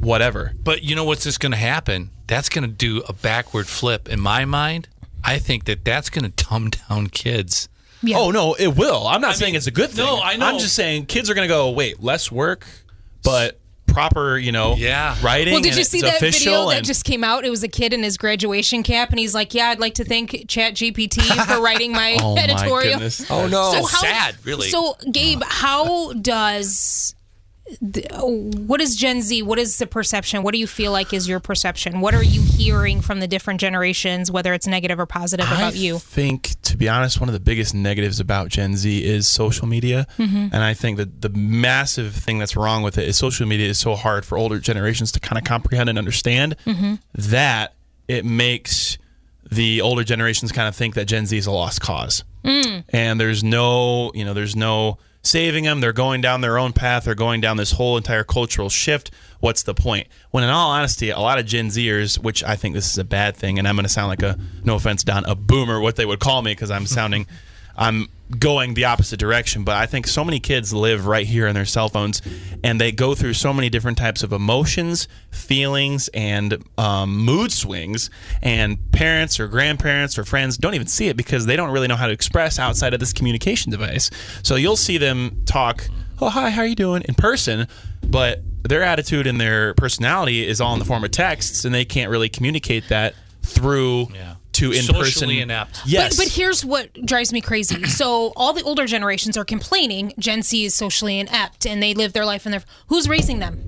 whatever? 0.00 0.52
But 0.62 0.82
you 0.82 0.94
know 0.96 1.04
what's 1.04 1.24
just 1.24 1.38
going 1.40 1.52
to 1.52 1.58
happen? 1.58 2.10
That's 2.28 2.48
going 2.48 2.64
to 2.66 2.74
do 2.74 3.02
a 3.08 3.12
backward 3.12 3.66
flip 3.66 4.08
in 4.08 4.18
my 4.18 4.46
mind. 4.46 4.88
I 5.22 5.38
think 5.38 5.64
that 5.64 5.84
that's 5.84 6.08
going 6.08 6.30
to 6.32 6.44
dumb 6.48 6.70
down 6.70 7.08
kids. 7.08 7.68
Yeah. 8.02 8.18
Oh 8.18 8.30
no, 8.30 8.54
it 8.54 8.76
will. 8.76 9.06
I'm 9.06 9.20
not 9.22 9.36
saying 9.36 9.52
mean, 9.52 9.56
it's 9.56 9.66
a 9.66 9.70
good 9.70 9.90
thing. 9.90 10.04
no, 10.04 10.20
I 10.22 10.36
know. 10.36 10.46
I'm 10.46 10.58
just 10.58 10.74
saying 10.74 11.06
kids 11.06 11.30
are 11.30 11.34
gonna 11.34 11.48
go, 11.48 11.70
wait, 11.70 12.02
less 12.02 12.30
work, 12.30 12.66
but 13.24 13.58
proper, 13.86 14.36
you 14.38 14.50
know, 14.52 14.74
Yeah. 14.76 15.16
writing. 15.22 15.52
Well, 15.52 15.62
did 15.62 15.76
you 15.76 15.84
see 15.84 16.00
that 16.00 16.16
official 16.16 16.52
video 16.52 16.68
that 16.70 16.76
and- 16.78 16.86
just 16.86 17.04
came 17.04 17.22
out? 17.24 17.44
It 17.44 17.50
was 17.50 17.62
a 17.62 17.68
kid 17.68 17.92
in 17.92 18.02
his 18.02 18.16
graduation 18.16 18.82
cap, 18.82 19.10
and 19.10 19.18
he's 19.18 19.34
like, 19.34 19.54
"Yeah, 19.54 19.68
I'd 19.68 19.78
like 19.80 19.94
to 19.94 20.04
thank 20.04 20.46
Chat 20.48 20.74
GPT 20.74 21.20
for 21.46 21.60
writing 21.62 21.92
my 21.92 22.16
Oh 22.20 22.36
editorial." 22.36 22.94
goodness. 22.94 23.24
Oh 23.30 23.46
no! 23.46 23.70
So 23.72 23.84
how, 23.86 24.00
sad, 24.00 24.36
really. 24.44 24.68
So, 24.68 24.96
Gabe, 25.12 25.42
how 25.46 26.12
does 26.14 27.14
the, 27.80 28.02
what 28.66 28.80
is 28.80 28.94
Gen 28.94 29.22
Z? 29.22 29.42
What 29.42 29.58
is 29.58 29.78
the 29.78 29.86
perception? 29.86 30.42
What 30.42 30.52
do 30.52 30.58
you 30.58 30.66
feel 30.66 30.92
like 30.92 31.12
is 31.14 31.26
your 31.28 31.40
perception? 31.40 32.00
What 32.00 32.14
are 32.14 32.22
you 32.22 32.42
hearing 32.42 33.00
from 33.00 33.20
the 33.20 33.26
different 33.26 33.58
generations, 33.60 34.30
whether 34.30 34.52
it's 34.52 34.66
negative 34.66 35.00
or 35.00 35.06
positive 35.06 35.46
I 35.50 35.54
about 35.54 35.74
you? 35.74 35.96
I 35.96 35.98
think, 35.98 36.60
to 36.62 36.76
be 36.76 36.88
honest, 36.88 37.20
one 37.20 37.28
of 37.28 37.32
the 37.32 37.40
biggest 37.40 37.74
negatives 37.74 38.20
about 38.20 38.48
Gen 38.48 38.76
Z 38.76 39.04
is 39.04 39.26
social 39.28 39.66
media, 39.66 40.06
Mm-hmm. 40.18 40.48
and 40.52 40.56
I 40.56 40.74
think 40.74 40.98
that 40.98 41.22
the 41.22 41.30
massive 41.30 42.14
thing 42.14 42.38
that's 42.38 42.54
wrong 42.56 42.82
with 42.82 42.98
it 42.98 43.08
is 43.08 43.16
social 43.16 43.46
media 43.46 43.68
is 43.68 43.78
so 43.78 43.94
hard 43.94 44.24
for 44.26 44.36
older 44.36 44.58
generations 44.58 45.10
to 45.12 45.20
kind 45.20 45.38
of 45.38 45.44
comprehend 45.44 45.88
and 45.88 45.98
understand 45.98 46.56
Mm-hmm. 46.66 46.94
that 47.14 47.74
it 48.08 48.24
makes 48.26 48.98
the 49.50 49.80
older 49.80 50.04
generations 50.04 50.52
kind 50.52 50.68
of 50.68 50.76
think 50.76 50.94
that 50.96 51.06
Gen 51.06 51.24
Z 51.26 51.36
is 51.36 51.46
a 51.46 51.50
lost 51.52 51.80
cause, 51.80 52.24
Mm. 52.44 52.84
and 52.90 53.18
there's 53.18 53.42
no, 53.42 54.12
you 54.14 54.22
know, 54.26 54.34
there's 54.34 54.54
no 54.54 54.98
saving 55.24 55.64
them. 55.64 55.80
They're 55.80 55.92
going 55.92 56.20
down 56.20 56.40
their 56.40 56.58
own 56.58 56.72
path. 56.72 57.04
They're 57.04 57.14
going 57.14 57.40
down 57.40 57.56
this 57.56 57.72
whole 57.72 57.96
entire 57.96 58.24
cultural 58.24 58.68
shift. 58.68 59.10
What's 59.40 59.62
the 59.62 59.74
point? 59.74 60.06
When 60.30 60.44
in 60.44 60.50
all 60.50 60.70
honesty, 60.70 61.10
a 61.10 61.18
lot 61.18 61.38
of 61.38 61.46
Gen 61.46 61.68
Zers, 61.68 62.18
which 62.18 62.44
I 62.44 62.56
think 62.56 62.74
this 62.74 62.90
is 62.90 62.98
a 62.98 63.04
bad 63.04 63.36
thing, 63.36 63.58
and 63.58 63.66
I'm 63.66 63.74
going 63.74 63.84
to 63.84 63.88
sound 63.88 64.08
like 64.08 64.22
a, 64.22 64.38
no 64.64 64.76
offense, 64.76 65.02
Don, 65.02 65.24
a 65.24 65.34
boomer, 65.34 65.80
what 65.80 65.96
they 65.96 66.06
would 66.06 66.20
call 66.20 66.42
me, 66.42 66.52
because 66.52 66.70
I'm 66.70 66.86
sounding, 66.86 67.26
I'm 67.76 68.08
going 68.38 68.74
the 68.74 68.84
opposite 68.84 69.18
direction. 69.18 69.64
But 69.64 69.76
I 69.76 69.86
think 69.86 70.06
so 70.06 70.24
many 70.24 70.40
kids 70.40 70.72
live 70.72 71.06
right 71.06 71.26
here 71.26 71.46
in 71.46 71.54
their 71.54 71.64
cell 71.64 71.88
phones, 71.88 72.22
and 72.62 72.80
they 72.80 72.92
go 72.92 73.14
through 73.14 73.34
so 73.34 73.52
many 73.52 73.68
different 73.68 73.98
types 73.98 74.22
of 74.22 74.32
emotions, 74.32 75.08
feelings, 75.30 76.08
and 76.14 76.64
um, 76.78 77.16
mood 77.16 77.52
swings. 77.52 78.10
And 78.42 78.78
parents 78.92 79.40
or 79.40 79.48
grandparents 79.48 80.18
or 80.18 80.24
friends 80.24 80.56
don't 80.56 80.74
even 80.74 80.86
see 80.86 81.08
it 81.08 81.16
because 81.16 81.46
they 81.46 81.56
don't 81.56 81.70
really 81.70 81.88
know 81.88 81.96
how 81.96 82.06
to 82.06 82.12
express 82.12 82.58
outside 82.58 82.94
of 82.94 83.00
this 83.00 83.12
communication 83.12 83.70
device. 83.70 84.10
So 84.42 84.56
you'll 84.56 84.76
see 84.76 84.98
them 84.98 85.42
talk, 85.46 85.88
"Oh 86.20 86.28
hi, 86.28 86.50
how 86.50 86.62
are 86.62 86.66
you 86.66 86.74
doing?" 86.74 87.02
in 87.02 87.14
person, 87.14 87.68
but 88.06 88.42
their 88.62 88.82
attitude 88.82 89.26
and 89.26 89.40
their 89.40 89.74
personality 89.74 90.46
is 90.46 90.60
all 90.60 90.72
in 90.72 90.78
the 90.78 90.84
form 90.84 91.04
of 91.04 91.10
texts, 91.10 91.64
and 91.64 91.74
they 91.74 91.84
can't 91.84 92.10
really 92.10 92.28
communicate 92.28 92.88
that 92.88 93.14
through 93.42 94.08
Yeah. 94.14 94.33
To 94.54 94.72
in 94.72 94.86
person. 94.86 95.04
Socially 95.04 95.40
inept. 95.40 95.80
Yes, 95.86 96.16
But, 96.16 96.24
but 96.24 96.32
here's 96.32 96.64
what 96.64 96.92
drives 97.06 97.32
me 97.32 97.40
crazy. 97.40 97.84
So 97.94 98.32
all 98.36 98.52
the 98.52 98.62
older 98.62 98.86
generations 98.86 99.36
are 99.36 99.44
complaining 99.44 100.12
Gen 100.18 100.42
Z 100.42 100.64
is 100.64 100.74
socially 100.74 101.18
inept 101.20 101.66
and 101.66 101.82
they 101.82 101.94
live 101.94 102.12
their 102.12 102.24
life 102.26 102.44
in 102.46 102.52
their. 102.52 102.62
Who's 102.88 103.08
raising 103.08 103.38
them? 103.38 103.60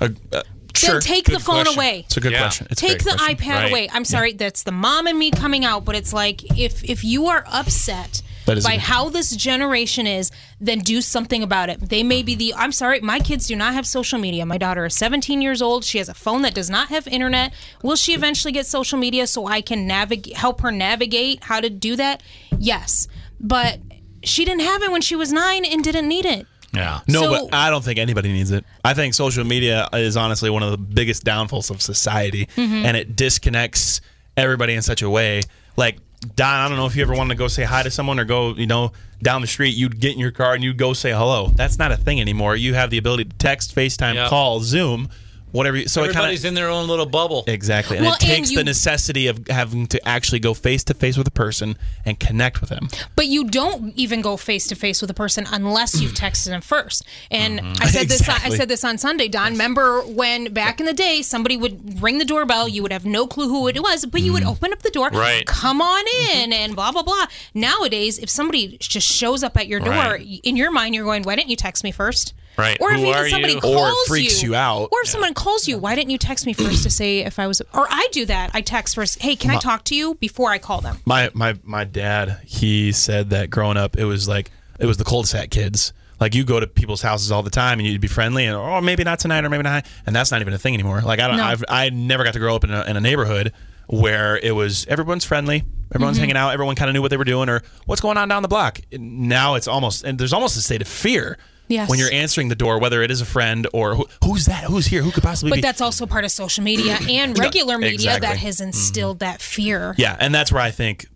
Uh, 0.00 0.08
uh, 0.32 0.42
sure. 0.74 0.92
Then 0.94 1.00
take 1.02 1.26
the 1.26 1.38
phone 1.38 1.64
question. 1.64 1.74
away. 1.78 2.04
It's 2.06 2.16
a 2.16 2.20
good 2.20 2.32
Yeah. 2.32 2.40
question. 2.40 2.66
It's 2.70 2.80
take 2.80 2.98
the 3.04 3.16
question. 3.16 3.36
iPad 3.36 3.48
Right. 3.54 3.70
away. 3.70 3.88
I'm 3.92 4.04
sorry, 4.04 4.32
that's 4.32 4.62
the 4.62 4.72
mom 4.72 5.06
and 5.06 5.18
me 5.18 5.30
coming 5.30 5.64
out, 5.64 5.84
but 5.84 5.94
it's 5.94 6.12
like 6.12 6.42
if 6.58 6.82
if 6.84 7.04
you 7.04 7.26
are 7.26 7.44
upset 7.46 7.82
That 7.90 8.14
is 8.14 8.22
a 8.22 8.29
by 8.46 8.54
good- 8.56 8.80
how 8.80 9.08
this 9.08 9.34
generation 9.36 10.06
is, 10.06 10.30
then 10.60 10.78
do 10.80 11.00
something 11.00 11.42
about 11.42 11.68
it. 11.70 11.88
They 11.88 12.02
may 12.02 12.22
be 12.22 12.34
the 12.34 12.54
I'm 12.54 12.72
sorry, 12.72 13.00
my 13.00 13.18
kids 13.20 13.46
do 13.46 13.56
not 13.56 13.74
have 13.74 13.86
social 13.86 14.18
media. 14.18 14.44
My 14.46 14.58
daughter 14.58 14.84
is 14.86 14.94
17 14.96 15.40
years 15.42 15.62
old. 15.62 15.84
She 15.84 15.98
has 15.98 16.08
a 16.08 16.14
phone 16.14 16.42
that 16.42 16.54
does 16.54 16.70
not 16.70 16.88
have 16.88 17.06
internet. 17.08 17.52
Will 17.82 17.96
she 17.96 18.12
eventually 18.14 18.52
get 18.52 18.66
social 18.66 18.98
media 18.98 19.26
so 19.26 19.46
I 19.46 19.60
can 19.60 19.86
navigate 19.86 20.36
help 20.36 20.60
her 20.62 20.70
navigate 20.72 21.44
how 21.44 21.60
to 21.60 21.70
do 21.70 21.96
that? 21.96 22.22
Yes. 22.58 23.08
But 23.38 23.80
she 24.22 24.44
didn't 24.44 24.62
have 24.62 24.82
it 24.82 24.90
when 24.92 25.00
she 25.00 25.16
was 25.16 25.32
9 25.32 25.64
and 25.64 25.82
didn't 25.82 26.08
need 26.08 26.26
it. 26.26 26.46
Yeah. 26.72 27.00
No, 27.08 27.22
So- 27.22 27.48
but 27.48 27.54
I 27.56 27.70
don't 27.70 27.84
think 27.84 27.98
anybody 27.98 28.32
needs 28.32 28.50
it. 28.52 28.64
I 28.84 28.94
think 28.94 29.14
social 29.14 29.44
media 29.44 29.88
is 29.92 30.16
honestly 30.16 30.50
one 30.50 30.62
of 30.62 30.70
the 30.70 30.78
biggest 30.78 31.24
downfalls 31.24 31.70
of 31.70 31.82
society, 31.82 32.46
Mm-hmm. 32.56 32.86
and 32.86 32.96
it 32.96 33.16
disconnects 33.16 34.00
everybody 34.36 34.74
in 34.74 34.82
such 34.82 35.02
a 35.02 35.10
way. 35.10 35.42
Like 35.76 35.98
Don, 36.36 36.54
I 36.60 36.68
don't 36.68 36.76
know 36.76 36.86
if 36.86 36.96
you 36.96 37.02
ever 37.02 37.14
wanted 37.14 37.30
to 37.30 37.38
go 37.38 37.48
say 37.48 37.64
hi 37.64 37.82
to 37.82 37.90
someone 37.90 38.20
or 38.20 38.24
go, 38.24 38.54
you 38.54 38.66
know, 38.66 38.92
down 39.22 39.40
the 39.40 39.46
street. 39.46 39.74
You'd 39.74 40.00
get 40.00 40.12
in 40.12 40.18
your 40.18 40.30
car 40.30 40.52
and 40.54 40.62
you'd 40.62 40.76
go 40.76 40.92
say 40.92 41.12
hello. 41.12 41.48
That's 41.48 41.78
not 41.78 41.92
a 41.92 41.96
thing 41.96 42.20
anymore. 42.20 42.56
You 42.56 42.74
have 42.74 42.90
the 42.90 42.98
ability 42.98 43.24
to 43.24 43.36
text, 43.38 43.74
FaceTime, 43.74 44.14
Yep. 44.14 44.28
call, 44.28 44.60
Zoom, 44.60 45.08
whatever. 45.52 45.76
You, 45.76 45.88
so 45.88 46.02
it 46.02 46.08
Everybody's 46.10 46.40
kind 46.42 46.48
in 46.48 46.54
their 46.54 46.68
own 46.68 46.88
little 46.88 47.06
bubble. 47.06 47.44
exactly, 47.46 47.96
and 47.96 48.06
Well, 48.06 48.14
it 48.14 48.22
and 48.22 48.30
takes 48.36 48.50
you- 48.50 48.58
the 48.58 48.64
necessity 48.64 49.26
of 49.26 49.46
having 49.48 49.86
to 49.88 50.08
actually 50.08 50.40
go 50.40 50.54
face 50.54 50.84
to 50.84 50.94
face 50.94 51.16
with 51.16 51.26
a 51.28 51.30
person 51.32 51.76
and 52.04 52.18
connect 52.20 52.60
with 52.60 52.70
them. 52.70 52.88
But 53.16 53.26
you 53.26 53.44
don't 53.44 53.92
even 53.96 54.20
go 54.20 54.36
face 54.36 54.66
to 54.68 54.74
face 54.74 55.00
with 55.00 55.10
a 55.10 55.14
person 55.14 55.46
unless 55.50 56.00
you've 56.00 56.12
texted 56.14 56.46
them 56.46 56.60
first. 56.60 57.04
And 57.30 57.60
Mm-hmm. 57.60 57.82
I 57.82 57.86
said 57.86 58.08
this. 58.08 58.28
I 58.28 58.48
said 58.50 58.68
this 58.68 58.84
on 58.84 58.96
Sunday, 58.98 59.28
Don. 59.28 59.52
Remember 59.52 60.02
when 60.02 60.52
back 60.52 60.80
in 60.80 60.86
the 60.86 60.92
day 60.92 61.22
somebody 61.22 61.56
would 61.56 62.00
ring 62.02 62.18
the 62.18 62.24
doorbell, 62.24 62.68
you 62.68 62.82
would 62.82 62.92
have 62.92 63.04
no 63.04 63.26
clue 63.26 63.48
who 63.48 63.66
it 63.68 63.80
was, 63.82 64.06
but 64.06 64.20
you 64.22 64.32
would 64.32 64.44
open 64.44 64.72
up 64.72 64.82
the 64.82 64.90
door, 64.90 65.08
Mm-hmm. 65.10 65.18
Right. 65.18 65.46
come 65.46 65.80
on 65.80 66.04
in, 66.32 66.52
and 66.52 66.74
blah 66.76 66.92
blah 66.92 67.02
blah. 67.02 67.26
Nowadays, 67.54 68.18
if 68.18 68.30
somebody 68.30 68.76
just 68.78 69.06
shows 69.10 69.42
up 69.42 69.56
at 69.56 69.66
your 69.66 69.80
door, 69.80 69.90
Right. 69.92 70.40
in 70.42 70.56
your 70.56 70.70
mind, 70.70 70.94
you're 70.94 71.04
going, 71.04 71.22
"Why 71.24 71.36
didn't 71.36 71.50
you 71.50 71.56
text 71.56 71.82
me 71.84 71.90
first? 71.90 72.32
Right. 72.56 72.76
Or 72.80 72.92
if 72.92 73.00
Who 73.00 73.06
even 73.08 73.30
somebody 73.30 73.54
you? 73.54 73.60
calls 73.60 73.92
Or 73.92 74.06
freaks 74.06 74.42
you 74.42 74.54
out. 74.54 74.88
Or 74.92 75.00
if 75.02 75.08
someone 75.08 75.32
calls 75.34 75.66
you, 75.66 75.78
why 75.78 75.94
didn't 75.94 76.10
you 76.10 76.18
text 76.18 76.44
me 76.46 76.52
first 76.52 76.82
to 76.82 76.90
say 76.90 77.20
if 77.20 77.38
I 77.38 77.46
was? 77.46 77.60
Or 77.72 77.86
I 77.88 78.08
do 78.12 78.26
that. 78.26 78.50
I 78.52 78.60
text 78.60 78.94
first. 78.96 79.22
Hey, 79.22 79.34
can 79.36 79.50
I 79.50 79.56
talk 79.58 79.84
to 79.84 79.94
you 79.94 80.14
before 80.16 80.50
I 80.50 80.58
call 80.58 80.80
them? 80.80 80.98
my 81.06 81.30
my 81.32 81.56
my 81.62 81.84
dad 81.84 82.40
he 82.44 82.92
said 82.92 83.30
that 83.30 83.48
growing 83.50 83.76
up 83.78 83.96
it 83.96 84.04
was 84.04 84.28
like 84.28 84.50
it 84.78 84.86
was 84.86 84.96
the 84.98 85.04
cul-de-sac 85.04 85.50
kids 85.50 85.92
like 86.20 86.34
you 86.34 86.44
go 86.44 86.60
to 86.60 86.66
people's 86.66 87.00
houses 87.02 87.32
all 87.32 87.42
the 87.42 87.50
time 87.50 87.78
and 87.78 87.88
you'd 87.88 88.00
be 88.00 88.08
friendly 88.08 88.44
and 88.44 88.54
oh 88.56 88.80
maybe 88.80 89.04
not 89.04 89.18
tonight 89.18 89.44
or 89.44 89.48
maybe 89.48 89.62
not 89.62 89.86
and 90.06 90.14
that's 90.14 90.30
not 90.30 90.40
even 90.42 90.52
a 90.52 90.58
thing 90.58 90.74
anymore 90.74 91.00
like 91.02 91.18
i 91.20 91.26
don't 91.26 91.36
No. 91.38 91.44
I've, 91.44 91.64
i 91.68 91.88
never 91.90 92.24
got 92.24 92.32
to 92.34 92.38
grow 92.38 92.54
up 92.56 92.64
in 92.64 92.70
a, 92.70 92.82
in 92.84 92.96
a 92.96 93.00
neighborhood 93.00 93.52
where 93.86 94.36
it 94.38 94.52
was 94.52 94.84
everyone's 94.86 95.24
friendly 95.24 95.64
everyone's 95.94 96.16
Mm-hmm. 96.16 96.22
hanging 96.22 96.36
out 96.36 96.50
everyone 96.52 96.76
kind 96.76 96.88
of 96.90 96.94
knew 96.94 97.02
what 97.02 97.10
they 97.10 97.16
were 97.16 97.24
doing 97.24 97.48
or 97.48 97.62
what's 97.86 98.00
going 98.00 98.16
on 98.18 98.28
down 98.28 98.42
the 98.42 98.48
block 98.48 98.80
now 98.92 99.54
it's 99.54 99.68
almost 99.68 100.04
and 100.04 100.18
there's 100.18 100.32
almost 100.32 100.56
a 100.56 100.60
state 100.62 100.82
of 100.82 100.88
fear 100.88 101.38
Yes. 101.70 101.88
when 101.88 101.98
you're 101.98 102.12
answering 102.12 102.48
the 102.48 102.54
door 102.56 102.78
whether 102.80 103.00
it 103.02 103.10
is 103.10 103.20
a 103.20 103.24
friend 103.24 103.66
or 103.72 103.94
who, 103.94 104.06
who's 104.24 104.44
that 104.46 104.64
who's 104.64 104.86
here 104.86 105.02
who 105.02 105.10
could 105.12 105.22
possibly 105.22 105.50
But 105.50 105.56
be 105.56 105.60
But 105.62 105.68
that's 105.68 105.80
also 105.80 106.04
part 106.04 106.24
of 106.24 106.30
social 106.32 106.64
media 106.64 106.98
and 107.08 107.38
regular 107.38 107.78
media 107.78 107.94
exactly. 107.94 108.28
that 108.28 108.36
has 108.38 108.60
instilled 108.60 109.20
that 109.20 109.40
fear. 109.40 109.94
Yeah, 109.96 110.16
and 110.18 110.34
that's 110.34 110.50
where 110.52 110.62
I 110.62 110.70
think 110.72 111.06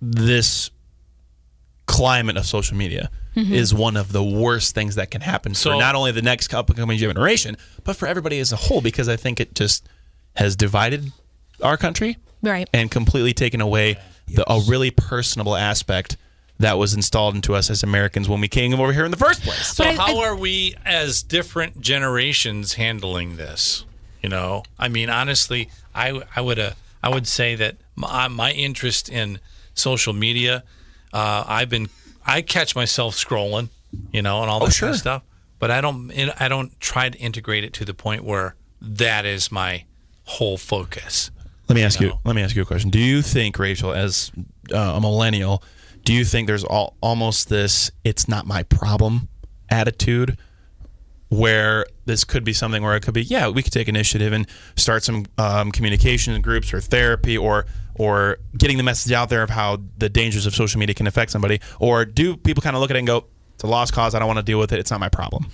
this 0.00 0.70
climate 1.86 2.36
of 2.36 2.46
social 2.46 2.76
media 2.76 3.10
Mm-hmm. 3.36 3.54
is 3.54 3.72
one 3.72 3.96
of 3.96 4.10
the 4.10 4.24
worst 4.24 4.74
things 4.74 4.96
that 4.96 5.12
can 5.12 5.20
happen 5.20 5.54
So- 5.54 5.70
for 5.70 5.78
not 5.78 5.94
only 5.94 6.10
the 6.10 6.22
next 6.22 6.52
upcoming 6.52 6.98
generation, 6.98 7.56
but 7.84 7.94
for 7.94 8.08
everybody 8.08 8.40
as 8.40 8.50
a 8.50 8.56
whole, 8.56 8.80
because 8.80 9.08
I 9.08 9.14
think 9.14 9.38
it 9.38 9.54
just 9.54 9.86
has 10.34 10.56
divided 10.56 11.12
our 11.62 11.76
country 11.76 12.16
Right. 12.42 12.68
and 12.72 12.90
completely 12.90 13.32
taken 13.34 13.60
away 13.60 13.96
the, 14.26 14.50
a 14.50 14.60
really 14.66 14.90
personable 14.90 15.54
aspect 15.54 16.16
that 16.58 16.76
was 16.78 16.94
installed 16.94 17.34
into 17.34 17.54
us 17.54 17.70
as 17.70 17.82
Americans 17.82 18.28
when 18.28 18.40
we 18.40 18.48
came 18.48 18.74
over 18.74 18.92
here 18.92 19.04
in 19.04 19.10
the 19.10 19.16
first 19.16 19.42
place. 19.42 19.68
So 19.74 19.84
I- 19.84 19.94
how 19.94 20.18
I- 20.18 20.24
are 20.26 20.36
we 20.36 20.74
as 20.84 21.22
different 21.22 21.80
generations 21.80 22.74
handling 22.74 23.36
this? 23.36 23.84
You 24.22 24.28
know, 24.28 24.64
I 24.78 24.88
mean, 24.88 25.10
honestly, 25.10 25.70
I 25.94 26.20
I 26.34 26.40
would 26.40 26.58
uh, 26.58 26.72
I 27.02 27.08
would 27.08 27.28
say 27.28 27.54
that 27.54 27.76
my, 27.94 28.26
my 28.28 28.50
interest 28.52 29.08
in 29.08 29.38
social 29.74 30.12
media, 30.12 30.64
uh, 31.12 31.44
I've 31.46 31.68
been 31.68 31.88
I 32.26 32.42
catch 32.42 32.74
myself 32.74 33.14
scrolling, 33.14 33.68
you 34.12 34.20
know, 34.22 34.42
and 34.42 34.50
all 34.50 34.58
that 34.58 34.66
kind 34.66 34.74
sure. 34.74 34.88
of 34.90 34.96
stuff, 34.96 35.22
but 35.60 35.70
I 35.70 35.80
don't 35.80 36.10
I 36.40 36.48
don't 36.48 36.78
try 36.80 37.08
to 37.08 37.16
integrate 37.18 37.62
it 37.62 37.72
to 37.74 37.84
the 37.84 37.94
point 37.94 38.24
where 38.24 38.56
that 38.82 39.24
is 39.24 39.52
my 39.52 39.84
whole 40.24 40.58
focus. 40.58 41.30
Let 41.68 41.76
me 41.76 41.84
ask 41.84 42.00
you. 42.00 42.08
know. 42.08 42.20
Let 42.24 42.34
me 42.34 42.42
ask 42.42 42.56
you 42.56 42.62
a 42.62 42.64
question. 42.66 42.90
Do 42.90 42.98
you 42.98 43.22
think, 43.22 43.58
Rachel, 43.58 43.92
as 43.92 44.32
uh, 44.72 44.94
a 44.96 45.00
millennial, 45.00 45.62
do 46.04 46.12
you 46.12 46.24
think 46.24 46.46
there's 46.46 46.64
all, 46.64 46.96
almost 47.00 47.48
this 47.48 47.90
"it's 48.04 48.28
not 48.28 48.46
my 48.46 48.62
problem" 48.64 49.28
attitude, 49.70 50.38
where 51.28 51.86
this 52.06 52.24
could 52.24 52.44
be 52.44 52.52
something 52.52 52.82
where 52.82 52.96
it 52.96 53.02
could 53.02 53.14
be, 53.14 53.22
yeah, 53.22 53.48
we 53.48 53.62
could 53.62 53.72
take 53.72 53.88
initiative 53.88 54.32
and 54.32 54.46
start 54.76 55.02
some 55.04 55.26
um, 55.36 55.70
communication 55.70 56.40
groups 56.40 56.72
or 56.72 56.80
therapy 56.80 57.36
or 57.36 57.66
or 57.94 58.38
getting 58.56 58.76
the 58.76 58.84
message 58.84 59.12
out 59.12 59.28
there 59.28 59.42
of 59.42 59.50
how 59.50 59.76
the 59.98 60.08
dangers 60.08 60.46
of 60.46 60.54
social 60.54 60.78
media 60.78 60.94
can 60.94 61.06
affect 61.06 61.32
somebody, 61.32 61.60
or 61.80 62.04
do 62.04 62.36
people 62.36 62.62
kind 62.62 62.76
of 62.76 62.80
look 62.80 62.90
at 62.90 62.96
it 62.96 63.00
and 63.00 63.08
go, 63.08 63.26
"It's 63.54 63.64
a 63.64 63.66
lost 63.66 63.92
cause. 63.92 64.14
I 64.14 64.18
don't 64.18 64.28
want 64.28 64.38
to 64.38 64.44
deal 64.44 64.58
with 64.58 64.72
it. 64.72 64.78
It's 64.78 64.90
not 64.90 65.00
my 65.00 65.08
problem." 65.08 65.46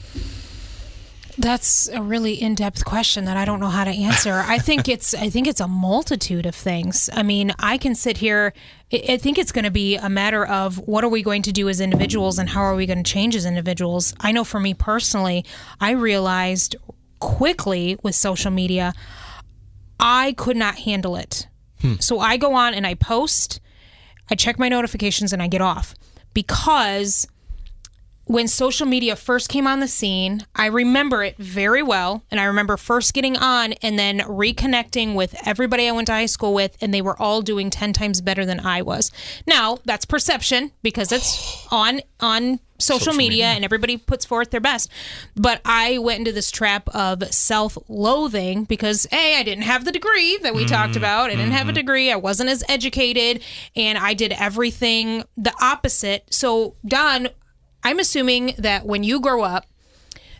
That's 1.36 1.88
a 1.88 2.00
really 2.00 2.34
in-depth 2.34 2.84
question 2.84 3.24
that 3.24 3.36
I 3.36 3.44
don't 3.44 3.58
know 3.58 3.68
how 3.68 3.82
to 3.82 3.90
answer. 3.90 4.44
I 4.46 4.58
think 4.58 4.88
it's 4.88 5.14
I 5.14 5.30
think 5.30 5.48
it's 5.48 5.60
a 5.60 5.66
multitude 5.66 6.46
of 6.46 6.54
things. 6.54 7.10
I 7.12 7.24
mean, 7.24 7.52
I 7.58 7.76
can 7.76 7.96
sit 7.96 8.18
here 8.18 8.52
I 8.94 9.16
think 9.16 9.38
it's 9.38 9.50
going 9.50 9.64
to 9.64 9.70
be 9.70 9.96
a 9.96 10.08
matter 10.08 10.46
of 10.46 10.78
what 10.78 11.02
are 11.02 11.08
we 11.08 11.22
going 11.22 11.42
to 11.42 11.52
do 11.52 11.68
as 11.68 11.80
individuals 11.80 12.38
and 12.38 12.48
how 12.48 12.60
are 12.60 12.76
we 12.76 12.86
going 12.86 13.02
to 13.02 13.10
change 13.10 13.34
as 13.34 13.44
individuals. 13.44 14.14
I 14.20 14.30
know 14.30 14.44
for 14.44 14.60
me 14.60 14.72
personally, 14.74 15.44
I 15.80 15.92
realized 15.92 16.76
quickly 17.18 17.96
with 18.02 18.14
social 18.14 18.50
media 18.50 18.92
I 19.98 20.32
could 20.32 20.56
not 20.56 20.76
handle 20.80 21.16
it. 21.16 21.48
Hmm. 21.80 21.94
So 21.98 22.20
I 22.20 22.36
go 22.36 22.54
on 22.54 22.74
and 22.74 22.86
I 22.86 22.94
post, 22.94 23.60
I 24.30 24.34
check 24.34 24.58
my 24.58 24.68
notifications 24.68 25.32
and 25.32 25.42
I 25.42 25.48
get 25.48 25.60
off 25.60 25.94
because 26.34 27.26
when 28.26 28.48
social 28.48 28.86
media 28.86 29.16
first 29.16 29.48
came 29.48 29.66
on 29.66 29.80
the 29.80 29.88
scene, 29.88 30.46
I 30.54 30.66
remember 30.66 31.22
it 31.22 31.36
very 31.38 31.82
well. 31.82 32.24
And 32.30 32.40
I 32.40 32.44
remember 32.44 32.76
first 32.76 33.12
getting 33.14 33.36
on 33.36 33.74
and 33.74 33.98
then 33.98 34.20
reconnecting 34.20 35.14
with 35.14 35.34
everybody 35.46 35.88
I 35.88 35.92
went 35.92 36.06
to 36.06 36.12
high 36.12 36.26
school 36.26 36.54
with, 36.54 36.76
and 36.80 36.92
they 36.92 37.02
were 37.02 37.20
all 37.20 37.42
doing 37.42 37.70
10 37.70 37.92
times 37.92 38.20
better 38.20 38.46
than 38.46 38.60
I 38.60 38.82
was. 38.82 39.10
Now, 39.46 39.78
that's 39.84 40.04
perception 40.04 40.72
because 40.82 41.12
it's 41.12 41.66
on 41.70 42.00
on 42.20 42.60
social, 42.78 43.14
media, 43.14 43.46
and 43.46 43.64
everybody 43.64 43.96
puts 43.96 44.24
forth 44.24 44.50
their 44.50 44.60
best. 44.60 44.90
But 45.36 45.60
I 45.64 45.98
went 45.98 46.20
into 46.20 46.32
this 46.32 46.50
trap 46.50 46.88
of 46.88 47.22
self 47.32 47.78
loathing 47.88 48.64
because, 48.64 49.06
A, 49.12 49.36
I 49.36 49.42
didn't 49.42 49.64
have 49.64 49.84
the 49.84 49.92
degree 49.92 50.38
that 50.38 50.54
we 50.54 50.64
talked 50.64 50.90
mm-hmm. 50.90 50.98
about. 50.98 51.30
I 51.30 51.36
didn't 51.36 51.52
have 51.52 51.66
a 51.66 51.70
mm-hmm. 51.70 51.76
degree. 51.76 52.12
I 52.12 52.16
wasn't 52.16 52.50
as 52.50 52.64
educated, 52.68 53.42
and 53.76 53.98
I 53.98 54.14
did 54.14 54.32
everything 54.32 55.24
the 55.36 55.52
opposite. 55.60 56.26
So, 56.30 56.76
Don, 56.86 57.28
I'm 57.84 57.98
assuming 57.98 58.54
that 58.58 58.86
when 58.86 59.04
you 59.04 59.20
grow 59.20 59.42
up, 59.42 59.66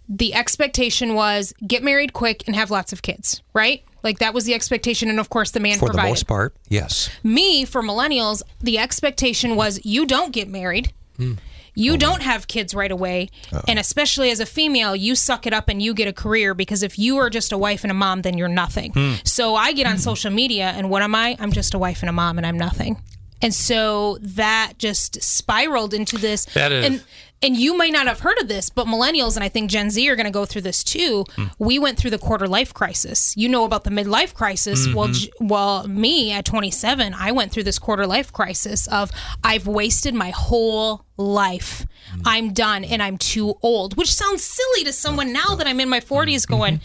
the 0.09 0.35
expectation 0.35 1.15
was 1.15 1.55
get 1.67 1.83
married 1.83 2.13
quick 2.13 2.43
and 2.47 2.57
have 2.57 2.71
lots 2.71 2.93
of 2.93 3.03
kids, 3.03 3.43
right? 3.53 3.85
Like 4.03 4.19
that 4.19 4.35
was 4.35 4.45
the 4.45 4.55
expectation, 4.55 5.09
and 5.09 5.19
of 5.19 5.31
course 5.31 5.51
the 5.51 5.61
man 5.61 5.79
For 5.79 5.87
provided. 5.87 6.07
the 6.07 6.11
most 6.11 6.27
part, 6.27 6.55
yes. 6.69 7.09
Me, 7.23 7.65
for 7.65 7.83
millennials, 7.83 8.43
the 8.61 8.79
expectation 8.79 9.57
was 9.57 9.81
you 9.85 10.07
don't 10.07 10.33
get 10.33 10.49
married. 10.49 10.93
Hmm. 11.17 11.35
You 11.77 11.95
oh, 11.95 11.97
don't 11.97 12.23
have 12.23 12.47
kids 12.47 12.73
right 12.73 12.91
away. 12.91 13.31
And 13.67 13.81
especially 13.81 14.31
as 14.31 14.39
a 14.39 14.47
female, 14.47 14.95
you 14.95 15.17
suck 15.17 15.45
it 15.45 15.53
up 15.53 15.69
and 15.69 15.83
you 15.83 15.93
get 15.93 16.07
a 16.07 16.13
career 16.13 16.55
because 16.55 16.85
if 16.85 16.99
you 17.01 17.17
are 17.19 17.29
just 17.29 17.51
a 17.51 17.59
wife 17.59 17.83
and 17.83 17.91
a 17.91 17.95
mom, 17.95 18.23
then 18.23 18.39
you're 18.39 18.47
nothing. 18.47 18.93
Hmm. 18.93 19.15
So 19.25 19.57
I 19.57 19.73
get 19.73 19.87
on 19.87 19.95
hmm. 19.95 19.99
social 19.99 20.31
media 20.31 20.67
and 20.67 20.89
what 20.89 21.03
am 21.03 21.17
I? 21.17 21.37
I'm 21.41 21.51
just 21.51 21.75
a 21.75 21.79
wife 21.79 22.03
and 22.03 22.09
a 22.09 22.13
mom 22.13 22.39
and 22.39 22.47
I'm 22.47 22.57
nothing. 22.57 23.03
And 23.43 23.53
so 23.53 24.19
that 24.21 24.75
just 24.79 25.21
spiraled 25.23 25.93
into 25.93 26.17
this. 26.17 26.45
That 26.47 26.73
is- 26.73 26.87
and 26.87 27.05
and 27.43 27.57
you 27.57 27.77
might 27.77 27.93
not 27.93 28.07
have 28.07 28.21
heard 28.21 28.39
of 28.41 28.49
this, 28.49 28.71
but 28.71 28.87
millennials 28.87 29.35
and 29.35 29.45
I 29.45 29.49
think 29.49 29.71
Gen 29.71 29.91
Z 29.91 30.09
are 30.09 30.17
going 30.17 30.25
to 30.27 30.33
go 30.33 30.47
through 30.47 30.63
this 30.63 30.83
too. 30.83 31.25
Mm-hmm. 31.25 31.65
We 31.65 31.79
went 31.79 31.99
through 31.99 32.11
the 32.11 32.19
quarter 32.19 32.49
life 32.49 32.73
crisis. 32.73 33.37
You 33.37 33.49
know 33.49 33.65
about 33.65 33.85
the 33.85 33.91
midlife 33.91 34.33
crisis. 34.35 34.87
Mm-hmm. 34.87 34.97
Well, 34.97 35.09
J- 35.09 35.31
well, 35.41 35.87
me 35.87 36.33
at 36.33 36.45
27, 36.47 37.15
I 37.15 37.33
went 37.33 37.53
through 37.53 37.65
this 37.65 37.79
quarter 37.79 38.07
life 38.07 38.33
crisis 38.33 38.87
of 38.89 39.11
I've 39.43 39.67
wasted 39.67 40.15
my 40.15 40.31
whole 40.31 41.05
life. 41.19 41.87
Mm. 42.17 42.23
I'm 42.25 42.53
done 42.53 42.85
and 42.85 43.03
I'm 43.03 43.19
too 43.19 43.55
old, 43.63 43.97
which 43.97 44.13
sounds 44.13 44.43
silly 44.43 44.85
to 44.85 44.93
someone 44.93 45.33
now 45.33 45.55
that 45.57 45.67
I'm 45.67 45.81
in 45.81 45.89
my 45.89 46.01
40s 46.01 46.47
mm-hmm. 46.47 46.55
going, 46.55 46.81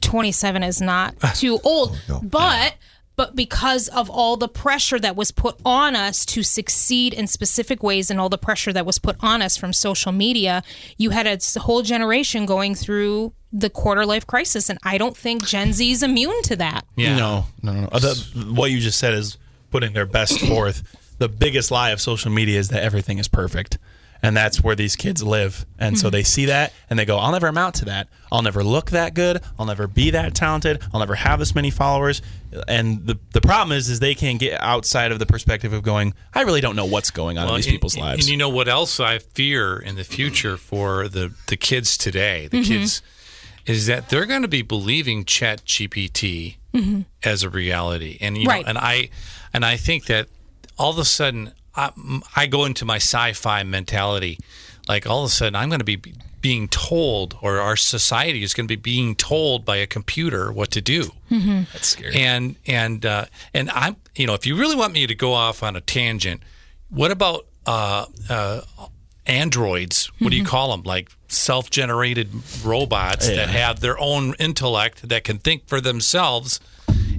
27 0.00 0.62
is 0.62 0.80
not 0.80 1.14
too 1.34 1.58
old. 1.64 1.98
Oh, 2.08 2.20
but 2.22 2.74
but 3.20 3.36
because 3.36 3.86
of 3.88 4.08
all 4.08 4.38
the 4.38 4.48
pressure 4.48 4.98
that 4.98 5.14
was 5.14 5.30
put 5.30 5.54
on 5.62 5.94
us 5.94 6.24
to 6.24 6.42
succeed 6.42 7.12
in 7.12 7.26
specific 7.26 7.82
ways 7.82 8.10
and 8.10 8.18
all 8.18 8.30
the 8.30 8.38
pressure 8.38 8.72
that 8.72 8.86
was 8.86 8.98
put 8.98 9.14
on 9.20 9.42
us 9.42 9.58
from 9.58 9.74
social 9.74 10.10
media, 10.10 10.62
you 10.96 11.10
had 11.10 11.26
a 11.26 11.38
whole 11.60 11.82
generation 11.82 12.46
going 12.46 12.74
through 12.74 13.34
the 13.52 13.68
quarter 13.68 14.06
life 14.06 14.26
crisis. 14.26 14.70
And 14.70 14.78
I 14.84 14.96
don't 14.96 15.14
think 15.14 15.46
Gen 15.46 15.74
Z 15.74 15.92
is 15.92 16.02
immune 16.02 16.40
to 16.44 16.56
that. 16.56 16.86
Yeah. 16.96 17.14
No, 17.14 17.44
no, 17.62 17.74
no. 17.74 17.80
no. 17.92 17.98
The, 17.98 18.54
what 18.54 18.70
you 18.70 18.80
just 18.80 18.98
said 18.98 19.12
is 19.12 19.36
putting 19.70 19.92
their 19.92 20.06
best 20.06 20.40
forth. 20.40 20.82
The 21.18 21.28
biggest 21.28 21.70
lie 21.70 21.90
of 21.90 22.00
social 22.00 22.30
media 22.30 22.58
is 22.58 22.70
that 22.70 22.82
everything 22.82 23.18
is 23.18 23.28
perfect. 23.28 23.76
And 24.22 24.36
that's 24.36 24.62
where 24.62 24.76
these 24.76 24.96
kids 24.96 25.22
live. 25.22 25.64
And 25.78 25.98
so 25.98 26.06
mm-hmm. 26.06 26.12
they 26.12 26.22
see 26.22 26.44
that 26.46 26.72
and 26.90 26.98
they 26.98 27.04
go, 27.04 27.16
I'll 27.18 27.32
never 27.32 27.48
amount 27.48 27.76
to 27.76 27.86
that. 27.86 28.08
I'll 28.30 28.42
never 28.42 28.62
look 28.62 28.90
that 28.90 29.14
good. 29.14 29.42
I'll 29.58 29.66
never 29.66 29.86
be 29.86 30.10
that 30.10 30.34
talented. 30.34 30.82
I'll 30.92 31.00
never 31.00 31.14
have 31.14 31.38
this 31.38 31.54
many 31.54 31.70
followers. 31.70 32.20
And 32.68 33.06
the, 33.06 33.18
the 33.32 33.40
problem 33.40 33.76
is, 33.76 33.88
is 33.88 34.00
they 34.00 34.14
can't 34.14 34.38
get 34.38 34.60
outside 34.60 35.10
of 35.10 35.18
the 35.18 35.26
perspective 35.26 35.72
of 35.72 35.82
going, 35.82 36.12
I 36.34 36.42
really 36.42 36.60
don't 36.60 36.76
know 36.76 36.84
what's 36.84 37.10
going 37.10 37.38
on 37.38 37.48
in 37.48 37.54
these 37.54 37.66
and- 37.66 37.72
people's 37.72 37.94
and- 37.94 38.04
lives. 38.04 38.26
And 38.26 38.30
you 38.30 38.36
know 38.36 38.50
what 38.50 38.68
else 38.68 39.00
I 39.00 39.18
fear 39.18 39.78
in 39.78 39.96
the 39.96 40.04
future 40.04 40.56
for 40.56 41.08
the, 41.08 41.32
the 41.46 41.56
kids 41.56 41.96
today, 41.96 42.46
the 42.48 42.60
mm-hmm. 42.60 42.72
kids, 42.72 43.02
is 43.66 43.86
that 43.86 44.08
they're 44.08 44.26
going 44.26 44.42
to 44.42 44.48
be 44.48 44.62
believing 44.62 45.24
Chat 45.24 45.64
GPT 45.64 46.56
mm-hmm. 46.74 47.02
as 47.22 47.42
a 47.42 47.50
reality. 47.50 48.18
And 48.20 48.36
you 48.36 48.46
Right. 48.46 48.64
know, 48.64 48.70
and 48.70 48.78
I 48.78 49.10
and 49.52 49.64
I 49.64 49.76
think 49.76 50.06
that 50.06 50.28
all 50.78 50.90
of 50.90 50.98
a 50.98 51.04
sudden 51.04 51.52
I, 51.74 51.90
I 52.36 52.46
go 52.46 52.64
into 52.64 52.84
my 52.84 52.96
sci-fi 52.96 53.62
mentality, 53.62 54.38
like 54.88 55.06
all 55.06 55.24
of 55.24 55.26
a 55.26 55.32
sudden 55.32 55.54
I'm 55.54 55.68
going 55.68 55.80
to 55.80 55.84
be 55.84 56.02
being 56.40 56.68
told, 56.68 57.36
or 57.42 57.58
our 57.58 57.76
society 57.76 58.42
is 58.42 58.54
going 58.54 58.66
to 58.66 58.76
be 58.76 58.80
being 58.80 59.14
told 59.14 59.64
by 59.64 59.76
a 59.76 59.86
computer 59.86 60.50
what 60.50 60.70
to 60.70 60.80
do 60.80 61.10
that's 61.28 61.88
scary. 61.88 62.14
and 62.16 62.56
and 62.66 63.04
uh, 63.04 63.26
and 63.52 63.70
I'm 63.70 63.96
you 64.16 64.26
know 64.26 64.34
if 64.34 64.46
you 64.46 64.56
really 64.56 64.76
want 64.76 64.92
me 64.94 65.06
to 65.06 65.14
go 65.14 65.34
off 65.34 65.62
on 65.62 65.76
a 65.76 65.80
tangent, 65.80 66.42
what 66.88 67.10
about 67.10 67.46
uh, 67.66 68.06
uh, 68.28 68.62
androids? 69.26 70.10
What 70.18 70.30
do 70.30 70.36
you 70.36 70.44
call 70.44 70.70
them? 70.70 70.82
Like 70.82 71.10
self-generated 71.28 72.30
robots 72.64 73.28
that 73.28 73.48
have 73.50 73.80
their 73.80 73.98
own 74.00 74.34
intellect 74.38 75.08
that 75.08 75.24
can 75.24 75.38
think 75.38 75.68
for 75.68 75.80
themselves, 75.80 76.58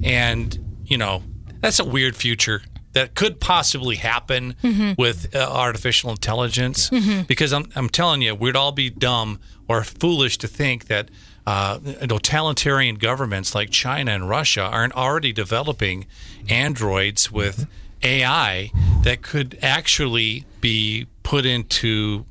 and 0.02 0.82
you 0.84 0.98
know 0.98 1.22
that's 1.60 1.78
a 1.78 1.84
weird 1.84 2.16
future 2.16 2.62
that 2.92 3.14
could 3.14 3.40
possibly 3.40 3.96
happen 3.96 4.54
with 4.98 5.34
uh, 5.34 5.38
artificial 5.50 6.10
intelligence 6.10 6.90
because 7.26 7.52
I'm, 7.52 7.66
I'm 7.74 7.88
telling 7.88 8.22
you 8.22 8.34
we'd 8.34 8.56
all 8.56 8.72
be 8.72 8.90
dumb 8.90 9.40
or 9.68 9.82
foolish 9.84 10.38
to 10.38 10.48
think 10.48 10.86
that 10.86 11.08
uh, 11.46 11.78
totalitarian 12.06 12.96
governments 12.96 13.54
like 13.54 13.70
China 13.70 14.12
and 14.12 14.28
Russia 14.28 14.62
aren't 14.62 14.94
already 14.94 15.32
developing 15.32 16.06
androids 16.48 17.32
with 17.32 17.66
AI 18.02 18.70
that 19.02 19.22
could 19.22 19.58
actually 19.62 20.44
be 20.60 21.06
put 21.22 21.46
into 21.46 22.24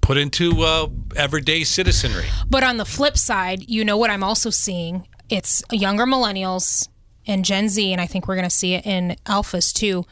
put 0.00 0.16
into 0.16 0.62
uh, 0.62 0.86
everyday 1.16 1.64
citizenry. 1.64 2.26
But 2.48 2.62
on 2.62 2.76
the 2.76 2.84
flip 2.84 3.16
side, 3.18 3.68
you 3.68 3.84
know 3.84 3.96
what 3.96 4.10
I'm 4.10 4.22
also 4.22 4.50
seeing? 4.50 5.08
It's 5.28 5.64
younger 5.72 6.04
millennials 6.04 6.88
and 7.26 7.44
Gen 7.44 7.68
Z, 7.68 7.92
and 7.92 8.00
I 8.00 8.06
think 8.06 8.28
we're 8.28 8.36
going 8.36 8.48
to 8.48 8.50
see 8.50 8.74
it 8.74 8.86
in 8.86 9.16
alphas 9.26 9.72
too. 9.72 10.04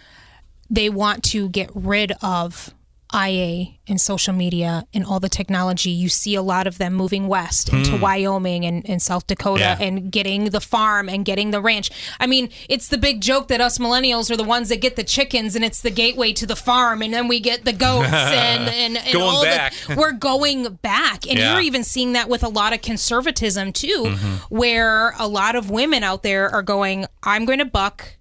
They 0.69 0.91
want 0.91 1.23
to 1.25 1.49
get 1.49 1.71
rid 1.75 2.13
of 2.23 2.74
IA 3.15 3.67
and 3.87 4.01
social 4.01 4.35
media 4.35 4.87
and 4.93 5.05
all 5.05 5.21
the 5.21 5.29
technology. 5.29 5.91
You 5.91 6.09
see 6.09 6.35
a 6.35 6.43
lot 6.43 6.67
of 6.67 6.79
them 6.79 6.95
moving 6.95 7.29
west 7.29 7.69
into 7.73 7.93
hmm. 7.93 8.01
Wyoming 8.01 8.65
and, 8.65 8.89
and 8.89 9.01
South 9.01 9.27
Dakota 9.27 9.61
Yeah. 9.61 9.77
and 9.79 10.11
getting 10.11 10.47
the 10.47 10.61
farm 10.61 11.09
and 11.09 11.25
getting 11.25 11.51
the 11.51 11.61
ranch. 11.61 11.91
I 12.19 12.27
mean, 12.27 12.49
it's 12.69 12.89
the 12.89 12.99
big 12.99 13.21
joke 13.21 13.49
that 13.49 13.61
us 13.61 13.79
millennials 13.79 14.31
are 14.31 14.37
the 14.37 14.43
ones 14.45 14.69
that 14.71 14.81
get 14.81 14.97
the 14.97 15.05
chickens 15.05 15.55
and 15.55 15.65
it's 15.65 15.81
the 15.83 15.91
gateway 15.91 16.33
to 16.33 16.47
the 16.47 16.57
farm, 16.57 17.03
and 17.03 17.13
then 17.15 17.29
we 17.29 17.41
get 17.41 17.65
the 17.65 17.73
goats 17.73 18.09
and, 18.13 18.69
and, 18.69 18.97
and 18.97 19.17
all 19.17 19.43
back. 19.45 19.75
the 19.87 19.95
we're 19.97 20.13
going 20.13 20.75
back. 20.83 21.27
And 21.29 21.39
Yeah. 21.39 21.53
you're 21.53 21.63
even 21.63 21.85
seeing 21.85 22.15
that 22.15 22.29
with 22.29 22.43
a 22.43 22.49
lot 22.49 22.73
of 22.73 22.83
conservatism 22.83 23.73
too, 23.73 24.05
mm-hmm. 24.07 24.55
where 24.55 25.15
a 25.19 25.29
lot 25.29 25.55
of 25.55 25.71
women 25.71 26.03
out 26.03 26.23
there 26.23 26.49
are 26.51 26.63
going, 26.63 27.07
I'm 27.23 27.45
going 27.45 27.59
to 27.61 27.65
buck 27.65 28.17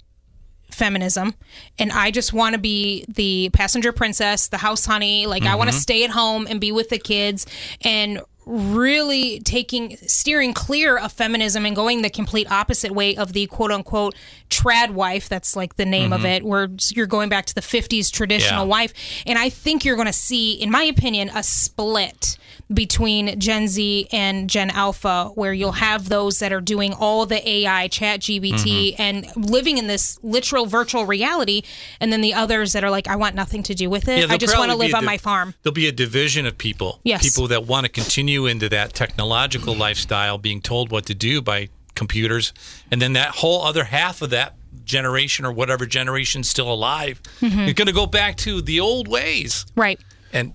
feminism 0.73 1.35
and 1.79 1.91
I 1.91 2.11
just 2.11 2.33
want 2.33 2.53
to 2.53 2.59
be 2.59 3.05
the 3.07 3.49
passenger 3.53 3.91
princess, 3.91 4.47
the 4.47 4.57
house 4.57 4.85
honey. 4.85 5.25
Like 5.25 5.43
I 5.43 5.55
want 5.55 5.69
to 5.69 5.75
mm-hmm. 5.75 5.81
stay 5.81 6.03
at 6.03 6.11
home 6.11 6.47
and 6.49 6.59
be 6.59 6.71
with 6.71 6.89
the 6.89 6.99
kids. 6.99 7.45
And 7.81 8.21
really 8.45 9.39
taking 9.39 9.97
steering 9.97 10.53
clear 10.53 10.97
of 10.97 11.11
feminism 11.11 11.65
and 11.65 11.75
going 11.75 12.01
the 12.01 12.09
complete 12.09 12.49
opposite 12.51 12.91
way 12.91 13.15
of 13.15 13.33
the 13.33 13.47
quote 13.47 13.71
unquote 13.71 14.15
trad 14.49 14.91
wife 14.91 15.29
that's 15.29 15.55
like 15.55 15.75
the 15.75 15.85
name 15.85 16.13
of 16.13 16.21
mm-hmm. 16.21 16.27
it 16.27 16.43
where 16.43 16.69
you're 16.89 17.07
going 17.07 17.29
back 17.29 17.45
to 17.45 17.55
the 17.55 17.61
50s 17.61 18.11
traditional 18.11 18.65
Yeah. 18.65 18.69
wife 18.69 18.93
and 19.25 19.39
i 19.39 19.49
think 19.49 19.85
you're 19.85 19.95
going 19.95 20.07
to 20.07 20.13
see 20.13 20.53
in 20.53 20.69
my 20.69 20.83
opinion 20.83 21.31
a 21.33 21.41
split 21.41 22.37
between 22.71 23.39
gen 23.39 23.67
z 23.67 24.07
and 24.11 24.49
gen 24.49 24.69
alpha 24.69 25.31
where 25.35 25.53
you'll 25.53 25.71
have 25.73 26.09
those 26.09 26.39
that 26.39 26.53
are 26.53 26.61
doing 26.61 26.93
all 26.93 27.25
the 27.25 27.47
ai 27.49 27.87
chat 27.87 28.19
gpt 28.19 28.93
mm-hmm. 28.95 29.01
and 29.01 29.27
living 29.35 29.77
in 29.77 29.87
this 29.87 30.19
literal 30.23 30.65
virtual 30.65 31.05
reality 31.05 31.63
and 31.99 32.11
then 32.13 32.21
the 32.21 32.33
others 32.33 32.73
that 32.73 32.83
are 32.83 32.91
like 32.91 33.07
i 33.07 33.15
want 33.15 33.35
nothing 33.35 33.63
to 33.63 33.73
do 33.73 33.89
with 33.89 34.07
it 34.07 34.29
i 34.29 34.37
just 34.37 34.57
want 34.57 34.69
to 34.69 34.77
live 34.77 34.93
on 34.93 35.01
div- 35.01 35.07
my 35.07 35.17
farm 35.17 35.53
There'll 35.63 35.73
be 35.73 35.87
a 35.87 35.91
division 35.91 36.45
of 36.45 36.57
people. 36.57 36.99
Yes. 37.03 37.23
People 37.23 37.47
that 37.47 37.65
want 37.65 37.85
to 37.85 37.91
continue 37.91 38.32
into 38.45 38.69
that 38.69 38.93
technological 38.93 39.75
lifestyle, 39.75 40.37
being 40.37 40.61
told 40.61 40.91
what 40.91 41.05
to 41.07 41.13
do 41.15 41.41
by 41.41 41.69
computers, 41.95 42.53
and 42.91 43.01
then 43.01 43.13
that 43.13 43.29
whole 43.35 43.61
other 43.63 43.83
half 43.85 44.21
of 44.21 44.29
that 44.31 44.55
generation 44.83 45.45
or 45.45 45.51
whatever 45.51 45.85
generation's 45.85 46.49
still 46.49 46.71
alive, 46.71 47.21
Mm-hmm. 47.39 47.59
you're 47.59 47.73
going 47.73 47.87
to 47.87 47.93
go 47.93 48.05
back 48.07 48.35
to 48.37 48.61
the 48.61 48.79
old 48.79 49.07
ways. 49.07 49.65
right 49.75 49.99
And 50.33 50.53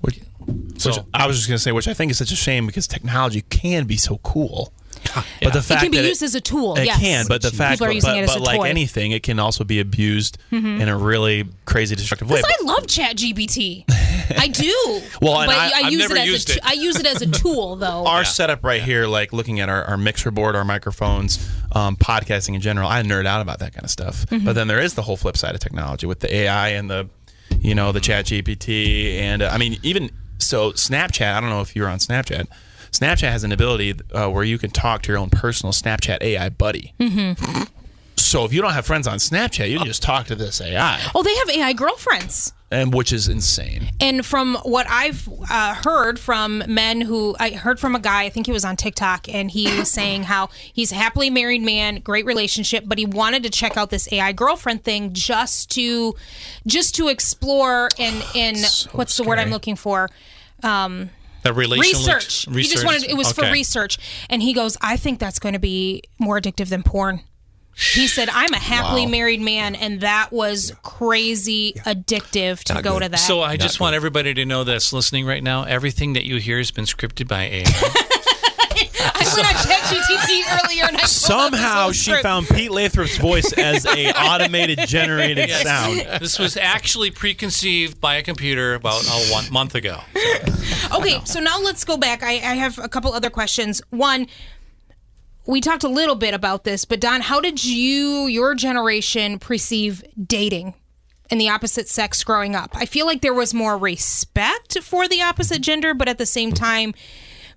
so, 0.77 0.91
Which 0.91 0.99
I 1.15 1.27
was 1.27 1.37
just 1.37 1.49
gonna 1.49 1.59
say, 1.59 1.73
which 1.73 1.89
I 1.89 1.95
think 1.95 2.11
is 2.11 2.19
such 2.19 2.33
a 2.33 2.37
shame 2.37 2.67
because 2.67 2.87
technology 2.87 3.43
can 3.43 3.87
be 3.87 3.97
so 3.97 4.19
cool. 4.19 4.73
But 5.43 5.53
the 5.53 5.63
fact 5.63 5.83
it 5.83 5.87
can 5.87 6.03
be 6.03 6.07
used 6.09 6.23
as 6.23 6.35
a 6.35 6.41
tool 6.41 6.77
It 6.77 6.85
yes 6.85 6.99
can, 7.01 7.27
but 7.29 7.43
the 7.43 7.51
fact, 7.51 7.75
People 7.75 7.87
are 7.87 7.89
but, 7.91 7.95
using 7.95 8.11
but, 8.11 8.19
it 8.19 8.23
as 8.23 8.31
but 8.31 8.41
a 8.41 8.43
like 8.43 8.57
toy. 8.57 8.63
Mm-hmm. 8.65 8.71
anything, 8.71 9.13
it 9.13 9.23
can 9.23 9.39
also 9.39 9.65
be 9.65 9.81
abused 9.81 10.39
in 10.51 10.89
a 10.89 10.97
really 10.97 11.47
crazy, 11.65 11.95
destructive 11.95 12.29
way. 12.31 12.41
Because 12.41 12.55
I 12.61 12.65
love 12.65 12.87
Chat 12.87 13.17
GPT. 13.17 13.85
I 14.39 14.49
do. 14.49 15.01
Well, 15.23 15.47
but 15.47 15.57
I- 15.57 15.71
I've 15.85 15.93
use 15.93 16.11
it 16.11 16.17
as 16.19 16.49
a 16.49 16.53
it. 16.53 16.59
I 16.65 16.73
use 16.73 16.97
it 16.99 17.07
as 17.07 17.23
a 17.23 17.27
tool 17.43 17.77
though. 17.77 18.07
our 18.07 18.25
setup 18.25 18.65
right 18.65 18.83
here, 18.83 19.07
like 19.07 19.33
looking 19.33 19.61
at 19.61 19.69
our, 19.69 19.85
our 19.85 19.97
mixer 19.97 20.31
board, 20.31 20.55
our 20.57 20.65
microphones, 20.65 21.39
um, 21.73 21.97
podcasting 21.97 22.55
in 22.55 22.61
general, 22.61 22.89
I 22.89 23.03
nerd 23.03 23.27
out 23.27 23.41
about 23.41 23.61
that 23.61 23.73
kind 23.73 23.85
of 23.85 23.91
stuff. 23.91 24.27
Mm-hmm. 24.27 24.45
But 24.45 24.55
then 24.55 24.69
there 24.69 24.81
is 24.81 24.95
the 24.95 25.03
whole 25.03 25.17
flip 25.17 25.37
side 25.37 25.55
of 25.55 25.61
technology 25.61 26.07
with 26.07 26.21
the 26.21 26.35
AI 26.35 26.69
and 26.71 26.91
the, 26.91 27.09
you 27.61 27.75
know, 27.75 27.93
the 27.93 28.01
Chat 28.01 28.27
GPT, 28.27 29.19
and 29.19 29.43
uh, 29.43 29.51
I 29.53 29.59
mean 29.59 29.79
even 29.83 30.11
so, 30.39 30.73
Snapchat. 30.73 31.35
I 31.35 31.41
don't 31.41 31.51
know 31.51 31.61
if 31.61 31.75
you're 31.75 31.89
on 31.89 31.99
Snapchat. 31.99 32.47
Snapchat 32.93 33.31
has 33.31 33.45
an 33.45 33.53
ability 33.53 33.95
uh, 34.13 34.29
where 34.29 34.45
you 34.45 34.59
can 34.59 34.71
talk 34.71 35.03
to 35.03 35.13
your 35.13 35.19
own 35.19 35.31
personal 35.31 35.73
Snapchat 35.73 36.23
AI 36.23 36.49
buddy. 36.49 36.95
Mm-hmm. 36.99 37.65
So 38.17 38.45
if 38.45 38.53
you 38.53 38.61
don't 38.61 38.73
have 38.73 38.85
friends 38.85 39.07
on 39.07 39.19
Snapchat, 39.19 39.71
you 39.71 39.79
can 39.79 39.87
just 39.87 40.03
talk 40.03 40.27
to 40.27 40.35
this 40.35 40.61
AI, 40.61 41.01
oh, 41.15 41.23
they 41.23 41.35
have 41.37 41.51
AI 41.51 41.73
girlfriends. 41.73 42.53
and 42.71 42.93
which 42.93 43.13
is 43.13 43.29
insane. 43.29 43.91
And 44.01 44.27
from 44.27 44.57
what 44.65 44.87
I've 44.91 45.27
uh, 45.49 45.75
heard 45.75 46.19
from 46.19 46.63
men 46.67 47.01
who 47.01 47.37
I 47.39 47.51
heard 47.51 47.81
from 47.81 47.95
a 47.95 48.01
guy, 48.01 48.25
I 48.25 48.29
think 48.29 48.45
he 48.45 48.53
was 48.53 48.65
on 48.65 48.77
TikTok, 48.77 49.33
and 49.33 49.51
he 49.51 49.75
was 49.79 49.91
saying 49.91 50.25
how 50.25 50.49
he's 50.73 50.93
a 50.93 50.97
happily 50.97 51.31
married 51.31 51.63
man, 51.63 52.01
great 52.01 52.27
relationship, 52.27 52.85
but 52.87 52.99
he 52.99 53.07
wanted 53.07 53.45
to 53.45 53.51
check 53.51 53.79
out 53.79 53.89
this 53.89 54.13
AI 54.13 54.33
girlfriend 54.33 54.85
thing 54.85 55.15
just 55.15 55.71
to, 55.71 56.15
just 56.67 56.95
to 56.97 57.09
explore 57.09 57.89
and 57.99 58.23
and 58.35 58.59
what's 58.93 59.17
the 59.17 59.23
word 59.23 59.39
I'm 59.39 59.51
looking 59.51 59.77
for? 59.77 60.11
Um, 60.63 61.11
the 61.49 61.55
relational 61.55 62.15
research. 62.15 62.47
He 62.55 62.63
just 62.65 62.85
wanted 62.85 63.05
it 63.05 63.17
was 63.17 63.33
for 63.33 63.51
research, 63.51 63.99
and 64.29 64.43
he 64.43 64.53
goes, 64.53 64.77
"I 64.81 64.97
think 64.97 65.19
that's 65.19 65.39
going 65.39 65.55
to 65.55 65.59
be 65.59 66.03
more 66.19 66.41
addictive 66.41 66.69
than 66.69 66.83
porn." 66.83 67.23
He 67.95 68.09
said, 68.09 68.29
"I'm 68.29 68.53
a 68.53 68.59
happily 68.59 69.07
married 69.07 69.41
man, 69.41 69.77
and 69.77 70.01
that 70.01 70.33
was 70.33 70.73
crazy 70.83 71.75
addictive 71.87 72.65
to 72.65 72.75
Not 72.75 72.83
go 72.83 72.95
good. 72.95 73.05
to 73.05 73.09
that." 73.11 73.19
So 73.19 73.41
I 73.41 73.57
just 73.57 73.79
good. 73.79 73.85
want 73.85 73.95
everybody 73.95 74.35
to 74.35 74.45
know 74.45 74.65
that's 74.65 74.93
listening 74.93 75.27
right 75.27 75.43
now. 75.43 75.63
Everything 75.63 76.15
that 76.15 76.25
you 76.25 76.37
hear 76.37 76.59
has 76.59 76.71
been 76.71 76.87
scripted 76.87 77.29
by 77.29 77.45
AI. 77.45 77.65
I 79.39 79.43
went 79.43 79.57
on 79.57 79.73
ChatGPT 79.73 80.65
earlier, 80.65 80.85
and 80.85 80.97
I 80.97 81.01
pulled 81.01 81.01
up 81.01 81.03
this 81.03 81.11
Somehow 81.11 81.93
she 81.93 82.11
script. 82.11 82.23
found 82.23 82.49
Pete 82.49 82.71
Lathrop's 82.71 83.17
voice 83.19 83.53
as 83.53 83.87
a 83.87 84.11
automated 84.29 84.81
generated 84.87 85.51
sound. 85.51 86.01
this 86.21 86.39
was 86.39 86.57
actually 86.57 87.11
preconceived 87.11 88.01
by 88.01 88.17
a 88.17 88.23
computer 88.23 88.75
about 88.75 89.03
a 89.05 89.33
one 89.33 89.51
month 89.53 89.75
ago. 89.75 90.01
Okay, 90.95 91.21
so 91.25 91.41
now 91.41 91.61
let's 91.61 91.85
go 91.85 91.97
back. 91.97 92.23
I, 92.23 92.33
I 92.33 92.55
have 92.55 92.79
a 92.79 92.89
couple 92.89 93.13
other 93.13 93.31
questions. 93.31 93.81
One, 93.91 94.27
we 95.47 95.61
talked 95.61 95.85
a 95.85 95.89
little 95.89 96.15
bit 96.15 96.35
about 96.35 96.65
this, 96.65 96.85
but 96.85 97.01
Don, 97.01 97.21
how 97.23 97.41
did 97.41 97.65
you, 97.65 98.27
your 98.27 98.55
generation, 98.55 99.39
perceive 99.39 100.03
dating 100.23 100.75
and 101.31 101.41
the 101.41 101.49
opposite 101.49 101.89
sex 101.89 102.23
growing 102.25 102.55
up? 102.55 102.71
I 102.75 102.87
feel 102.87 103.07
like 103.07 103.23
there 103.23 103.35
was 103.35 103.55
more 103.55 103.77
respect 103.79 104.79
for 104.83 105.09
the 105.09 105.23
opposite 105.23 105.61
gender, 105.63 105.95
but 105.95 106.09
at 106.09 106.19
the 106.19 106.27
same 106.27 106.53
time, 106.53 106.95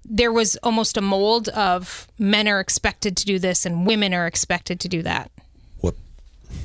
there 0.03 0.31
was 0.31 0.57
almost 0.63 0.97
a 0.97 1.01
mold 1.01 1.47
of 1.49 2.07
men 2.17 2.47
are 2.47 2.59
expected 2.59 3.15
to 3.17 3.25
do 3.25 3.39
this 3.39 3.65
and 3.65 3.85
women 3.85 4.13
are 4.13 4.27
expected 4.27 4.79
to 4.79 4.87
do 4.87 5.01
that. 5.03 5.31
what 5.79 5.95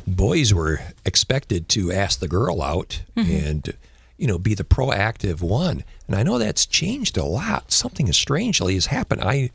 boys 0.07 0.55
were 0.55 0.81
expected 1.05 1.69
to 1.69 1.93
ask 1.93 2.21
the 2.21 2.29
girl 2.29 2.63
out 2.63 3.03
and 3.15 3.75
you 4.17 4.27
know 4.27 4.39
be 4.39 4.55
the 4.55 4.65
proactive 4.65 5.41
one. 5.43 5.85
And 6.07 6.17
i 6.17 6.23
know 6.23 6.39
that's 6.39 6.65
changed 6.67 7.17
a 7.17 7.25
lot. 7.25 7.71
Something 7.73 8.11
strangely 8.13 8.75
has 8.75 8.87
happened. 8.87 9.21
I 9.23 9.51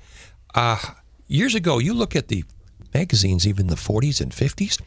uh 0.53 0.79
years 1.27 1.55
ago 1.55 1.79
you 1.79 1.93
look 1.93 2.15
at 2.15 2.27
the 2.27 2.43
magazines 2.93 3.47
even 3.47 3.67
the 3.67 3.75
40s 3.75 4.19
and 4.21 4.31
50s 4.33 4.81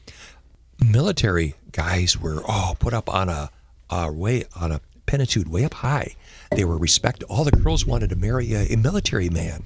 military 0.84 1.54
guys 1.72 2.18
were 2.20 2.42
oh 2.46 2.74
put 2.78 2.92
up 2.92 3.08
on 3.12 3.28
a, 3.28 3.50
a 3.90 4.12
way 4.12 4.44
on 4.56 4.70
a 4.72 4.80
penitude 5.06 5.48
way 5.48 5.64
up 5.64 5.74
high 5.74 6.14
they 6.56 6.64
were 6.64 6.78
respected 6.78 7.24
all 7.26 7.44
the 7.44 7.50
girls 7.52 7.84
wanted 7.86 8.10
to 8.10 8.16
marry 8.16 8.52
a, 8.54 8.72
a 8.72 8.76
military 8.76 9.28
man 9.28 9.62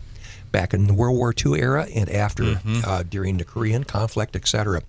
back 0.53 0.73
in 0.75 0.87
the 0.87 0.95
world 0.95 1.17
war 1.17 1.35
ii 1.47 1.61
era 1.61 1.87
and 1.95 2.09
after 2.11 2.61
uh, 2.87 3.03
during 3.03 3.37
the 3.39 3.45
korean 3.45 3.85
conflict 3.85 4.35
etc 4.37 4.81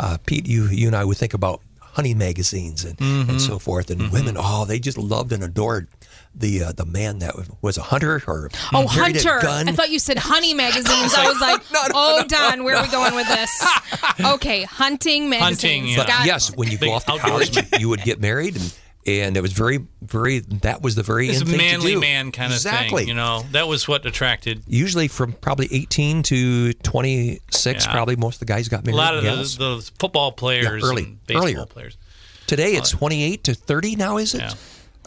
uh, 0.00 0.16
pete 0.26 0.46
you, 0.46 0.64
you 0.66 0.86
and 0.86 0.96
i 0.96 1.04
would 1.04 1.16
think 1.16 1.34
about 1.34 1.60
honey 1.80 2.14
magazines 2.14 2.84
and, 2.84 3.00
and 3.00 3.40
so 3.40 3.58
forth 3.58 3.90
and 3.90 4.12
women 4.12 4.36
oh 4.38 4.64
they 4.64 4.78
just 4.78 4.98
loved 4.98 5.32
and 5.32 5.42
adored 5.42 5.88
the 6.34 6.62
uh, 6.62 6.72
the 6.72 6.84
man 6.84 7.18
that 7.18 7.34
was 7.62 7.76
a 7.78 7.82
hunter 7.82 8.22
or 8.28 8.48
Oh, 8.72 8.86
carried 8.88 9.16
a 9.16 9.22
Hunter. 9.28 9.38
gun. 9.44 9.68
I 9.68 9.72
thought 9.72 9.90
you 9.90 9.98
said 9.98 10.18
honey 10.18 10.54
magazines. 10.54 11.14
I 11.16 11.26
was 11.26 11.40
like, 11.40 11.62
oh, 11.94 12.22
Don, 12.28 12.62
where 12.62 12.76
are 12.76 12.84
we 12.84 12.90
going 12.90 13.14
with 13.14 13.26
this? 13.26 13.66
Okay, 14.34 14.62
hunting 14.64 15.28
magazines. 15.30 15.62
Hunting, 15.62 15.86
yeah. 15.88 15.96
But 15.96 16.26
yes, 16.26 16.54
when 16.54 16.70
you 16.70 16.78
Big 16.78 16.90
go 16.90 16.94
off 16.96 17.06
to 17.06 17.12
outdoors. 17.12 17.50
college, 17.50 17.80
you 17.80 17.88
would 17.88 18.02
get 18.02 18.20
married, 18.20 18.56
and 18.56 18.74
and 19.08 19.36
it 19.36 19.40
was 19.40 19.52
very, 19.52 19.80
very. 20.02 20.40
That 20.40 20.82
was 20.82 20.94
the 20.94 21.02
very 21.02 21.28
It's 21.28 21.38
a 21.38 21.42
in 21.42 21.46
thing 21.48 21.58
to 21.58 21.64
manly 21.64 21.92
do. 21.94 22.00
man 22.00 22.32
kind 22.32 22.52
of 22.52 22.56
exactly. 22.56 23.02
thing. 23.02 23.08
You 23.08 23.14
know, 23.14 23.44
that 23.52 23.66
was 23.68 23.86
what 23.88 24.04
attracted 24.06 24.62
Usually 24.66 25.08
from 25.08 25.32
probably 25.32 25.68
18 25.70 26.22
to 26.24 26.72
26, 26.74 27.84
Yeah. 27.86 27.92
probably 27.92 28.16
most 28.16 28.36
of 28.36 28.40
the 28.40 28.46
guys 28.46 28.68
got 28.68 28.84
married. 28.84 28.94
a 28.94 28.96
lot 28.96 29.14
of 29.16 29.24
those, 29.24 29.56
the, 29.56 29.76
the 29.76 29.90
football 29.98 30.32
players 30.32 30.82
early- 30.84 31.04
and 31.04 31.26
baseball 31.26 31.42
earlier. 31.44 31.66
players. 31.66 31.96
Today 32.46 32.72
it's 32.72 32.90
28 32.90 33.44
to 33.44 33.54
30 33.54 33.96
now, 33.96 34.16
is 34.16 34.34
it? 34.34 34.40
Yeah. 34.40 34.52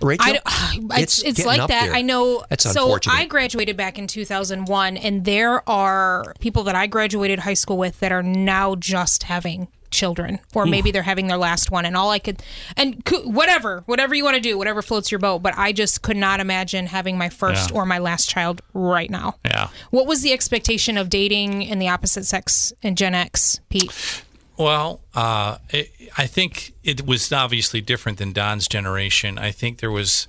Rachel? 0.02 0.26
I 0.28 0.32
don't- 0.34 0.92
it's 1.00 1.22
it's, 1.24 1.46
like 1.46 1.60
that. 1.60 1.68
there. 1.68 1.94
I 1.94 2.02
know. 2.02 2.44
That's 2.50 2.72
so. 2.72 2.98
I 3.08 3.26
graduated 3.26 3.78
back 3.78 4.00
in 4.00 4.08
2001, 4.08 4.98
and 4.98 5.26
there 5.26 5.68
are 5.70 6.34
people 6.40 6.64
that 6.64 6.76
I 6.76 6.88
graduated 6.88 7.40
high 7.40 7.54
school 7.54 7.78
with 7.78 8.00
that 8.00 8.12
are 8.12 8.24
now 8.24 8.76
just 8.76 9.24
having 9.24 9.68
children, 9.92 10.40
or 10.56 10.66
maybe 10.66 10.92
they're 10.92 11.04
having 11.04 11.28
their 11.28 11.38
last 11.38 11.70
one. 11.72 11.86
And 11.86 11.96
all 11.96 12.10
I 12.10 12.20
could, 12.20 12.42
and 12.76 13.04
whatever, 13.26 13.84
whatever 13.86 14.16
you 14.16 14.24
want 14.24 14.36
to 14.36 14.42
do, 14.42 14.58
whatever 14.58 14.82
floats 14.82 15.12
your 15.12 15.20
boat. 15.20 15.40
But 15.40 15.54
I 15.58 15.72
just 15.74 16.02
could 16.02 16.18
not 16.18 16.40
imagine 16.40 16.88
having 16.88 17.18
my 17.18 17.30
first 17.30 17.72
Yeah. 17.72 17.78
or 17.78 17.86
my 17.86 18.00
last 18.00 18.30
child 18.30 18.62
right 18.74 19.10
now. 19.10 19.36
Yeah. 19.46 19.68
What 19.92 20.08
was 20.08 20.22
the 20.22 20.32
expectation 20.34 20.98
of 20.98 21.10
dating 21.10 21.62
in 21.62 21.80
the 21.80 21.90
opposite 21.90 22.26
sex 22.26 22.74
in 22.82 22.96
Gen 22.96 23.14
X, 23.14 23.60
Pete? 23.70 24.24
Well, 24.58 25.02
uh, 25.16 25.58
it, 25.70 25.92
I 26.18 26.28
think 26.28 26.74
it 26.84 27.06
was 27.06 27.32
obviously 27.32 27.82
different 27.82 28.18
than 28.20 28.32
Don's 28.32 28.68
generation. 28.68 29.38
I 29.40 29.52
think 29.52 29.80
there 29.80 29.90
was, 29.92 30.28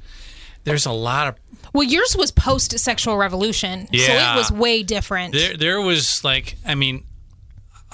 there's 0.64 0.86
a 0.86 0.92
lot 0.92 1.28
of 1.28 1.34
Well, 1.74 1.82
yours 1.82 2.16
was 2.16 2.30
post 2.30 2.78
sexual 2.78 3.16
revolution, 3.18 3.86
so 3.88 3.88
Yeah. 3.92 4.34
it 4.34 4.38
was 4.38 4.50
way 4.50 4.82
different. 4.82 5.34
There, 5.34 5.56
there 5.56 5.80
was 5.80 6.24
like, 6.24 6.56
I 6.66 6.74
mean, 6.74 7.04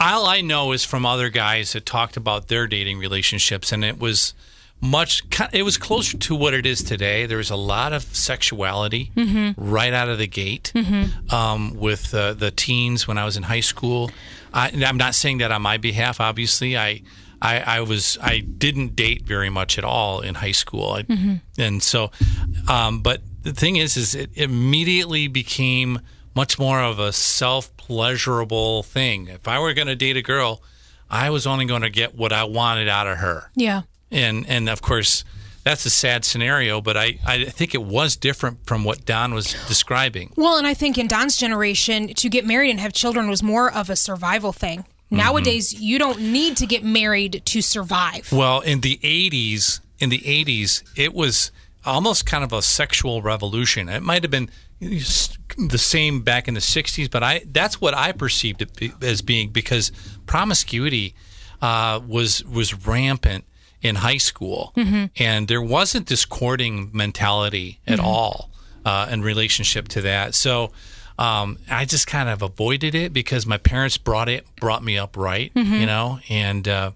all 0.01 0.27
I 0.27 0.41
know 0.41 0.73
is 0.73 0.85
from 0.85 1.05
other 1.07 1.29
guys 1.29 1.73
that 1.73 1.85
talked 1.87 2.17
about 2.17 2.49
their 2.49 2.67
dating 2.67 2.99
relationships, 2.99 3.73
and 3.73 3.85
it 3.85 3.99
was 3.99 4.35
much. 4.81 5.23
It 5.53 5.63
was 5.65 5.77
closer 5.77 6.17
to 6.19 6.35
what 6.37 6.55
it 6.55 6.65
is 6.67 6.83
today. 6.83 7.27
There 7.27 7.39
was 7.39 7.51
a 7.51 7.57
lot 7.57 7.93
of 7.93 8.03
sexuality 8.05 9.11
right 9.57 9.93
out 9.93 10.09
of 10.09 10.19
the 10.19 10.27
gate 10.29 10.73
um, 11.33 11.75
with 11.75 12.15
uh, 12.15 12.35
the 12.35 12.51
teens 12.51 13.09
when 13.09 13.19
I 13.19 13.25
was 13.25 13.37
in 13.37 13.43
high 13.45 13.61
school. 13.61 14.11
I, 14.55 14.71
I'm 14.87 14.97
not 14.97 15.15
saying 15.15 15.39
that 15.39 15.51
on 15.53 15.63
my 15.63 15.77
behalf. 15.79 16.21
Obviously, 16.21 16.77
I. 16.77 17.03
I, 17.41 17.61
I 17.61 17.81
was 17.83 18.19
I 18.21 18.41
didn't 18.41 18.97
date 18.97 19.23
very 19.23 19.49
much 19.49 19.79
at 19.79 19.85
all 19.85 20.23
in 20.23 20.35
high 20.35 20.51
school, 20.51 20.91
I, 20.95 21.05
and 21.57 21.81
so, 21.81 22.11
um, 22.67 23.01
but 23.01 23.21
the 23.45 23.53
thing 23.53 23.77
is, 23.77 23.97
is 23.97 24.17
it 24.17 24.31
immediately 24.35 25.29
became 25.29 26.01
much 26.39 26.57
more 26.57 26.81
of 26.81 27.01
a 27.01 27.13
self 27.13 27.77
pleasurable 27.77 28.85
thing. 28.85 29.27
If 29.27 29.49
I 29.49 29.59
were 29.59 29.75
going 29.75 29.89
to 29.89 29.97
date 29.97 30.17
a 30.17 30.23
girl, 30.23 30.63
I 31.11 31.31
was 31.31 31.49
only 31.49 31.65
going 31.65 31.83
to 31.83 31.91
get 31.91 32.15
what 32.15 32.33
I 32.33 32.45
wanted 32.45 32.87
out 32.87 33.09
of 33.09 33.19
her. 33.19 33.51
yeah. 33.57 33.83
And 34.13 34.47
and 34.49 34.69
of 34.69 34.81
course, 34.81 35.25
that's 35.65 35.85
a 35.85 35.91
sad 35.91 36.25
scenario. 36.25 36.81
But 36.81 36.97
I, 36.97 37.19
I 37.27 37.45
think 37.47 37.75
it 37.75 37.83
was 37.83 38.15
different 38.15 38.65
from 38.67 38.85
what 38.85 39.05
Don 39.05 39.35
was 39.35 39.53
describing. 39.67 40.33
Well, 40.37 40.57
and 40.57 40.67
I 40.67 40.75
think 40.75 40.97
in 40.97 41.09
Don's 41.09 41.37
generation, 41.37 42.15
to 42.15 42.29
get 42.29 42.47
married 42.47 42.71
and 42.71 42.79
have 42.79 42.93
children 42.93 43.29
was 43.29 43.43
more 43.43 43.71
of 43.73 43.91
a 43.91 43.97
survival 43.97 44.53
thing. 44.53 44.79
Mm-hmm. 44.79 45.17
Nowadays, 45.17 45.75
you 45.75 45.99
don't 45.99 46.21
need 46.21 46.57
to 46.59 46.67
get 46.67 46.85
married 46.85 47.43
to 47.47 47.61
survive. 47.61 48.31
Well, 48.31 48.61
in 48.61 48.81
the 48.81 48.99
80s, 49.03 49.81
in 49.99 50.09
the 50.11 50.21
80s, 50.21 50.85
it 50.97 51.13
was 51.13 51.51
almost 51.89 52.27
kind 52.27 52.45
of 52.45 52.53
a 52.53 52.63
sexual 52.63 53.23
revolution. 53.23 53.89
It 53.89 54.03
might 54.03 54.23
have 54.23 54.31
been 54.31 54.51
the 54.81 55.79
same 55.79 56.23
back 56.23 56.47
in 56.49 56.55
the 56.55 56.61
60s, 56.61 57.11
but 57.11 57.23
I 57.23 57.43
that's 57.47 57.81
what 57.81 57.95
I 57.95 58.13
perceived 58.13 58.63
it 58.63 58.77
be- 58.77 58.93
as 59.03 59.23
being 59.23 59.51
because 59.51 59.91
promiscuity 60.27 61.15
uh, 61.61 62.01
was 62.07 62.45
was 62.45 62.87
rampant 62.87 63.45
in 63.83 63.97
high 63.97 64.19
school, 64.19 64.73
and 65.17 65.49
there 65.49 65.63
wasn't 65.63 66.07
this 66.09 66.25
courting 66.25 66.91
mentality 66.93 67.81
at 67.87 67.99
all 68.01 68.51
uh, 68.85 69.09
in 69.11 69.23
relationship 69.23 69.89
to 69.89 70.01
that. 70.03 70.35
So. 70.35 70.71
Um, 71.21 71.59
I 71.69 71.85
just 71.85 72.07
kind 72.07 72.29
of 72.29 72.43
avoided 72.43 72.95
it 72.95 73.13
because 73.13 73.45
my 73.45 73.59
parents 73.59 73.99
brought 73.99 74.29
it 74.29 74.47
brought 74.61 74.85
me 74.85 74.97
up 74.97 75.17
right, 75.17 75.51
you 75.57 75.85
know, 75.85 76.21
and 76.29 76.69
uh, 76.69 76.93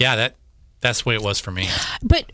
yeah, 0.00 0.16
that 0.16 0.34
that's 0.80 1.02
the 1.04 1.10
way 1.10 1.14
it 1.14 1.22
was 1.22 1.38
for 1.38 1.52
me. 1.52 1.68
But 2.02 2.32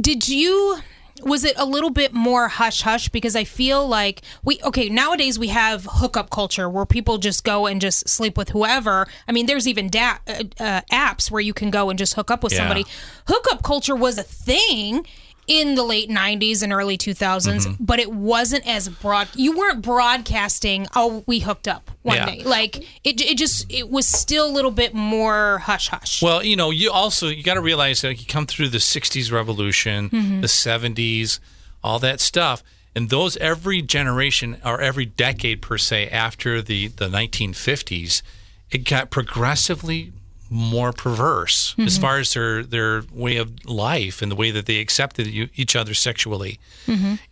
did 0.00 0.28
you 0.28 0.78
was 1.24 1.44
it 1.44 1.54
a 1.56 1.64
little 1.64 1.90
bit 1.90 2.12
more 2.12 2.48
hush 2.48 2.82
hush 2.82 3.08
because 3.08 3.34
I 3.36 3.44
feel 3.44 3.86
like 3.86 4.22
we 4.44 4.60
okay 4.64 4.88
nowadays 4.88 5.38
we 5.38 5.48
have 5.48 5.86
hookup 5.90 6.30
culture 6.30 6.68
where 6.68 6.86
people 6.86 7.18
just 7.18 7.44
go 7.44 7.66
and 7.66 7.80
just 7.80 8.08
sleep 8.08 8.36
with 8.36 8.50
whoever. 8.50 9.06
I 9.28 9.32
mean, 9.32 9.46
there's 9.46 9.66
even 9.68 9.88
da- 9.88 10.18
uh, 10.26 10.44
uh, 10.58 10.80
apps 10.92 11.30
where 11.30 11.40
you 11.40 11.52
can 11.54 11.70
go 11.70 11.90
and 11.90 11.98
just 11.98 12.14
hook 12.14 12.30
up 12.30 12.42
with 12.42 12.52
Yeah. 12.52 12.58
somebody. 12.58 12.84
Hookup 13.26 13.62
culture 13.62 13.96
was 13.96 14.18
a 14.18 14.22
thing 14.22 15.06
in 15.46 15.74
the 15.74 15.82
late 15.82 16.08
90s 16.08 16.62
and 16.62 16.72
early 16.72 16.96
2000s, 16.96 17.66
Mm-hmm. 17.66 17.84
but 17.84 17.98
it 17.98 18.12
wasn't 18.12 18.66
as 18.66 18.88
broad. 18.88 19.28
You 19.34 19.56
weren't 19.56 19.82
broadcasting, 19.82 20.86
"Oh, 20.94 21.24
we 21.26 21.40
hooked 21.40 21.66
up 21.66 21.90
one 22.02 22.16
Yeah. 22.18 22.26
day." 22.26 22.42
Like 22.44 22.76
it 23.04 23.20
it 23.20 23.36
just 23.38 23.66
it 23.72 23.90
was 23.90 24.06
still 24.06 24.46
a 24.46 24.52
little 24.52 24.70
bit 24.70 24.94
more 24.94 25.58
hush 25.58 25.88
hush. 25.88 26.22
Well, 26.22 26.44
you 26.44 26.56
know, 26.56 26.70
you 26.70 26.90
also 26.92 27.28
you 27.28 27.42
got 27.42 27.54
to 27.54 27.60
realize 27.60 28.00
that 28.02 28.20
you 28.20 28.26
come 28.26 28.46
through 28.46 28.68
the 28.68 28.78
'60s 28.78 29.32
revolution, 29.32 30.08
the 30.40 30.46
'70s, 30.48 31.40
all 31.82 31.98
that 31.98 32.20
stuff, 32.20 32.62
and 32.94 33.10
those 33.10 33.36
every 33.38 33.82
generation 33.82 34.58
or 34.64 34.80
every 34.80 35.06
decade 35.06 35.60
per 35.62 35.78
se 35.78 36.08
after 36.10 36.62
the 36.62 36.88
the 36.88 37.08
1950s, 37.08 38.22
it 38.70 38.84
got 38.84 39.10
progressively 39.10 40.12
more 40.52 40.92
perverse 40.92 41.76
as 41.78 41.96
far 41.96 42.18
as 42.18 42.34
their 42.34 42.64
their 42.64 43.04
way 43.12 43.36
of 43.36 43.64
life 43.64 44.20
and 44.20 44.32
the 44.32 44.36
way 44.36 44.50
that 44.50 44.66
they 44.66 44.80
accepted 44.80 45.28
each 45.28 45.76
other 45.76 45.94
sexually. 45.94 46.58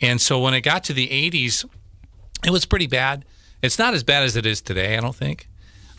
And 0.01 0.21
so 0.21 0.41
when 0.41 0.55
it 0.55 0.61
got 0.61 0.85
to 0.85 0.93
the 0.93 1.09
80s, 1.09 1.64
it 2.47 2.51
was 2.51 2.64
pretty 2.64 2.87
bad. 2.87 3.25
It's 3.61 3.79
not 3.79 3.93
as 3.93 4.05
bad 4.05 4.23
as 4.23 4.37
it 4.37 4.47
is 4.47 4.61
today, 4.61 4.97
I 4.97 5.01
don't 5.01 5.16
think. 5.16 5.49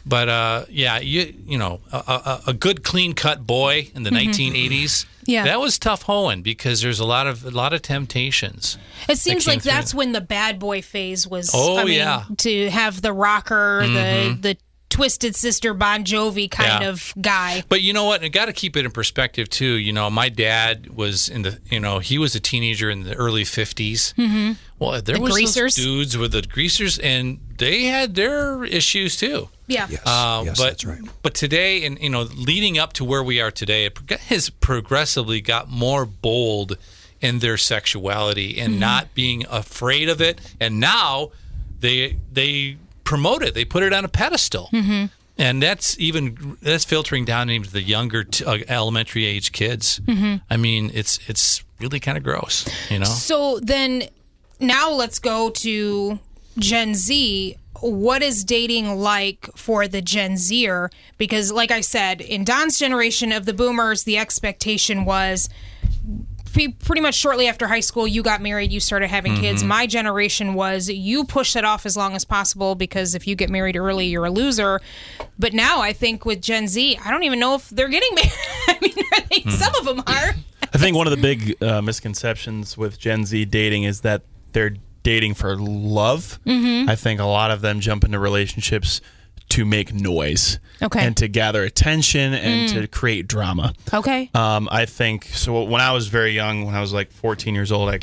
But 0.06 0.30
uh, 0.30 0.66
yeah, 0.70 1.00
you 1.00 1.34
you 1.46 1.58
know, 1.58 1.82
a, 1.92 1.98
a, 1.98 2.42
a 2.48 2.54
good 2.54 2.84
clean 2.84 3.14
cut 3.14 3.46
boy 3.46 3.92
in 3.94 4.04
the 4.04 4.10
1980s. 4.10 5.06
Yeah. 5.26 5.44
that 5.44 5.60
was 5.60 5.78
tough 5.78 6.04
hoeing 6.04 6.42
because 6.42 6.82
there's 6.82 7.00
a 7.00 7.06
lot 7.06 7.28
of 7.28 7.46
a 7.46 7.52
lot 7.52 7.74
of 7.74 7.82
temptations. 7.82 8.78
It 9.08 9.18
seems 9.18 9.46
came 9.46 9.56
like 9.56 9.62
through. 9.64 9.72
that's 9.74 9.94
when 9.94 10.14
the 10.14 10.22
bad 10.22 10.58
boy 10.58 10.82
phase 10.82 11.28
was. 11.28 11.52
Oh, 11.54 11.78
I 11.78 11.84
mean, 11.84 11.96
yeah. 11.96 12.22
Mm-hmm. 12.22 12.34
to 12.36 12.70
have 12.72 13.02
the 13.02 13.14
rocker, 13.14 13.86
the 13.86 14.38
the 14.40 14.58
twisted 14.90 15.36
sister 15.36 15.74
Bon 15.74 16.04
Jovi 16.04 16.50
kind 16.50 16.84
Yeah. 16.84 16.90
of 16.90 17.14
guy. 17.22 17.64
But 17.70 17.82
you 17.82 17.94
know 17.94 18.06
what? 18.06 18.24
I 18.24 18.28
got 18.28 18.46
to 18.46 18.54
keep 18.54 18.76
it 18.76 18.86
in 18.86 18.92
perspective 18.92 19.50
too. 19.50 19.74
You 19.74 19.94
know, 19.94 20.10
my 20.10 20.30
dad 20.30 20.90
was 20.90 21.30
in 21.30 21.44
the, 21.44 21.60
you 21.70 21.80
know, 21.80 22.00
he 22.00 22.18
was 22.18 22.36
a 22.36 22.40
teenager 22.40 22.90
in 22.90 23.04
the 23.04 23.14
early 23.16 23.44
50s. 23.44 24.14
Mm-hmm. 24.16 24.54
Well, 24.80 25.02
there 25.02 25.16
The 25.16 25.22
was 25.22 25.34
greasers? 25.34 25.76
those 25.76 25.86
dudes 25.86 26.18
with 26.18 26.32
the 26.32 26.42
greasers, 26.42 26.98
and 27.00 27.40
they 27.58 27.86
had 27.86 28.16
their 28.16 28.64
issues 28.66 29.18
too. 29.18 29.50
Yeah. 29.68 29.88
Yes, 29.90 30.02
Uh, 30.06 30.42
yes, 30.46 30.58
but, 30.58 30.64
that's 30.70 30.86
right. 30.86 31.02
But 31.22 31.34
today, 31.36 31.86
and 31.86 32.00
you 32.02 32.10
know, 32.10 32.22
leading 32.24 32.78
up 32.80 32.94
to 32.94 33.06
where 33.06 33.24
we 33.24 33.40
are 33.42 33.52
today, 33.52 33.86
it 33.86 33.98
has 34.30 34.50
progressively 34.50 35.42
got 35.42 35.70
more 35.70 36.06
bold 36.06 36.78
in 37.22 37.40
their 37.40 37.58
sexuality 37.58 38.58
and 38.60 38.80
not 38.80 39.14
being 39.14 39.46
afraid 39.50 40.08
of 40.10 40.22
it. 40.22 40.40
And 40.60 40.80
now 40.80 41.32
they 41.82 42.18
they 42.32 42.78
promote 43.10 43.42
it. 43.42 43.56
They 43.56 43.66
put 43.66 43.82
it 43.82 43.92
on 43.92 44.06
a 44.06 44.08
pedestal. 44.08 44.70
And 45.38 45.64
that's 45.64 45.98
even 46.00 46.58
that's 46.62 46.86
filtering 46.86 47.26
down 47.26 47.50
into 47.50 47.72
the 47.72 47.82
younger 47.82 48.24
t- 48.26 48.46
uh, 48.46 48.60
elementary 48.68 49.26
age 49.26 49.52
kids. 49.52 50.00
I 50.50 50.58
mean, 50.58 50.92
it's 50.94 51.18
it's 51.28 51.64
really 51.80 52.00
kind 52.00 52.18
of 52.18 52.24
gross, 52.24 52.68
you 52.92 53.00
know. 53.00 53.06
So 53.06 53.60
then, 53.62 54.04
now 54.60 54.92
let's 54.92 55.18
go 55.18 55.50
to 55.50 56.20
Gen 56.58 56.94
Z. 56.94 57.56
What 57.80 58.22
is 58.22 58.44
dating 58.44 58.98
like 59.00 59.50
for 59.56 59.88
the 59.88 60.02
Gen 60.02 60.36
Zer? 60.36 60.92
Because, 61.18 61.54
like 61.54 61.72
I 61.72 61.80
said, 61.82 62.20
in 62.20 62.44
Don's 62.44 62.78
generation 62.78 63.32
of 63.32 63.46
the 63.46 63.54
boomers, 63.54 64.04
the 64.04 64.18
expectation 64.18 65.06
was 65.06 65.48
pretty 66.54 67.02
much 67.02 67.16
shortly 67.16 67.48
after 67.48 67.68
high 67.68 67.80
school, 67.80 68.08
you 68.08 68.24
got 68.24 68.42
married, 68.42 68.72
you 68.72 68.80
started 68.80 69.10
having 69.10 69.36
kids. 69.36 69.64
My 69.64 69.88
generation 69.88 70.54
was 70.54 70.90
you 70.90 71.24
push 71.24 71.54
that 71.54 71.66
off 71.66 71.86
as 71.86 71.96
long 71.96 72.16
as 72.16 72.26
possible 72.26 72.76
because 72.76 73.16
if 73.16 73.28
you 73.28 73.36
get 73.36 73.50
married 73.50 73.76
early, 73.76 74.08
you're 74.08 74.26
a 74.26 74.32
loser. 74.32 74.82
But 75.38 75.54
now 75.54 75.82
I 75.82 75.94
think 75.94 76.26
with 76.26 76.42
Gen 76.42 76.68
Z, 76.68 77.00
I 77.04 77.12
don't 77.12 77.24
even 77.24 77.40
know 77.40 77.56
if 77.56 77.70
they're 77.70 77.88
getting 77.90 78.10
married. 78.16 78.32
I 78.68 78.78
mean, 78.82 78.96
they, 79.30 79.52
some 79.52 79.74
of 79.76 79.86
them 79.86 80.00
are. 80.00 80.36
I 80.74 80.78
think 80.78 80.96
one 80.96 81.08
of 81.08 81.12
the 81.12 81.22
big 81.22 81.62
uh, 81.64 81.82
misconceptions 81.82 82.78
with 82.78 83.00
Gen 83.00 83.26
Z 83.26 83.46
dating 83.46 83.84
is 83.84 84.02
that 84.02 84.24
they're 84.52 84.76
dating 85.04 85.34
for 85.34 85.56
love. 85.56 86.40
Mm-hmm. 86.46 86.90
I 86.90 86.96
think 86.96 87.20
a 87.20 87.26
lot 87.26 87.52
of 87.52 87.62
them 87.62 87.80
jump 87.80 88.04
into 88.04 88.20
relationships 88.20 89.02
to 89.50 89.66
make 89.66 89.94
noise 89.94 90.60
Okay. 90.82 91.00
Mm. 91.00 91.04
and 91.08 91.18
to 91.18 91.28
gather 91.28 91.64
attention 91.64 92.34
and 92.34 92.70
to 92.70 92.88
create 92.88 93.28
drama. 93.28 93.74
Okay. 93.94 94.30
Um, 94.34 94.70
I 94.72 94.86
think 94.86 95.26
so. 95.26 95.64
When 95.64 95.82
I 95.82 95.92
was 95.92 96.08
very 96.08 96.32
young, 96.32 96.66
when 96.66 96.74
I 96.76 96.80
was 96.82 96.94
like 96.94 97.12
14 97.12 97.54
years 97.54 97.72
old, 97.72 97.90
I 97.90 98.00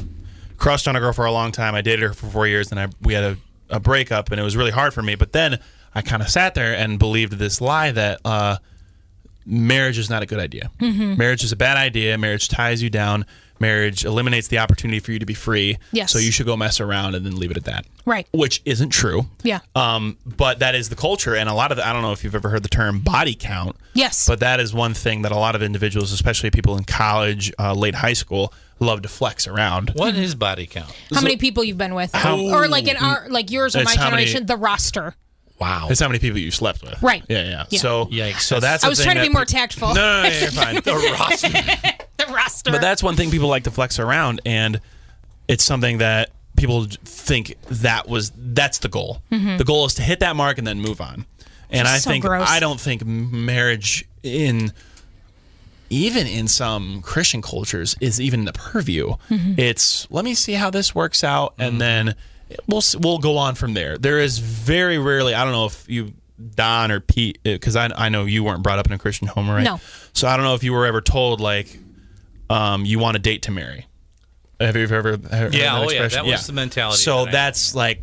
crushed 0.58 0.86
on 0.86 0.94
a 0.96 1.00
girl 1.00 1.12
for 1.14 1.24
a 1.24 1.32
long 1.32 1.52
time. 1.52 1.74
I 1.74 1.80
dated 1.80 2.00
her 2.02 2.12
for 2.12 2.26
four 2.26 2.46
years, 2.46 2.70
and 2.70 2.78
I 2.80 2.88
we 3.00 3.14
had 3.14 3.24
a, 3.24 3.36
a 3.70 3.80
breakup, 3.80 4.30
and 4.30 4.38
it 4.40 4.44
was 4.44 4.56
really 4.56 4.70
hard 4.72 4.92
for 4.92 5.02
me. 5.02 5.14
But 5.14 5.32
then 5.32 5.58
I 5.94 6.02
kind 6.02 6.20
of 6.22 6.28
sat 6.28 6.54
there 6.54 6.76
and 6.76 6.98
believed 6.98 7.34
this 7.34 7.60
lie 7.62 7.92
that 7.92 8.20
uh, 8.24 8.58
marriage 9.46 9.98
is 9.98 10.10
not 10.10 10.22
a 10.22 10.26
good 10.26 10.38
idea. 10.40 10.70
Mm-hmm. 10.80 11.16
Marriage 11.16 11.44
is 11.44 11.52
a 11.52 11.56
bad 11.56 11.76
idea. 11.76 12.18
Marriage 12.18 12.48
ties 12.48 12.82
you 12.82 12.90
down. 12.90 13.24
Marriage 13.60 14.04
eliminates 14.04 14.48
the 14.48 14.58
opportunity 14.58 15.00
for 15.00 15.12
you 15.12 15.18
to 15.18 15.26
be 15.26 15.34
free. 15.34 15.78
Yes. 15.92 16.12
So 16.12 16.18
you 16.18 16.30
should 16.30 16.46
go 16.46 16.56
mess 16.56 16.80
around 16.80 17.14
and 17.14 17.24
then 17.24 17.36
leave 17.36 17.50
it 17.50 17.56
at 17.56 17.64
that. 17.64 17.86
Right. 18.04 18.26
Which 18.32 18.62
isn't 18.64 18.90
true. 18.90 19.26
Yeah. 19.42 19.60
Um, 19.74 20.16
but 20.24 20.58
that 20.60 20.74
is 20.74 20.88
the 20.88 20.96
culture, 20.96 21.34
and 21.34 21.48
a 21.48 21.54
lot 21.54 21.70
of 21.70 21.76
the, 21.78 21.86
I 21.86 21.92
don't 21.92 22.02
know 22.02 22.12
if 22.12 22.22
you've 22.24 22.34
ever 22.34 22.48
heard 22.50 22.62
the 22.62 22.68
term 22.68 23.00
body 23.00 23.34
count. 23.34 23.76
Yes. 23.94 24.26
But 24.28 24.40
that 24.40 24.60
is 24.60 24.72
one 24.74 24.94
thing 24.94 25.22
that 25.22 25.32
a 25.32 25.36
lot 25.38 25.54
of 25.54 25.62
individuals, 25.62 26.12
especially 26.12 26.50
people 26.50 26.76
in 26.76 26.84
college, 26.84 27.52
uh, 27.58 27.72
late 27.74 27.94
high 27.94 28.12
school, 28.12 28.52
love 28.78 29.02
to 29.02 29.08
flex 29.08 29.46
around. 29.46 29.90
What 29.94 30.14
is 30.14 30.34
body 30.34 30.66
count? 30.66 30.92
How 31.14 31.22
many 31.22 31.36
people 31.36 31.64
you've 31.64 31.78
been 31.78 31.94
with, 31.94 32.12
How- 32.14 32.38
or 32.38 32.68
like 32.68 32.86
in 32.88 32.96
our 32.98 33.26
like 33.30 33.50
yours 33.50 33.74
or 33.74 33.82
my 33.84 33.94
how 33.96 34.10
many- 34.10 34.24
generation, 34.24 34.46
the 34.46 34.56
roster. 34.56 35.14
Wow. 35.58 35.86
It's 35.88 36.00
how 36.00 36.08
many 36.08 36.18
people 36.18 36.38
you 36.38 36.50
slept 36.50 36.82
with. 36.82 37.00
Right. 37.02 37.24
Yeah, 37.30 37.42
yeah. 37.48 37.64
Yeah. 37.70 37.80
So, 37.80 38.04
Yikes. 38.06 38.40
so 38.42 38.60
that's. 38.60 38.84
I 38.84 38.90
was 38.90 38.98
thing 38.98 39.04
trying 39.06 39.16
to 39.16 39.20
that 39.22 39.28
be 39.28 39.32
more 39.32 39.46
pe- 39.46 39.52
tactful. 39.52 39.94
No, 39.94 40.22
no, 40.22 40.28
no, 40.28 40.38
you're 40.38 40.50
fine. 40.50 40.74
the 40.84 41.16
roster. 41.18 42.05
The 42.66 42.72
roster. 42.72 42.80
But 42.80 42.86
that's 42.86 43.02
one 43.02 43.16
thing 43.16 43.30
people 43.30 43.48
like 43.48 43.64
to 43.64 43.70
flex 43.70 43.98
around, 43.98 44.40
and 44.44 44.80
it's 45.48 45.64
something 45.64 45.98
that 45.98 46.30
people 46.56 46.86
think 47.04 47.56
that 47.68 48.08
was 48.08 48.32
that's 48.36 48.78
the 48.78 48.88
goal. 48.88 49.22
Mm-hmm. 49.30 49.56
The 49.56 49.64
goal 49.64 49.86
is 49.86 49.94
to 49.94 50.02
hit 50.02 50.20
that 50.20 50.36
mark 50.36 50.58
and 50.58 50.66
then 50.66 50.80
move 50.80 51.00
on. 51.00 51.26
And 51.70 51.86
Just 51.86 51.94
I 51.94 51.98
so 51.98 52.10
think 52.10 52.24
gross. 52.24 52.48
I 52.48 52.60
don't 52.60 52.80
think 52.80 53.04
marriage 53.04 54.04
in 54.22 54.72
even 55.90 56.26
in 56.26 56.48
some 56.48 57.02
Christian 57.02 57.42
cultures 57.42 57.96
is 58.00 58.20
even 58.20 58.44
the 58.44 58.52
purview. 58.52 59.14
Mm-hmm. 59.30 59.54
It's 59.58 60.10
let 60.10 60.24
me 60.24 60.34
see 60.34 60.52
how 60.52 60.70
this 60.70 60.94
works 60.94 61.24
out, 61.24 61.54
and 61.58 61.72
mm-hmm. 61.72 61.78
then 61.78 62.14
we'll 62.66 62.82
we'll 62.98 63.18
go 63.18 63.36
on 63.38 63.54
from 63.54 63.74
there. 63.74 63.98
There 63.98 64.18
is 64.18 64.38
very 64.38 64.98
rarely. 64.98 65.34
I 65.34 65.44
don't 65.44 65.52
know 65.52 65.66
if 65.66 65.88
you. 65.88 66.12
Don 66.54 66.92
or 66.92 67.00
Pete, 67.00 67.38
because 67.42 67.76
I, 67.76 67.88
I 67.96 68.10
know 68.10 68.26
you 68.26 68.44
weren't 68.44 68.62
brought 68.62 68.78
up 68.78 68.84
in 68.84 68.92
a 68.92 68.98
Christian 68.98 69.26
home, 69.26 69.48
right? 69.48 69.64
No. 69.64 69.80
So 70.12 70.28
I 70.28 70.36
don't 70.36 70.44
know 70.44 70.54
if 70.54 70.62
you 70.62 70.74
were 70.74 70.84
ever 70.84 71.00
told 71.00 71.40
like, 71.40 71.78
um, 72.50 72.84
you 72.84 72.98
want 72.98 73.16
a 73.16 73.20
date 73.20 73.42
to 73.42 73.50
marry. 73.50 73.86
Have 74.60 74.76
you 74.76 74.84
ever 74.84 74.94
heard 75.02 75.24
heard 75.26 75.54
Yeah, 75.54 75.74
that 75.74 75.74
oh, 75.74 75.90
yeah, 75.90 76.04
expression? 76.04 76.26
that 76.26 76.30
was 76.32 76.46
the 76.46 76.52
mentality 76.52 76.98
So 77.02 77.24
that 77.24 77.28
I- 77.28 77.32
that's 77.32 77.74
like, 77.74 78.02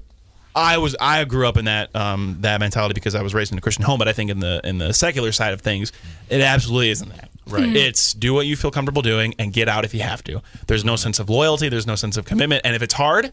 I 0.55 0.77
was 0.77 0.95
I 1.01 1.23
grew 1.23 1.47
up 1.47 1.57
in 1.57 1.65
that 1.65 1.95
um, 1.95 2.37
that 2.41 2.59
mentality 2.59 2.93
because 2.93 3.15
I 3.15 3.23
was 3.23 3.33
raised 3.33 3.51
in 3.51 3.57
a 3.57 3.61
Christian 3.61 3.83
home, 3.85 3.97
but 3.97 4.07
I 4.07 4.13
think 4.13 4.29
in 4.29 4.39
the 4.39 4.61
in 4.63 4.77
the 4.77 4.93
secular 4.93 5.31
side 5.31 5.51
of 5.53 5.61
things, 5.61 5.91
it 6.29 6.41
absolutely 6.41 6.91
isn't 6.91 7.09
that. 7.09 7.29
Right. 7.47 7.75
It's 7.75 8.13
do 8.13 8.35
what 8.35 8.45
you 8.45 8.55
feel 8.55 8.69
comfortable 8.69 9.01
doing 9.01 9.33
and 9.39 9.51
get 9.51 9.67
out 9.67 9.83
if 9.83 9.95
you 9.95 10.01
have 10.01 10.23
to. 10.25 10.43
There's 10.67 10.85
no 10.85 10.95
sense 10.95 11.17
of 11.19 11.27
loyalty. 11.27 11.69
There's 11.69 11.87
no 11.87 11.95
sense 11.95 12.17
of 12.17 12.25
commitment, 12.25 12.61
and 12.65 12.75
if 12.75 12.83
it's 12.83 12.93
hard, 12.93 13.31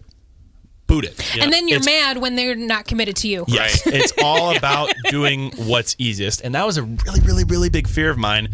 boot 0.87 1.05
it. 1.05 1.37
and 1.39 1.53
then 1.53 1.69
you're 1.69 1.77
It's- 1.81 1.85
mad 1.85 2.17
when 2.23 2.37
they're 2.37 2.57
not 2.57 2.87
committed 2.87 3.17
to 3.17 3.29
you. 3.29 3.45
Yes, 3.49 3.87
it's 3.87 4.15
all 4.25 4.57
about 4.57 4.91
doing 5.11 5.53
what's 5.57 5.95
easiest, 5.99 6.41
and 6.41 6.55
that 6.55 6.65
was 6.65 6.79
a 6.79 6.83
really, 6.85 7.21
really, 7.21 7.45
really 7.45 7.69
big 7.69 7.87
fear 7.87 8.09
of 8.09 8.17
mine 8.17 8.49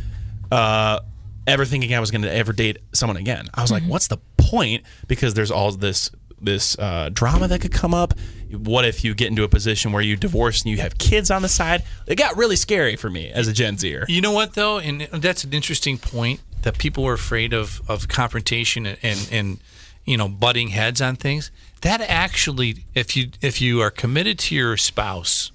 uh, 0.50 0.98
ever 1.47 1.64
thinking 1.64 1.94
I 1.94 2.01
was 2.01 2.11
going 2.11 2.22
to 2.22 2.32
ever 2.32 2.53
date 2.53 2.78
someone 2.92 3.16
again. 3.16 3.49
I 3.55 3.62
was 3.62 3.70
like, 3.70 3.82
what's 3.84 4.09
the 4.09 4.18
point? 4.36 4.84
Because 5.07 5.34
there's 5.34 5.51
all 5.51 5.72
this 5.72 6.11
this 6.40 6.78
uh, 6.78 7.09
drama 7.12 7.49
that 7.49 7.61
could 7.61 7.72
come 7.72 7.94
up. 7.94 8.14
What 8.51 8.84
if 8.84 9.03
you 9.03 9.14
get 9.14 9.28
into 9.28 9.42
a 9.42 9.49
position 9.49 9.92
where 9.92 10.03
you 10.03 10.16
divorce 10.16 10.62
and 10.62 10.70
you 10.70 10.78
have 10.78 10.99
kids 10.99 11.30
on 11.30 11.42
the 11.42 11.49
side? 11.49 11.82
It 12.07 12.16
got 12.16 12.36
really 12.36 12.57
scary 12.57 12.94
for 12.97 13.11
me 13.11 13.30
as 13.30 13.49
a 13.49 13.53
Gen 13.53 13.78
Zer. 13.78 14.05
You 14.09 14.20
know 14.20 14.32
what 14.32 14.55
though, 14.55 14.78
and 14.78 15.03
that's 15.03 15.44
an 15.44 15.53
interesting 15.53 15.99
point 15.99 16.40
that 16.62 16.78
people 16.78 17.05
were 17.05 17.14
afraid 17.14 17.53
of 17.53 17.80
of 17.88 18.09
confrontation 18.09 18.86
and 18.86 18.99
and, 19.03 19.28
and 19.32 19.59
you 20.05 20.16
know 20.16 20.28
butting 20.28 20.68
heads 20.68 21.01
on 21.01 21.16
things. 21.16 21.51
That 21.82 22.01
actually, 22.01 22.84
if 22.94 23.16
you 23.16 23.30
if 23.40 23.61
you 23.61 23.80
are 23.80 23.90
committed 23.90 24.38
to 24.40 24.55
your 24.55 24.76
spouse, 24.76 25.53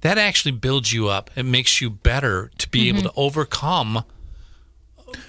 that 0.00 0.18
actually 0.18 0.52
builds 0.52 0.92
you 0.92 1.08
up. 1.08 1.30
It 1.36 1.44
makes 1.44 1.80
you 1.80 1.90
better 1.90 2.50
to 2.58 2.68
be 2.68 2.88
able 2.88 3.02
to 3.02 3.12
overcome, 3.16 4.04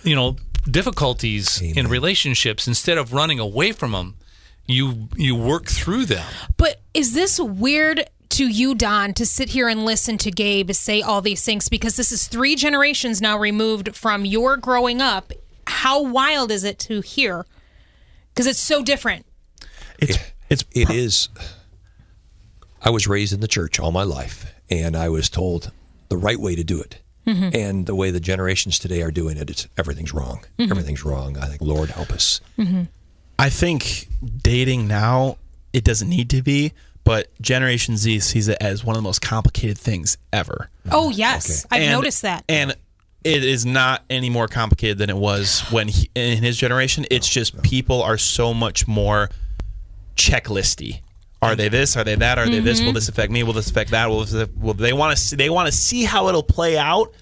you 0.04 0.16
know, 0.16 0.36
difficulties 0.70 1.62
in 1.62 1.88
relationships 1.88 2.68
instead 2.68 2.98
of 2.98 3.14
running 3.14 3.40
away 3.40 3.72
from 3.72 3.92
them. 3.92 4.16
You 4.68 5.10
you 5.16 5.36
work 5.36 5.66
through 5.66 6.06
them. 6.06 6.26
But 6.58 6.82
is 6.94 7.14
this 7.14 7.40
weird 7.40 8.10
to 8.30 8.48
you, 8.48 8.76
Don, 8.76 9.14
to 9.16 9.26
sit 9.26 9.50
here 9.50 9.68
and 9.68 9.84
listen 9.84 10.18
to 10.20 10.32
Gabe 10.32 10.72
say 10.72 11.02
all 11.02 11.22
these 11.22 11.44
things? 11.44 11.68
Because 11.68 11.96
this 11.98 12.12
is 12.12 12.28
three 12.28 12.56
generations 12.56 13.22
now 13.22 13.38
removed 13.38 13.96
from 13.96 14.24
your 14.24 14.56
growing 14.58 15.02
up. 15.02 15.34
How 15.68 16.02
wild 16.02 16.52
is 16.52 16.64
it 16.64 16.80
to 16.80 17.02
hear? 17.02 17.46
Because 18.34 18.48
it's 18.48 18.60
so 18.60 18.84
different. 18.84 19.26
It's 20.00 20.18
it's 20.50 20.64
It 20.72 20.90
is. 20.90 21.28
I 22.84 22.90
was 22.90 23.08
raised 23.08 23.34
in 23.34 23.42
the 23.42 23.48
church 23.48 23.80
all 23.80 23.92
my 23.92 24.04
life, 24.04 24.54
and 24.70 24.96
I 24.96 25.10
was 25.10 25.30
told 25.30 25.72
the 26.10 26.18
right 26.18 26.40
way 26.40 26.56
to 26.56 26.64
do 26.64 26.80
it. 26.80 27.01
Mm-hmm. 27.28 27.50
And 27.56 27.86
the 27.86 27.96
way 27.96 28.10
the 28.12 28.20
generations 28.20 28.80
today 28.80 29.02
are 29.04 29.12
doing 29.12 29.38
it, 29.38 29.50
it's 29.50 29.68
everything's 29.78 30.14
wrong. 30.14 30.44
Mm-hmm. 30.58 30.72
Everything's 30.72 31.06
wrong. 31.06 31.38
I 31.38 31.46
think 31.46 31.62
Lord 31.62 31.90
help 31.90 32.12
us. 32.12 32.42
Mm-hmm. 32.58 32.84
I 33.38 33.50
think 33.50 34.08
dating 34.42 34.88
now 34.88 35.38
it 35.74 35.84
doesn't 35.84 36.10
need 36.10 36.30
to 36.32 36.42
be, 36.42 36.74
but 37.04 37.28
Generation 37.42 37.98
Z 37.98 38.20
sees 38.20 38.48
it 38.48 38.58
as 38.60 38.84
one 38.84 38.96
of 38.96 39.02
the 39.02 39.08
most 39.08 39.22
complicated 39.22 39.78
things 39.78 40.18
ever. 40.34 40.70
Oh, 40.92 41.10
yes. 41.10 41.66
I've 41.72 41.82
And- 41.84 41.92
noticed 41.92 42.24
that. 42.24 42.44
And 42.50 42.76
it 43.24 43.44
is 43.44 43.66
not 43.68 44.04
any 44.10 44.32
more 44.32 44.48
complicated 44.48 44.98
than 44.98 45.10
it 45.12 45.16
was 45.18 45.62
when 45.72 45.88
he, 45.90 46.10
in 46.16 46.42
his 46.44 46.58
generation. 46.58 47.06
It's 47.12 47.30
just 47.30 47.62
people 47.62 48.02
are 48.02 48.18
so 48.18 48.52
much 48.54 48.88
more 48.88 49.30
checklisty. 50.16 51.02
Are 51.42 51.56
they 51.56 51.70
this? 51.70 51.98
Are 51.98 52.04
they 52.04 52.16
that? 52.16 52.38
Are 52.38 52.48
they 52.48 52.60
this? 52.60 52.82
Will 52.82 52.94
this 52.94 53.10
affect 53.10 53.32
me? 53.32 53.42
Will 53.42 53.54
this 53.54 53.70
affect 53.70 53.92
that? 53.92 54.10
Will, 54.10 54.26
this, 54.26 54.50
will 54.56 54.76
they 54.76 54.94
want 54.94 55.18
to 55.18 55.24
see? 55.24 55.36
They 55.36 55.50
want 55.50 55.68
to 55.68 55.72
see 55.72 56.04
how 56.04 56.28
it'll 56.28 56.44
play 56.44 56.78
out. 56.78 57.14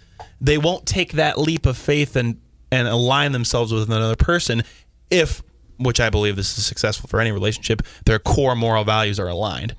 They 0.42 0.58
won't 0.58 0.86
take 0.86 1.14
that 1.14 1.38
leap 1.38 1.66
of 1.66 1.78
faith 1.78 2.16
and 2.16 2.40
and 2.72 2.88
align 2.88 3.32
themselves 3.32 3.74
with 3.74 3.90
another 3.90 4.16
person 4.16 4.62
if, 5.10 5.42
which 5.78 6.00
I 6.00 6.10
believe 6.10 6.36
this 6.36 6.56
is 6.58 6.66
successful 6.66 7.08
for 7.08 7.20
any 7.20 7.32
relationship, 7.32 7.82
their 8.06 8.20
core 8.20 8.56
moral 8.56 8.84
values 8.84 9.20
are 9.20 9.28
aligned. 9.28 9.76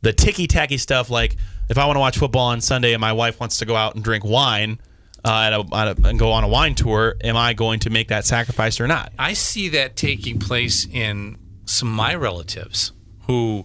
The 0.00 0.12
ticky 0.12 0.46
tacky 0.48 0.76
stuff, 0.78 1.08
like 1.08 1.36
if 1.68 1.78
I 1.78 1.86
want 1.86 1.96
to 1.96 2.00
watch 2.00 2.18
football 2.18 2.48
on 2.48 2.60
Sunday 2.60 2.94
and 2.94 3.00
my 3.00 3.12
wife 3.12 3.38
wants 3.38 3.58
to 3.58 3.64
go 3.64 3.76
out 3.76 3.94
and 3.94 4.02
drink 4.02 4.24
wine. 4.24 4.80
Uh, 5.24 5.28
at 5.28 5.52
a, 5.52 5.76
at 5.76 5.98
a, 6.00 6.08
and 6.08 6.18
go 6.18 6.32
on 6.32 6.42
a 6.42 6.48
wine 6.48 6.74
tour. 6.74 7.14
Am 7.22 7.36
I 7.36 7.52
going 7.52 7.78
to 7.80 7.90
make 7.90 8.08
that 8.08 8.24
sacrifice 8.24 8.80
or 8.80 8.88
not? 8.88 9.12
I 9.20 9.34
see 9.34 9.68
that 9.68 9.94
taking 9.94 10.40
place 10.40 10.84
in 10.84 11.38
some 11.64 11.90
of 11.90 11.94
my 11.94 12.12
relatives 12.16 12.90
who 13.28 13.64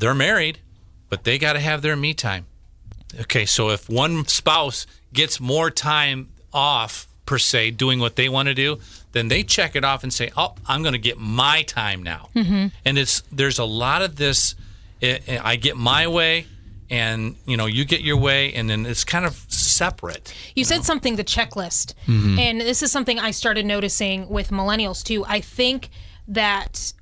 they're 0.00 0.14
married, 0.14 0.58
but 1.08 1.24
they 1.24 1.38
got 1.38 1.52
to 1.54 1.60
have 1.60 1.82
their 1.82 1.96
me 1.96 2.14
time. 2.14 2.46
Okay, 3.22 3.44
so 3.46 3.70
if 3.70 3.88
one 3.88 4.26
spouse 4.26 4.86
gets 5.12 5.40
more 5.40 5.70
time 5.70 6.28
off 6.52 7.06
per 7.26 7.38
se 7.38 7.72
doing 7.72 7.98
what 8.00 8.16
they 8.16 8.28
want 8.28 8.48
to 8.48 8.54
do, 8.54 8.78
then 9.12 9.28
they 9.28 9.42
check 9.42 9.74
it 9.76 9.84
off 9.84 10.02
and 10.02 10.12
say, 10.12 10.30
"Oh, 10.36 10.54
I'm 10.66 10.82
going 10.82 10.92
to 10.94 10.98
get 10.98 11.18
my 11.18 11.62
time 11.62 12.02
now." 12.02 12.28
Mm-hmm. 12.34 12.66
And 12.84 12.98
it's 12.98 13.22
there's 13.32 13.58
a 13.58 13.64
lot 13.64 14.02
of 14.02 14.16
this. 14.16 14.54
eh, 15.02 15.18
eh, 15.26 15.40
I 15.42 15.56
get 15.56 15.76
my 15.76 16.06
way, 16.06 16.46
and 16.88 17.34
you 17.46 17.56
know 17.56 17.66
you 17.66 17.84
get 17.84 18.00
your 18.02 18.16
way, 18.16 18.52
and 18.52 18.68
then 18.70 18.86
it's 18.86 19.04
kind 19.04 19.24
of 19.26 19.34
separate. 19.48 20.32
You 20.54 20.64
said 20.64 20.84
something, 20.84 21.16
the 21.16 21.24
checklist. 21.24 21.94
And 22.06 22.60
this 22.60 22.82
is 22.82 22.92
something 22.92 23.18
I 23.18 23.30
started 23.32 23.66
noticing 23.66 24.28
with 24.28 24.50
millennials 24.50 25.02
too. 25.02 25.24
I 25.26 25.40
think 25.40 25.90
that 26.28 26.92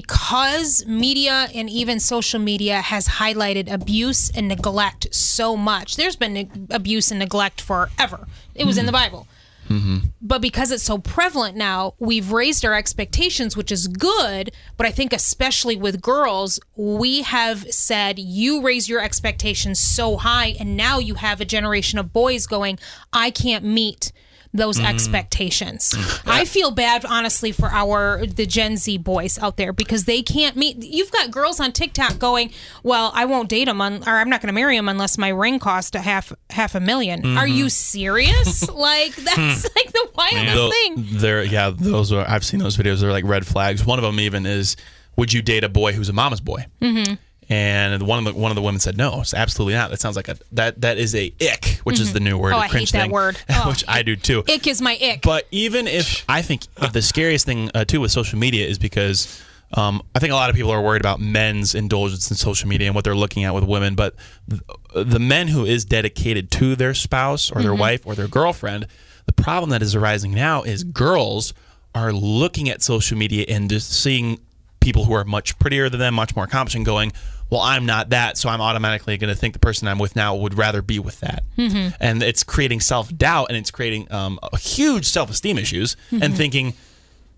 because 0.00 0.84
media 0.84 1.48
and 1.54 1.70
even 1.70 1.98
social 1.98 2.38
media 2.38 2.82
has 2.82 3.08
highlighted 3.08 3.72
abuse 3.72 4.28
and 4.28 4.46
neglect 4.46 5.06
so 5.14 5.56
much, 5.56 5.96
there's 5.96 6.16
been 6.16 6.34
neg- 6.34 6.66
abuse 6.68 7.10
and 7.10 7.18
neglect 7.18 7.62
forever. 7.62 8.26
It 8.54 8.66
was 8.66 8.76
in 8.76 8.84
the 8.84 8.92
Bible. 8.92 9.26
Mm-hmm. 9.70 10.08
But 10.20 10.42
because 10.42 10.70
it's 10.70 10.82
so 10.82 10.98
prevalent 10.98 11.56
now, 11.56 11.94
we've 11.98 12.30
raised 12.30 12.62
our 12.66 12.74
expectations, 12.74 13.56
which 13.56 13.72
is 13.72 13.88
good. 13.88 14.52
But 14.76 14.86
I 14.86 14.90
think, 14.90 15.14
especially 15.14 15.76
with 15.76 16.02
girls, 16.02 16.60
we 16.76 17.22
have 17.22 17.72
said, 17.72 18.18
you 18.18 18.60
raise 18.60 18.90
your 18.90 19.00
expectations 19.00 19.80
so 19.80 20.18
high. 20.18 20.56
And 20.60 20.76
now 20.76 20.98
you 20.98 21.14
have 21.14 21.40
a 21.40 21.46
generation 21.46 21.98
of 21.98 22.12
boys 22.12 22.46
going, 22.46 22.78
I 23.14 23.30
can't 23.30 23.64
meet 23.64 24.12
those 24.56 24.78
mm. 24.78 24.88
expectations. 24.88 25.92
Mm. 25.92 26.22
I 26.26 26.44
feel 26.44 26.70
bad 26.70 27.04
honestly 27.04 27.52
for 27.52 27.68
our 27.68 28.26
the 28.26 28.46
Gen 28.46 28.76
Z 28.76 28.98
boys 28.98 29.38
out 29.38 29.56
there 29.56 29.72
because 29.72 30.04
they 30.04 30.22
can't 30.22 30.56
meet 30.56 30.82
you've 30.82 31.10
got 31.12 31.30
girls 31.30 31.60
on 31.60 31.72
TikTok 31.72 32.18
going, 32.18 32.50
"Well, 32.82 33.12
I 33.14 33.24
won't 33.24 33.48
date 33.48 33.68
him 33.68 33.80
on, 33.80 34.02
or 34.06 34.16
I'm 34.16 34.28
not 34.30 34.40
going 34.40 34.48
to 34.48 34.54
marry 34.54 34.76
him 34.76 34.88
unless 34.88 35.18
my 35.18 35.28
ring 35.28 35.58
costs 35.58 35.94
a 35.94 36.00
half 36.00 36.32
half 36.50 36.74
a 36.74 36.80
1000000 36.80 37.36
Are 37.36 37.46
you 37.46 37.64
mm-hmm. 37.64 37.68
serious? 37.68 38.68
like 38.74 39.14
that's 39.16 39.62
hmm. 39.62 39.68
like 39.76 39.92
the 39.92 40.08
wildest 40.14 40.74
thing. 40.74 40.94
There, 41.18 41.42
yeah, 41.42 41.70
those 41.70 42.12
are. 42.12 42.28
I've 42.28 42.44
seen 42.44 42.60
those 42.60 42.76
videos. 42.76 43.00
They're 43.00 43.12
like 43.12 43.24
red 43.24 43.46
flags. 43.46 43.84
One 43.84 43.98
of 43.98 44.04
them 44.04 44.20
even 44.20 44.46
is, 44.46 44.76
"Would 45.16 45.32
you 45.32 45.42
date 45.42 45.64
a 45.64 45.68
boy 45.68 45.92
who's 45.92 46.08
a 46.08 46.12
mama's 46.12 46.40
boy?" 46.40 46.66
Mm-hmm. 46.80 47.14
And 47.48 48.02
one 48.02 48.18
of 48.18 48.24
the 48.34 48.40
one 48.40 48.50
of 48.50 48.56
the 48.56 48.62
women 48.62 48.80
said, 48.80 48.96
"No, 48.96 49.20
it's 49.20 49.32
absolutely 49.32 49.74
not. 49.74 49.90
That 49.90 50.00
sounds 50.00 50.16
like 50.16 50.28
a 50.28 50.36
that 50.52 50.80
that 50.80 50.98
is 50.98 51.14
a 51.14 51.32
ick, 51.40 51.80
which 51.84 52.00
is 52.00 52.12
the 52.12 52.18
new 52.18 52.36
word. 52.36 52.54
Oh, 52.54 52.58
I 52.58 52.62
hate 52.64 52.70
cringe 52.70 52.92
that 52.92 53.02
thing, 53.02 53.10
word. 53.12 53.38
Oh, 53.48 53.68
which 53.68 53.84
I 53.86 54.02
do 54.02 54.16
too. 54.16 54.42
Ick 54.48 54.66
is 54.66 54.82
my 54.82 54.98
ick. 55.00 55.22
But 55.22 55.46
even 55.52 55.86
if 55.86 56.24
I 56.28 56.42
think 56.42 56.62
the 56.92 57.02
scariest 57.02 57.46
thing 57.46 57.70
uh, 57.72 57.84
too 57.84 58.00
with 58.00 58.10
social 58.10 58.38
media 58.38 58.66
is 58.66 58.78
because 58.78 59.42
um, 59.74 60.02
I 60.14 60.18
think 60.18 60.32
a 60.32 60.36
lot 60.36 60.50
of 60.50 60.56
people 60.56 60.70
are 60.70 60.82
worried 60.82 61.02
about 61.02 61.20
men's 61.20 61.74
indulgence 61.74 62.30
in 62.30 62.36
social 62.36 62.68
media 62.68 62.86
and 62.88 62.94
what 62.94 63.04
they're 63.04 63.16
looking 63.16 63.44
at 63.44 63.54
with 63.54 63.64
women. 63.64 63.94
But 63.94 64.14
th- 64.48 64.62
the 64.94 65.18
men 65.18 65.48
who 65.48 65.64
is 65.64 65.84
dedicated 65.84 66.50
to 66.52 66.76
their 66.76 66.94
spouse 66.94 67.50
or 67.50 67.62
their 67.62 67.74
wife 67.74 68.06
or 68.06 68.14
their 68.14 68.28
girlfriend, 68.28 68.86
the 69.26 69.32
problem 69.32 69.70
that 69.70 69.82
is 69.82 69.94
arising 69.94 70.32
now 70.32 70.62
is 70.62 70.84
girls 70.84 71.52
are 71.94 72.12
looking 72.12 72.68
at 72.68 72.82
social 72.82 73.16
media 73.16 73.44
and 73.48 73.68
just 73.70 73.90
seeing 73.90 74.38
people 74.80 75.04
who 75.06 75.14
are 75.14 75.24
much 75.24 75.58
prettier 75.58 75.88
than 75.88 75.98
them, 75.98 76.14
much 76.14 76.36
more 76.36 76.44
accomplished, 76.44 76.76
and 76.76 76.86
going, 76.86 77.12
"Well, 77.50 77.60
I'm 77.60 77.86
not 77.86 78.10
that, 78.10 78.36
so 78.36 78.48
I'm 78.48 78.60
automatically 78.60 79.16
going 79.16 79.32
to 79.32 79.38
think 79.38 79.52
the 79.54 79.60
person 79.60 79.88
I'm 79.88 79.98
with 79.98 80.16
now 80.16 80.34
would 80.34 80.56
rather 80.56 80.82
be 80.82 80.98
with 80.98 81.20
that." 81.20 81.42
Mm-hmm. 81.56 81.94
And 82.00 82.22
it's 82.22 82.42
creating 82.42 82.80
self 82.80 83.14
doubt 83.16 83.46
and 83.48 83.56
it's 83.56 83.70
creating 83.70 84.10
um, 84.12 84.38
a 84.42 84.58
huge 84.58 85.06
self 85.06 85.30
esteem 85.30 85.58
issues 85.58 85.96
and 86.10 86.22
mm-hmm. 86.22 86.34
thinking 86.34 86.74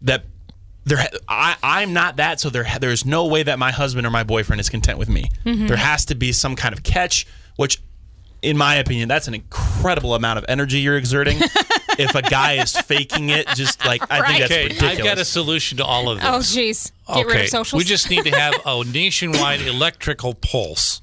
that 0.02 0.24
there 0.88 1.06
I, 1.28 1.56
I'm 1.62 1.92
not 1.92 2.16
that, 2.16 2.40
so 2.40 2.50
there 2.50 2.66
there's 2.80 3.04
no 3.04 3.26
way 3.26 3.42
that 3.42 3.58
my 3.58 3.70
husband 3.70 4.06
or 4.06 4.10
my 4.10 4.24
boyfriend 4.24 4.60
is 4.60 4.68
content 4.68 4.98
with 4.98 5.08
me. 5.08 5.30
Mm-hmm. 5.44 5.66
There 5.66 5.76
has 5.76 6.04
to 6.06 6.14
be 6.14 6.32
some 6.32 6.56
kind 6.56 6.72
of 6.72 6.82
catch, 6.82 7.26
which, 7.56 7.80
in 8.42 8.56
my 8.56 8.76
opinion, 8.76 9.08
that's 9.08 9.28
an 9.28 9.34
incredible 9.34 10.14
amount 10.14 10.38
of 10.38 10.44
energy 10.48 10.80
you're 10.80 10.96
exerting. 10.96 11.40
if 11.98 12.14
a 12.14 12.22
guy 12.22 12.54
is 12.54 12.76
faking 12.76 13.30
it, 13.30 13.48
just 13.48 13.84
like 13.84 14.02
I 14.10 14.26
think 14.26 14.38
that's 14.40 14.52
Okay, 14.52 14.62
ridiculous. 14.64 14.98
I've 14.98 15.04
got 15.04 15.18
a 15.18 15.24
solution 15.24 15.78
to 15.78 15.84
all 15.84 16.08
of 16.08 16.18
oh, 16.22 16.38
this. 16.38 16.56
oh 16.56 16.60
jeez. 16.60 16.92
Get 17.14 17.26
rid 17.26 17.44
of 17.44 17.48
socials. 17.48 17.80
We 17.80 17.84
just 17.84 18.08
need 18.10 18.24
to 18.24 18.30
have 18.30 18.54
a 18.64 18.84
nationwide 18.84 19.60
electrical 19.62 20.34
pulse, 20.34 21.00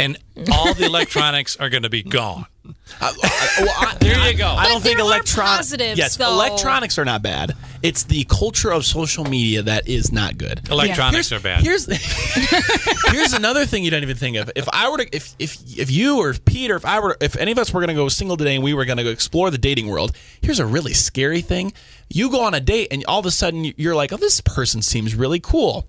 and 0.00 0.16
all 0.52 0.72
the 0.74 0.84
electronics 0.86 1.56
are 1.56 1.68
going 1.68 1.82
to 1.84 1.90
be 1.90 2.02
gone. 2.02 2.46
Well, 2.64 3.14
I- 3.22 3.96
There 4.00 4.30
you 4.30 4.36
go. 4.36 4.46
I 4.48 4.68
don't 4.68 4.82
think 4.82 4.98
electronics. 4.98 5.74
Yes, 5.78 6.16
though. 6.16 6.30
electronics 6.32 6.98
are 6.98 7.04
not 7.04 7.22
bad. 7.22 7.54
It's 7.82 8.04
the 8.04 8.24
culture 8.24 8.70
of 8.72 8.84
social 8.84 9.24
media 9.24 9.62
that 9.62 9.88
is 9.88 10.12
not 10.12 10.36
good. 10.38 10.68
Electronics 10.70 11.30
Here's- 11.30 11.32
are 11.32 11.42
bad. 11.42 11.62
Here's 11.62 11.86
here's 13.12 13.32
another 13.32 13.66
thing 13.66 13.84
you 13.84 13.90
don't 13.90 14.02
even 14.02 14.16
think 14.16 14.36
of. 14.36 14.50
If 14.54 14.68
I 14.72 14.88
were 14.90 14.98
to, 14.98 15.16
if 15.16 15.34
if 15.38 15.56
if 15.78 15.90
you 15.90 16.18
or 16.18 16.30
if 16.30 16.44
Pete 16.44 16.70
or 16.70 16.76
if 16.76 16.84
I 16.84 17.00
were, 17.00 17.16
if 17.20 17.36
any 17.36 17.52
of 17.52 17.58
us 17.58 17.72
were 17.72 17.80
going 17.80 17.88
to 17.88 17.94
go 17.94 18.08
single 18.08 18.36
today 18.36 18.54
and 18.54 18.64
we 18.64 18.74
were 18.74 18.84
going 18.84 18.98
to 18.98 19.04
go 19.04 19.10
explore 19.10 19.50
the 19.50 19.58
dating 19.58 19.88
world, 19.88 20.14
here's 20.42 20.58
a 20.58 20.66
really 20.66 20.92
scary 20.94 21.40
thing. 21.40 21.72
You 22.08 22.30
go 22.30 22.42
on 22.44 22.54
a 22.54 22.60
date 22.60 22.88
and 22.90 23.04
all 23.06 23.20
of 23.20 23.26
a 23.26 23.30
sudden 23.30 23.72
you're 23.76 23.94
like, 23.94 24.12
oh, 24.12 24.16
this 24.16 24.40
person 24.40 24.82
seems 24.82 25.14
really 25.14 25.40
cool. 25.40 25.86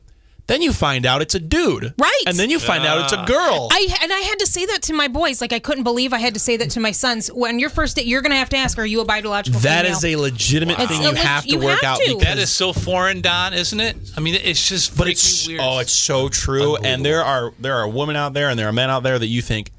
Then 0.51 0.61
you 0.61 0.73
find 0.73 1.05
out 1.05 1.21
it's 1.21 1.33
a 1.35 1.39
dude, 1.39 1.93
Right. 1.97 2.23
And 2.27 2.35
then 2.37 2.49
you 2.49 2.59
find 2.59 2.85
out 2.85 3.03
it's 3.05 3.13
a 3.13 3.19
ah. 3.19 3.25
girl. 3.25 3.69
I 3.71 3.87
and 4.01 4.11
I 4.11 4.19
had 4.19 4.39
to 4.39 4.45
say 4.45 4.65
that 4.65 4.81
to 4.83 4.93
my 4.93 5.07
boys. 5.07 5.39
Like 5.39 5.53
I 5.53 5.59
couldn't 5.59 5.83
believe 5.83 6.11
I 6.13 6.19
had 6.19 6.33
to 6.33 6.39
say 6.41 6.57
that 6.57 6.69
to 6.71 6.79
my 6.81 6.91
sons. 6.91 7.29
When 7.31 7.57
your 7.57 7.69
first 7.69 7.95
date, 7.95 8.05
you're 8.05 8.21
going 8.21 8.31
to 8.31 8.37
have 8.37 8.49
to 8.49 8.57
ask, 8.57 8.77
"Are 8.77 8.85
you 8.85 8.99
a 9.01 9.05
biological?" 9.05 9.59
that 9.61 9.83
female? 9.85 9.97
is 9.97 10.05
a 10.05 10.15
legitimate 10.17 10.77
It's 10.79 10.91
thing 10.91 10.99
a 10.99 11.03
you 11.03 11.09
leg- 11.13 11.17
have 11.23 11.45
to 11.45 11.55
work 11.57 11.81
have 11.81 11.93
out. 11.93 11.97
to. 11.99 12.05
because- 12.07 12.23
that 12.23 12.37
is 12.37 12.51
so 12.51 12.73
foreign, 12.73 13.21
Don, 13.21 13.53
isn't 13.53 13.79
it? 13.79 13.95
I 14.17 14.19
mean, 14.19 14.35
it's 14.35 14.67
just 14.67 14.97
but 14.97 15.07
it's 15.07 15.47
weird. 15.47 15.61
oh, 15.63 15.79
it's 15.79 15.93
so 15.93 16.27
true. 16.27 16.75
And 16.75 17.05
there 17.05 17.23
are 17.23 17.53
there 17.59 17.75
are 17.75 17.87
women 17.87 18.15
out 18.15 18.33
there 18.33 18.49
and 18.49 18.59
there 18.59 18.67
are 18.67 18.73
men 18.73 18.89
out 18.89 19.03
there 19.03 19.17
that 19.17 19.27
you 19.27 19.41
think 19.41 19.71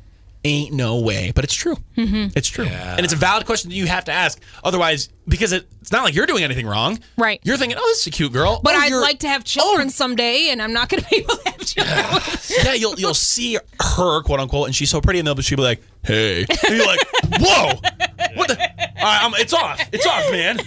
ain't 0.45 0.73
no 0.73 0.99
way. 1.01 1.33
But 1.35 1.45
it's 1.45 1.55
true. 1.55 1.77
Mm-hmm. 1.97 2.29
It's 2.37 2.49
true. 2.49 2.67
And 2.67 3.05
it's 3.05 3.13
a 3.13 3.17
valid 3.17 3.47
question 3.47 3.71
that 3.71 3.77
you 3.77 3.87
have 3.87 4.05
to 4.07 4.13
ask. 4.13 4.41
Otherwise, 4.65 5.09
because 5.29 5.53
it, 5.53 5.69
it's 5.81 5.93
not 5.93 6.05
like 6.05 6.15
you're 6.15 6.27
doing 6.27 6.43
anything 6.45 6.67
wrong. 6.67 6.99
Right. 7.17 7.41
You're 7.45 7.57
thinking, 7.57 7.79
oh, 7.81 7.87
this 7.87 8.01
is 8.01 8.07
a 8.09 8.11
cute 8.11 8.33
girl. 8.33 8.61
But 8.63 8.75
Oh, 8.75 8.79
I'd 8.79 8.93
like 8.93 9.21
to 9.21 9.29
have 9.29 9.45
children 9.45 9.91
someday, 9.91 10.49
and 10.51 10.61
I'm 10.61 10.73
not 10.73 10.89
going 10.89 11.03
to 11.03 11.09
be 11.09 11.17
able 11.19 11.37
to 11.37 11.51
have 11.51 11.59
children. 11.61 12.39
yeah, 12.65 12.73
you'll 12.75 12.99
you'll 12.99 13.15
see 13.15 13.55
her 13.81 14.23
quote 14.23 14.41
unquote, 14.41 14.67
and 14.67 14.75
she's 14.75 14.91
so 14.91 15.01
pretty, 15.01 15.19
and 15.21 15.27
they'll 15.29 15.37
she'll 15.41 15.57
be 15.57 15.63
like, 15.63 15.83
"Hey," 16.03 16.41
and 16.67 16.77
you're 16.77 16.87
like, 16.87 17.01
"Whoa, 17.41 17.67
what 18.35 18.49
the? 18.49 18.57
All 18.59 19.09
right, 19.09 19.21
I'm, 19.25 19.33
it's 19.35 19.53
off, 19.53 19.81
it's 19.93 20.07
off, 20.07 20.31
man. 20.31 20.59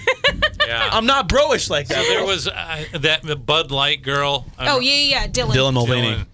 Yeah. 0.68 0.90
I'm 0.92 1.06
not 1.06 1.28
broish 1.30 1.70
like 1.70 1.88
that." 1.88 2.04
there 2.08 2.26
was 2.26 2.48
uh, 2.48 2.86
that 2.94 3.46
Bud 3.46 3.72
Light 3.72 4.02
girl. 4.04 4.46
I 4.58 4.70
oh 4.72 4.80
yeah, 4.80 4.92
yeah, 4.94 5.00
yeah, 5.22 5.28
Dylan. 5.28 5.52
Dylan 5.54 5.74
Mulvaney. 5.74 6.16
Dylan. 6.16 6.26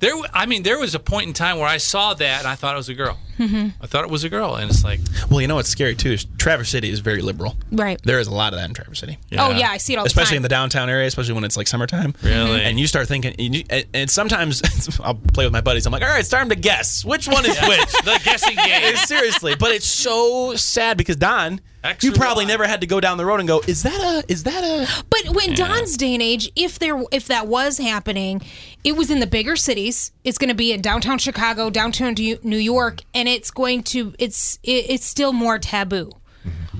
There, 0.00 0.10
w- 0.10 0.28
I 0.32 0.46
mean, 0.46 0.62
there 0.62 0.78
was 0.78 0.94
a 0.94 0.98
point 0.98 1.26
in 1.26 1.32
time 1.32 1.58
where 1.58 1.66
I 1.66 1.78
saw 1.78 2.14
that 2.14 2.38
and 2.40 2.46
I 2.48 2.54
thought 2.54 2.74
it 2.74 2.76
was 2.76 2.88
a 2.88 2.94
girl. 2.94 3.18
Mm-hmm. 3.38 3.82
I 3.82 3.86
thought 3.86 4.04
it 4.04 4.10
was 4.10 4.24
a 4.24 4.28
girl, 4.28 4.56
and 4.56 4.68
it's 4.68 4.82
like, 4.82 4.98
Well, 5.30 5.40
you 5.40 5.46
know 5.46 5.54
what's 5.54 5.68
scary 5.68 5.94
too 5.94 6.10
is 6.10 6.26
Traverse 6.38 6.70
City 6.70 6.90
is 6.90 6.98
very 6.98 7.22
liberal. 7.22 7.56
Right. 7.70 8.00
There 8.02 8.18
is 8.18 8.26
a 8.26 8.34
lot 8.34 8.52
of 8.52 8.58
that 8.58 8.68
in 8.68 8.74
Traverse 8.74 8.98
City. 8.98 9.18
Oh 9.38 9.50
yeah, 9.50 9.70
I 9.70 9.76
see 9.76 9.92
it 9.92 9.96
all 9.96 10.04
the 10.04 10.08
Especially 10.08 10.36
in 10.36 10.42
the 10.42 10.48
downtown 10.48 10.90
area, 10.90 11.06
especially 11.06 11.34
when 11.34 11.44
it's 11.44 11.56
like 11.56 11.68
summertime. 11.68 12.14
Really? 12.22 12.62
And 12.62 12.80
you 12.80 12.86
start 12.86 13.06
thinking, 13.06 13.34
and, 13.38 13.54
you, 13.54 13.64
and, 13.70 13.86
and 13.94 14.10
sometimes 14.10 14.62
I'll 15.04 15.14
play 15.14 15.44
with 15.46 15.52
my 15.52 15.60
buddies. 15.60 15.86
I'm 15.86 15.92
like, 15.92 16.02
all 16.02 16.08
right, 16.08 16.20
it's 16.20 16.28
time 16.28 16.48
to 16.48 16.56
guess 16.56 17.04
which 17.04 17.28
one 17.28 17.46
is 17.46 17.56
which. 17.60 17.92
the 18.04 18.20
guessing 18.24 18.56
game. 18.56 18.96
Seriously, 18.96 19.54
but 19.54 19.70
it's 19.70 19.86
so 19.86 20.56
sad 20.56 20.96
because 20.96 21.16
Don, 21.16 21.60
Extra 21.88 22.10
you 22.10 22.16
probably 22.16 22.44
wide. 22.44 22.50
never 22.52 22.66
had 22.66 22.80
to 22.82 22.86
go 22.86 23.00
down 23.00 23.16
the 23.18 23.24
road 23.26 23.40
and 23.40 23.48
go, 23.48 23.60
is 23.66 23.82
that 23.82 24.00
a, 24.00 24.30
is 24.30 24.44
that 24.44 24.62
a? 24.64 25.04
But 25.10 25.34
when 25.34 25.54
Don's 25.54 25.96
day 25.96 26.14
and 26.14 26.22
age, 26.22 26.50
if 26.54 26.78
there 26.78 27.02
if 27.12 27.26
that 27.28 27.46
was 27.46 27.78
happening, 27.78 28.42
it 28.84 28.92
was 28.92 29.10
in 29.10 29.20
the 29.20 29.26
bigger 29.26 29.56
cities. 29.56 30.12
It's 30.24 30.38
going 30.38 30.48
to 30.48 30.54
be 30.54 30.72
in 30.72 30.80
downtown 30.80 31.18
Chicago, 31.18 31.70
downtown 31.70 32.14
New 32.14 32.58
York, 32.58 33.00
and 33.14 33.28
it's 33.28 33.50
going 33.50 33.82
to 33.84 34.14
it's 34.18 34.58
it, 34.62 34.90
it's 34.90 35.04
still 35.06 35.32
more 35.32 35.58
taboo. 35.58 36.12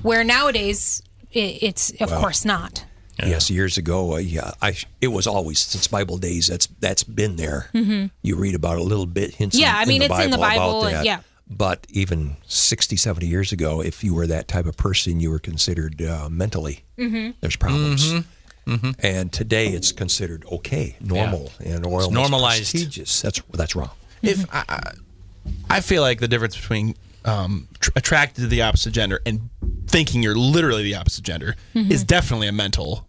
Where 0.01 0.23
nowadays 0.23 1.03
it, 1.31 1.63
it's 1.63 1.91
of 2.01 2.09
course 2.09 2.45
not. 2.45 2.85
Yes, 3.21 3.49
years 3.49 3.77
ago, 3.77 4.13
uh, 4.13 4.17
yeah, 4.17 4.51
I 4.61 4.75
it 5.01 5.09
was 5.09 5.27
always 5.27 5.59
since 5.59 5.87
Bible 5.87 6.17
days. 6.17 6.47
That's 6.47 6.67
that's 6.79 7.03
been 7.03 7.35
there. 7.35 7.69
You 7.73 8.35
read 8.37 8.55
about 8.55 8.77
a 8.77 8.83
little 8.83 9.05
bit 9.05 9.35
hints. 9.35 9.57
Mm-hmm. 9.57 9.61
Yeah, 9.63 9.75
in, 9.75 9.81
I 9.81 9.85
mean, 9.85 10.01
in 10.01 10.07
the 10.07 10.15
it's 10.15 10.23
in 10.25 10.31
the 10.31 10.37
Bible 10.37 10.81
Bible, 10.81 10.85
and- 10.85 11.05
yeah. 11.05 11.19
But 11.49 11.87
even 11.89 12.37
60, 12.45 12.95
70 12.95 13.25
years 13.25 13.51
ago, 13.51 13.81
if 13.81 14.03
you 14.03 14.13
were 14.13 14.27
that 14.27 14.47
type 14.47 14.67
of 14.67 14.77
person, 14.77 15.19
you 15.19 15.31
were 15.31 15.39
considered 15.39 15.99
uh, 16.01 16.29
mentally. 16.29 16.83
Mm-hmm. 16.97 17.31
There's 17.41 17.55
problems. 17.55 18.13
And 18.99 19.33
today, 19.33 19.69
it's 19.69 19.91
considered 19.91 20.45
okay, 20.51 20.95
normal, 21.01 21.51
and 21.65 21.87
or 21.87 22.01
almost 22.03 22.11
normalized. 22.11 22.71
prestigious. 22.71 23.21
That's 23.23 23.41
that's 23.51 23.75
wrong. 23.75 23.89
if 24.21 24.45
I, 24.53 24.63
I- 24.69 24.91
I 25.71 25.81
feel 25.81 26.03
like 26.03 26.19
the 26.19 26.27
difference 26.27 26.55
between 26.55 26.95
um, 27.25 27.67
tr- 27.79 27.89
attracted 27.95 28.41
to 28.41 28.47
the 28.47 28.61
opposite 28.61 28.91
gender 28.91 29.19
and 29.25 29.49
thinking 29.87 30.21
you're 30.21 30.35
literally 30.35 30.83
the 30.83 30.93
opposite 30.95 31.23
gender 31.23 31.55
Mm-hmm. 31.73 31.91
is 31.91 32.03
definitely 32.03 32.47
a 32.47 32.51
mental. 32.51 33.07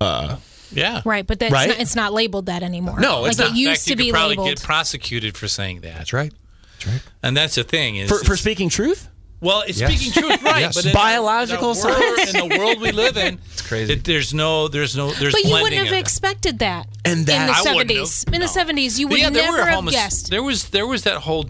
yeah. 0.00 1.02
Right, 1.04 1.26
but 1.26 1.40
that's 1.40 1.52
Right? 1.52 1.68
Not, 1.70 1.80
it's 1.80 1.96
not 1.96 2.12
labeled 2.12 2.46
that 2.46 2.62
anymore. 2.62 3.00
No, 3.00 3.22
like 3.22 3.30
it's 3.32 3.40
it 3.40 3.42
not. 3.42 3.50
In 3.50 3.56
used 3.56 3.70
fact, 3.72 3.84
to 3.84 3.90
you 3.90 3.96
be 3.96 4.04
could 4.04 4.12
probably 4.14 4.36
labeled. 4.36 4.48
get 4.58 4.62
prosecuted 4.62 5.36
for 5.36 5.48
saying 5.48 5.80
that. 5.80 5.96
That's 5.98 6.12
right. 6.12 6.32
That's 6.80 6.86
right. 6.86 7.02
And 7.22 7.36
that's 7.36 7.54
the 7.54 7.64
thing 7.64 7.96
is 7.96 8.08
For, 8.10 8.24
for 8.24 8.36
speaking 8.36 8.68
truth? 8.68 9.08
Well, 9.42 9.62
it's 9.66 9.80
Yes. 9.80 9.90
speaking 9.94 10.12
truth, 10.12 10.42
right? 10.44 10.60
Yes. 10.60 10.74
But 10.74 10.86
in 10.86 10.92
Biological 10.92 11.72
the, 11.74 11.86
world, 11.86 11.96
science. 12.16 12.34
in 12.34 12.48
the 12.48 12.58
world 12.58 12.80
we 12.80 12.92
live 12.92 13.16
in, 13.16 13.38
it's 13.52 13.62
crazy. 13.66 13.94
there's 13.94 14.34
no, 14.34 14.68
there's 14.68 14.96
no, 14.96 15.10
there's 15.12 15.32
but 15.32 15.44
you 15.44 15.50
wouldn't 15.52 15.86
have 15.86 15.96
expected 15.98 16.58
that. 16.58 16.86
And 17.04 17.24
that- 17.26 17.40
in 17.42 17.46
the 17.46 17.54
seventies, 17.54 18.24
have, 18.24 18.34
in 18.34 18.40
the 18.40 18.46
no. 18.46 18.52
seventies, 18.52 19.00
you 19.00 19.08
would 19.08 19.18
yeah, 19.18 19.30
there 19.30 19.44
never 19.44 19.58
were 19.58 19.64
have 19.64 19.74
homo- 19.76 19.90
guessed. 19.90 20.30
There 20.30 20.42
was 20.42 20.70
there 20.70 20.86
was 20.86 21.04
that 21.04 21.18
whole 21.18 21.46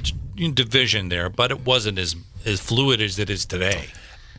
division 0.54 1.08
there, 1.08 1.28
but 1.28 1.50
it 1.50 1.60
wasn't 1.66 1.98
as 1.98 2.14
as 2.46 2.60
fluid 2.60 3.00
as 3.00 3.18
it 3.18 3.28
is 3.28 3.44
today. 3.44 3.86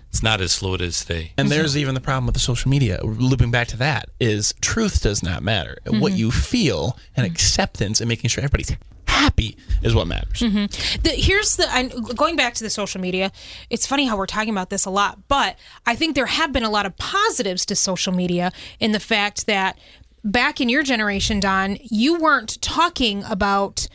It's 0.09 0.23
not 0.23 0.41
as 0.41 0.57
fluid 0.57 0.81
as 0.81 1.05
today. 1.05 1.31
And 1.37 1.49
there's 1.49 1.77
even 1.77 1.93
the 1.95 2.01
problem 2.01 2.25
with 2.25 2.33
the 2.35 2.41
social 2.41 2.69
media. 2.69 2.99
Looping 3.03 3.49
back 3.49 3.67
to 3.69 3.77
that 3.77 4.09
is 4.19 4.53
truth 4.59 5.01
does 5.01 5.23
not 5.23 5.41
matter. 5.41 5.77
Mm-hmm. 5.85 6.01
What 6.01 6.11
you 6.13 6.31
feel 6.31 6.97
and 7.15 7.25
acceptance 7.25 8.01
and 8.01 8.09
making 8.09 8.29
sure 8.29 8.43
everybody's 8.43 8.75
happy 9.21 9.55
is 9.83 9.93
what 9.93 10.07
matters. 10.07 10.39
Mm-hmm. 10.39 11.01
the, 11.03 11.09
here's 11.09 11.55
the 11.55 11.67
I'm 11.69 11.89
going 12.15 12.35
back 12.35 12.55
to 12.55 12.63
the 12.63 12.69
social 12.69 12.99
media. 12.99 13.31
It's 13.69 13.85
funny 13.85 14.05
how 14.07 14.17
we're 14.17 14.25
talking 14.25 14.49
about 14.49 14.69
this 14.69 14.85
a 14.85 14.89
lot, 14.89 15.27
but 15.27 15.57
I 15.85 15.95
think 15.95 16.15
there 16.15 16.25
have 16.25 16.51
been 16.51 16.63
a 16.63 16.69
lot 16.69 16.85
of 16.85 16.97
positives 16.97 17.65
to 17.67 17.75
social 17.75 18.13
media 18.13 18.51
in 18.79 18.91
the 18.91 18.99
fact 18.99 19.45
that 19.45 19.77
back 20.23 20.59
in 20.59 20.69
your 20.69 20.83
generation, 20.83 21.39
Don, 21.39 21.77
you 21.83 22.19
weren't 22.19 22.61
talking 22.61 23.23
about 23.29 23.87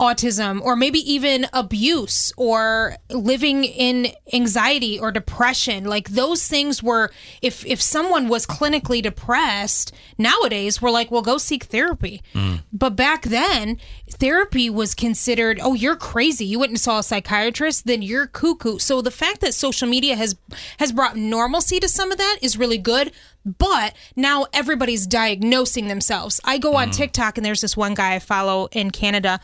autism 0.00 0.62
or 0.62 0.74
maybe 0.74 0.98
even 0.98 1.46
abuse 1.52 2.32
or 2.38 2.96
living 3.10 3.64
in 3.64 4.08
anxiety 4.32 4.98
or 4.98 5.12
depression. 5.12 5.84
Like 5.84 6.08
those 6.10 6.48
things 6.48 6.82
were 6.82 7.12
if 7.42 7.64
if 7.66 7.82
someone 7.82 8.28
was 8.28 8.46
clinically 8.46 9.02
depressed 9.02 9.92
nowadays 10.16 10.80
we're 10.80 10.90
like 10.90 11.10
well 11.10 11.22
go 11.22 11.36
seek 11.36 11.64
therapy. 11.64 12.22
Mm. 12.34 12.62
But 12.72 12.96
back 12.96 13.22
then 13.24 13.76
therapy 14.08 14.70
was 14.70 14.94
considered 14.94 15.60
oh 15.62 15.74
you're 15.74 15.96
crazy. 15.96 16.46
You 16.46 16.58
went 16.58 16.70
and 16.70 16.80
saw 16.80 17.00
a 17.00 17.02
psychiatrist 17.02 17.86
then 17.86 18.00
you're 18.00 18.26
cuckoo. 18.26 18.78
So 18.78 19.02
the 19.02 19.10
fact 19.10 19.42
that 19.42 19.52
social 19.52 19.86
media 19.86 20.16
has 20.16 20.34
has 20.78 20.92
brought 20.92 21.16
normalcy 21.16 21.78
to 21.78 21.88
some 21.88 22.10
of 22.10 22.16
that 22.16 22.38
is 22.40 22.56
really 22.56 22.78
good 22.78 23.12
but 23.44 23.94
now 24.16 24.46
everybody's 24.52 25.06
diagnosing 25.06 25.88
themselves. 25.88 26.40
I 26.44 26.58
go 26.58 26.76
on 26.76 26.88
mm. 26.88 26.96
TikTok 26.96 27.38
and 27.38 27.44
there's 27.44 27.60
this 27.60 27.76
one 27.76 27.94
guy 27.94 28.14
I 28.14 28.18
follow 28.18 28.68
in 28.72 28.90
Canada 28.90 29.40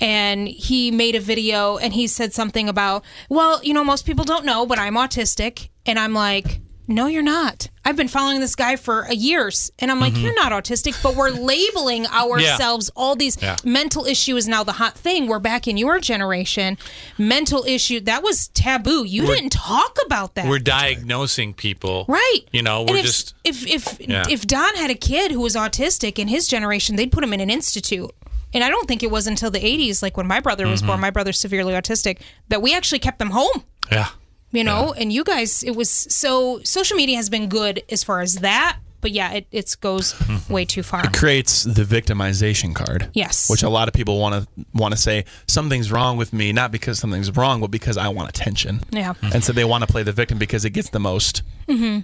and 0.00 0.48
he 0.48 0.90
made 0.90 1.14
a 1.14 1.20
video 1.20 1.76
and 1.76 1.92
he 1.92 2.06
said 2.06 2.32
something 2.32 2.68
about, 2.68 3.04
well, 3.28 3.62
you 3.62 3.74
know, 3.74 3.84
most 3.84 4.06
people 4.06 4.24
don't 4.24 4.44
know, 4.44 4.66
but 4.66 4.78
I'm 4.78 4.94
autistic. 4.94 5.68
And 5.86 5.98
I'm 5.98 6.12
like, 6.12 6.60
no, 6.88 7.06
you're 7.06 7.22
not. 7.22 7.68
I've 7.84 7.96
been 7.96 8.08
following 8.08 8.40
this 8.40 8.54
guy 8.56 8.76
for 8.76 9.06
years. 9.10 9.70
And 9.78 9.90
I'm 9.90 10.00
like, 10.00 10.16
you're 10.16 10.34
not 10.34 10.52
autistic, 10.52 11.00
but 11.02 11.14
we're 11.16 11.30
labeling 11.30 12.06
ourselves 12.22 12.90
all 12.96 13.14
these 13.16 13.40
Yeah. 13.40 13.56
mental 13.64 14.04
issue 14.06 14.36
is 14.36 14.48
now 14.48 14.64
the 14.64 14.72
hot 14.72 14.96
thing. 14.96 15.26
We're 15.28 15.38
back 15.38 15.68
in 15.68 15.76
your 15.76 16.00
generation. 16.00 16.76
Mental 17.16 17.64
issue, 17.64 18.00
that 18.00 18.22
was 18.22 18.48
taboo. 18.48 19.04
You 19.04 19.24
didn't 19.26 19.50
talk 19.50 19.96
about 20.04 20.34
that. 20.34 20.48
We're 20.48 20.58
diagnosing 20.58 21.54
people, 21.54 22.04
Right. 22.08 22.40
You 22.52 22.62
know, 22.62 22.82
we're 22.88 22.96
if, 22.96 23.04
just 23.06 23.34
if 23.44 23.66
if 23.66 24.00
Yeah. 24.00 24.24
if 24.28 24.46
Don 24.46 24.74
had 24.76 24.90
a 24.90 24.94
kid 24.94 25.30
who 25.32 25.40
was 25.40 25.54
autistic 25.54 26.18
in 26.18 26.28
his 26.28 26.48
generation, 26.48 26.96
they'd 26.96 27.12
put 27.12 27.22
him 27.24 27.32
in 27.32 27.40
an 27.40 27.50
institute. 27.50 28.10
And 28.54 28.64
I 28.64 28.70
don't 28.70 28.88
think 28.88 29.02
it 29.02 29.10
was 29.10 29.26
until 29.26 29.50
the 29.50 29.60
80s, 29.60 30.02
like 30.02 30.16
when 30.16 30.26
my 30.26 30.40
brother 30.40 30.66
was 30.66 30.80
Mm-hmm. 30.80 30.86
born, 30.88 31.00
my 31.00 31.10
brother's 31.10 31.38
severely 31.38 31.74
autistic, 31.74 32.18
that 32.48 32.62
we 32.62 32.74
actually 32.74 32.98
kept 32.98 33.18
them 33.18 33.30
home. 33.30 33.62
yeah. 33.92 34.08
You 34.50 34.64
know, 34.64 34.94
and 34.94 35.12
you 35.12 35.24
guys, 35.24 35.62
it 35.62 35.76
was 35.76 35.90
so 35.90 36.60
social 36.62 36.96
media 36.96 37.16
has 37.16 37.28
been 37.28 37.48
good 37.48 37.82
as 37.90 38.02
far 38.02 38.20
as 38.22 38.36
that, 38.36 38.78
but 39.02 39.10
yeah, 39.10 39.32
it 39.32 39.46
it 39.52 39.76
goes 39.80 40.14
Mm-hmm. 40.14 40.52
way 40.52 40.64
too 40.64 40.82
far. 40.82 41.04
It 41.04 41.12
creates 41.12 41.64
the 41.64 41.84
victimization 41.84 42.74
card. 42.74 43.10
Yes. 43.12 43.50
Which 43.50 43.62
a 43.62 43.68
lot 43.68 43.88
of 43.88 43.94
people 43.94 44.18
want 44.18 44.34
to 44.42 44.64
want 44.72 44.94
to 44.94 45.00
say 45.00 45.24
something's 45.46 45.92
wrong 45.92 46.16
with 46.16 46.32
me, 46.32 46.52
not 46.52 46.72
because 46.72 46.98
something's 46.98 47.30
wrong, 47.36 47.60
but 47.60 47.70
because 47.70 47.98
I 47.98 48.08
want 48.08 48.30
attention. 48.30 48.80
Yeah. 48.90 49.12
And 49.34 49.44
so 49.44 49.52
they 49.52 49.64
want 49.64 49.82
to 49.84 49.86
play 49.92 50.02
the 50.02 50.12
victim 50.12 50.38
because 50.38 50.64
it 50.64 50.70
gets 50.70 50.90
the 50.90 51.00
most. 51.00 51.42
Mm-hmm. 51.68 52.00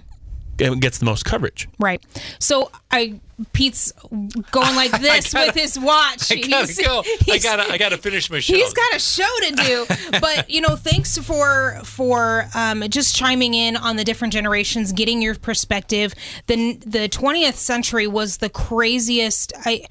Gets 0.57 0.99
the 0.99 1.05
most 1.05 1.25
coverage. 1.25 1.67
Right. 1.79 2.01
So 2.39 2.71
I 2.91 3.19
Pete's 3.51 3.91
going 4.51 4.75
like 4.75 4.91
this 5.01 5.33
gotta- 5.33 5.47
with 5.47 5.55
his 5.55 5.77
watch. 5.77 6.31
I 6.31 6.35
gotta 6.35 6.67
He's- 6.67 6.77
go. 6.81 7.03
I 7.29 7.37
gotta 7.39 7.71
I 7.71 7.77
gotta 7.77 7.97
finish 7.97 8.29
my 8.29 8.39
show. 8.39 8.53
He's 8.53 8.71
got 8.73 8.95
a 8.95 8.99
show 8.99 9.27
to 9.41 9.51
do, 9.55 9.85
but 10.21 10.49
you 10.49 10.61
know, 10.61 10.75
thanks 10.77 11.17
for 11.17 11.79
for 11.83 12.47
um, 12.55 12.83
just 12.89 13.15
chiming 13.15 13.53
in 13.53 13.75
on 13.75 13.97
the 13.97 14.03
different 14.03 14.33
generations, 14.33 14.91
getting 14.93 15.21
your 15.21 15.35
perspective. 15.35 16.13
the 16.47 16.77
The 16.85 17.09
twentieth 17.09 17.57
century 17.57 18.07
was 18.07 18.37
the 18.37 18.49
craziest. 18.49 19.51
I 19.65 19.85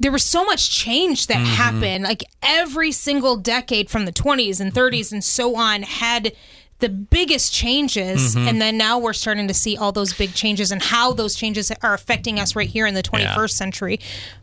there 0.00 0.10
was 0.12 0.24
so 0.24 0.44
much 0.44 0.70
change 0.70 1.28
that 1.28 1.36
happened. 1.36 2.04
Like 2.04 2.24
every 2.42 2.90
single 2.92 3.36
decade 3.36 3.88
from 3.88 4.04
the 4.04 4.12
twenties 4.12 4.60
and 4.60 4.74
thirties 4.74 5.12
and 5.12 5.22
so 5.24 5.56
on 5.56 5.82
had 5.82 6.32
the 6.80 6.88
biggest 6.88 7.52
changes 7.52 8.34
and 8.36 8.60
then 8.60 8.76
now 8.76 8.98
we're 8.98 9.12
starting 9.12 9.48
to 9.48 9.54
see 9.54 9.76
all 9.76 9.92
those 9.92 10.12
big 10.12 10.34
changes 10.34 10.70
and 10.72 10.82
how 10.82 11.12
those 11.12 11.34
changes 11.34 11.72
are 11.82 11.94
affecting 11.94 12.38
us 12.40 12.54
right 12.56 12.68
here 12.68 12.86
in 12.86 12.94
the 12.94 13.02
21st 13.02 13.50
century 13.50 14.00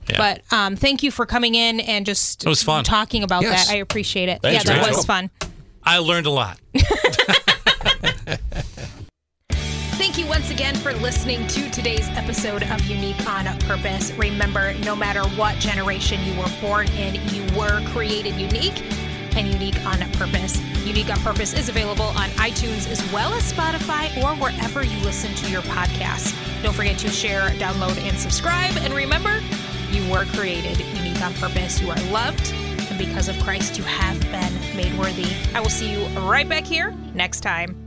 Yeah. 0.10 0.18
but 0.18 0.42
um, 0.58 0.76
thank 0.76 1.04
you 1.04 1.12
for 1.12 1.26
coming 1.26 1.56
in 1.56 1.80
and 1.82 2.06
just 2.06 2.44
It 2.46 2.50
was 2.50 2.64
fun. 2.64 2.84
talking 2.84 3.22
about 3.24 3.44
Yes. 3.44 3.68
that 3.68 3.74
i 3.74 3.78
appreciate 3.78 4.30
it 4.30 4.42
Thanks, 4.42 4.64
yeah 4.66 4.74
that 4.74 4.82
Rachel. 4.86 4.98
was 4.98 5.06
fun 5.06 5.30
I 5.84 5.98
learned 5.98 6.28
a 6.28 6.30
lot. 6.32 6.60
Thank 9.50 10.18
you 10.18 10.26
once 10.28 10.50
again 10.50 10.76
for 10.76 10.94
listening 10.94 11.46
to 11.48 11.70
today's 11.72 12.08
episode 12.10 12.64
of 12.64 12.82
Unique 12.86 13.28
on 13.28 13.46
Purpose. 13.62 14.12
Remember, 14.14 14.74
no 14.80 14.96
matter 14.96 15.22
what 15.38 15.58
generation 15.60 16.24
you 16.24 16.38
were 16.40 16.50
born 16.62 16.88
in, 16.92 17.16
you 17.34 17.44
were 17.58 17.82
created 17.90 18.36
unique 18.36 18.84
and 19.36 19.52
unique 19.52 19.84
on 19.86 20.00
purpose. 20.14 20.60
Unique 20.86 21.10
on 21.10 21.20
Purpose 21.20 21.54
is 21.54 21.70
available 21.70 22.06
on 22.06 22.30
iTunes 22.32 22.90
as 22.90 23.02
well 23.12 23.34
as 23.34 23.52
Spotify 23.52 24.16
or 24.24 24.36
wherever 24.36 24.84
you 24.84 24.98
listen 25.00 25.34
to 25.36 25.50
your 25.50 25.62
podcasts. 25.64 26.34
Don't 26.64 26.74
forget 26.74 26.98
to 27.00 27.10
share, 27.10 27.50
download, 27.52 27.98
and 28.08 28.18
subscribe. 28.18 28.76
And 28.78 28.94
remember, 28.94 29.42
you 29.92 30.10
were 30.12 30.26
created 30.26 30.80
unique 30.98 31.22
on 31.22 31.34
purpose. 31.36 31.82
You 31.82 31.90
are 31.92 32.02
loved 32.12 32.54
and 32.92 32.98
because 32.98 33.30
of 33.30 33.40
Christ 33.40 33.78
you 33.78 33.84
have 33.86 34.20
been 34.32 34.76
made 34.76 34.98
worthy. 34.98 35.28
I 35.54 35.62
will 35.62 35.70
see 35.70 35.92
you 35.92 36.06
right 36.20 36.48
back 36.48 36.66
here 36.66 36.94
next 37.14 37.42
time. 37.42 37.81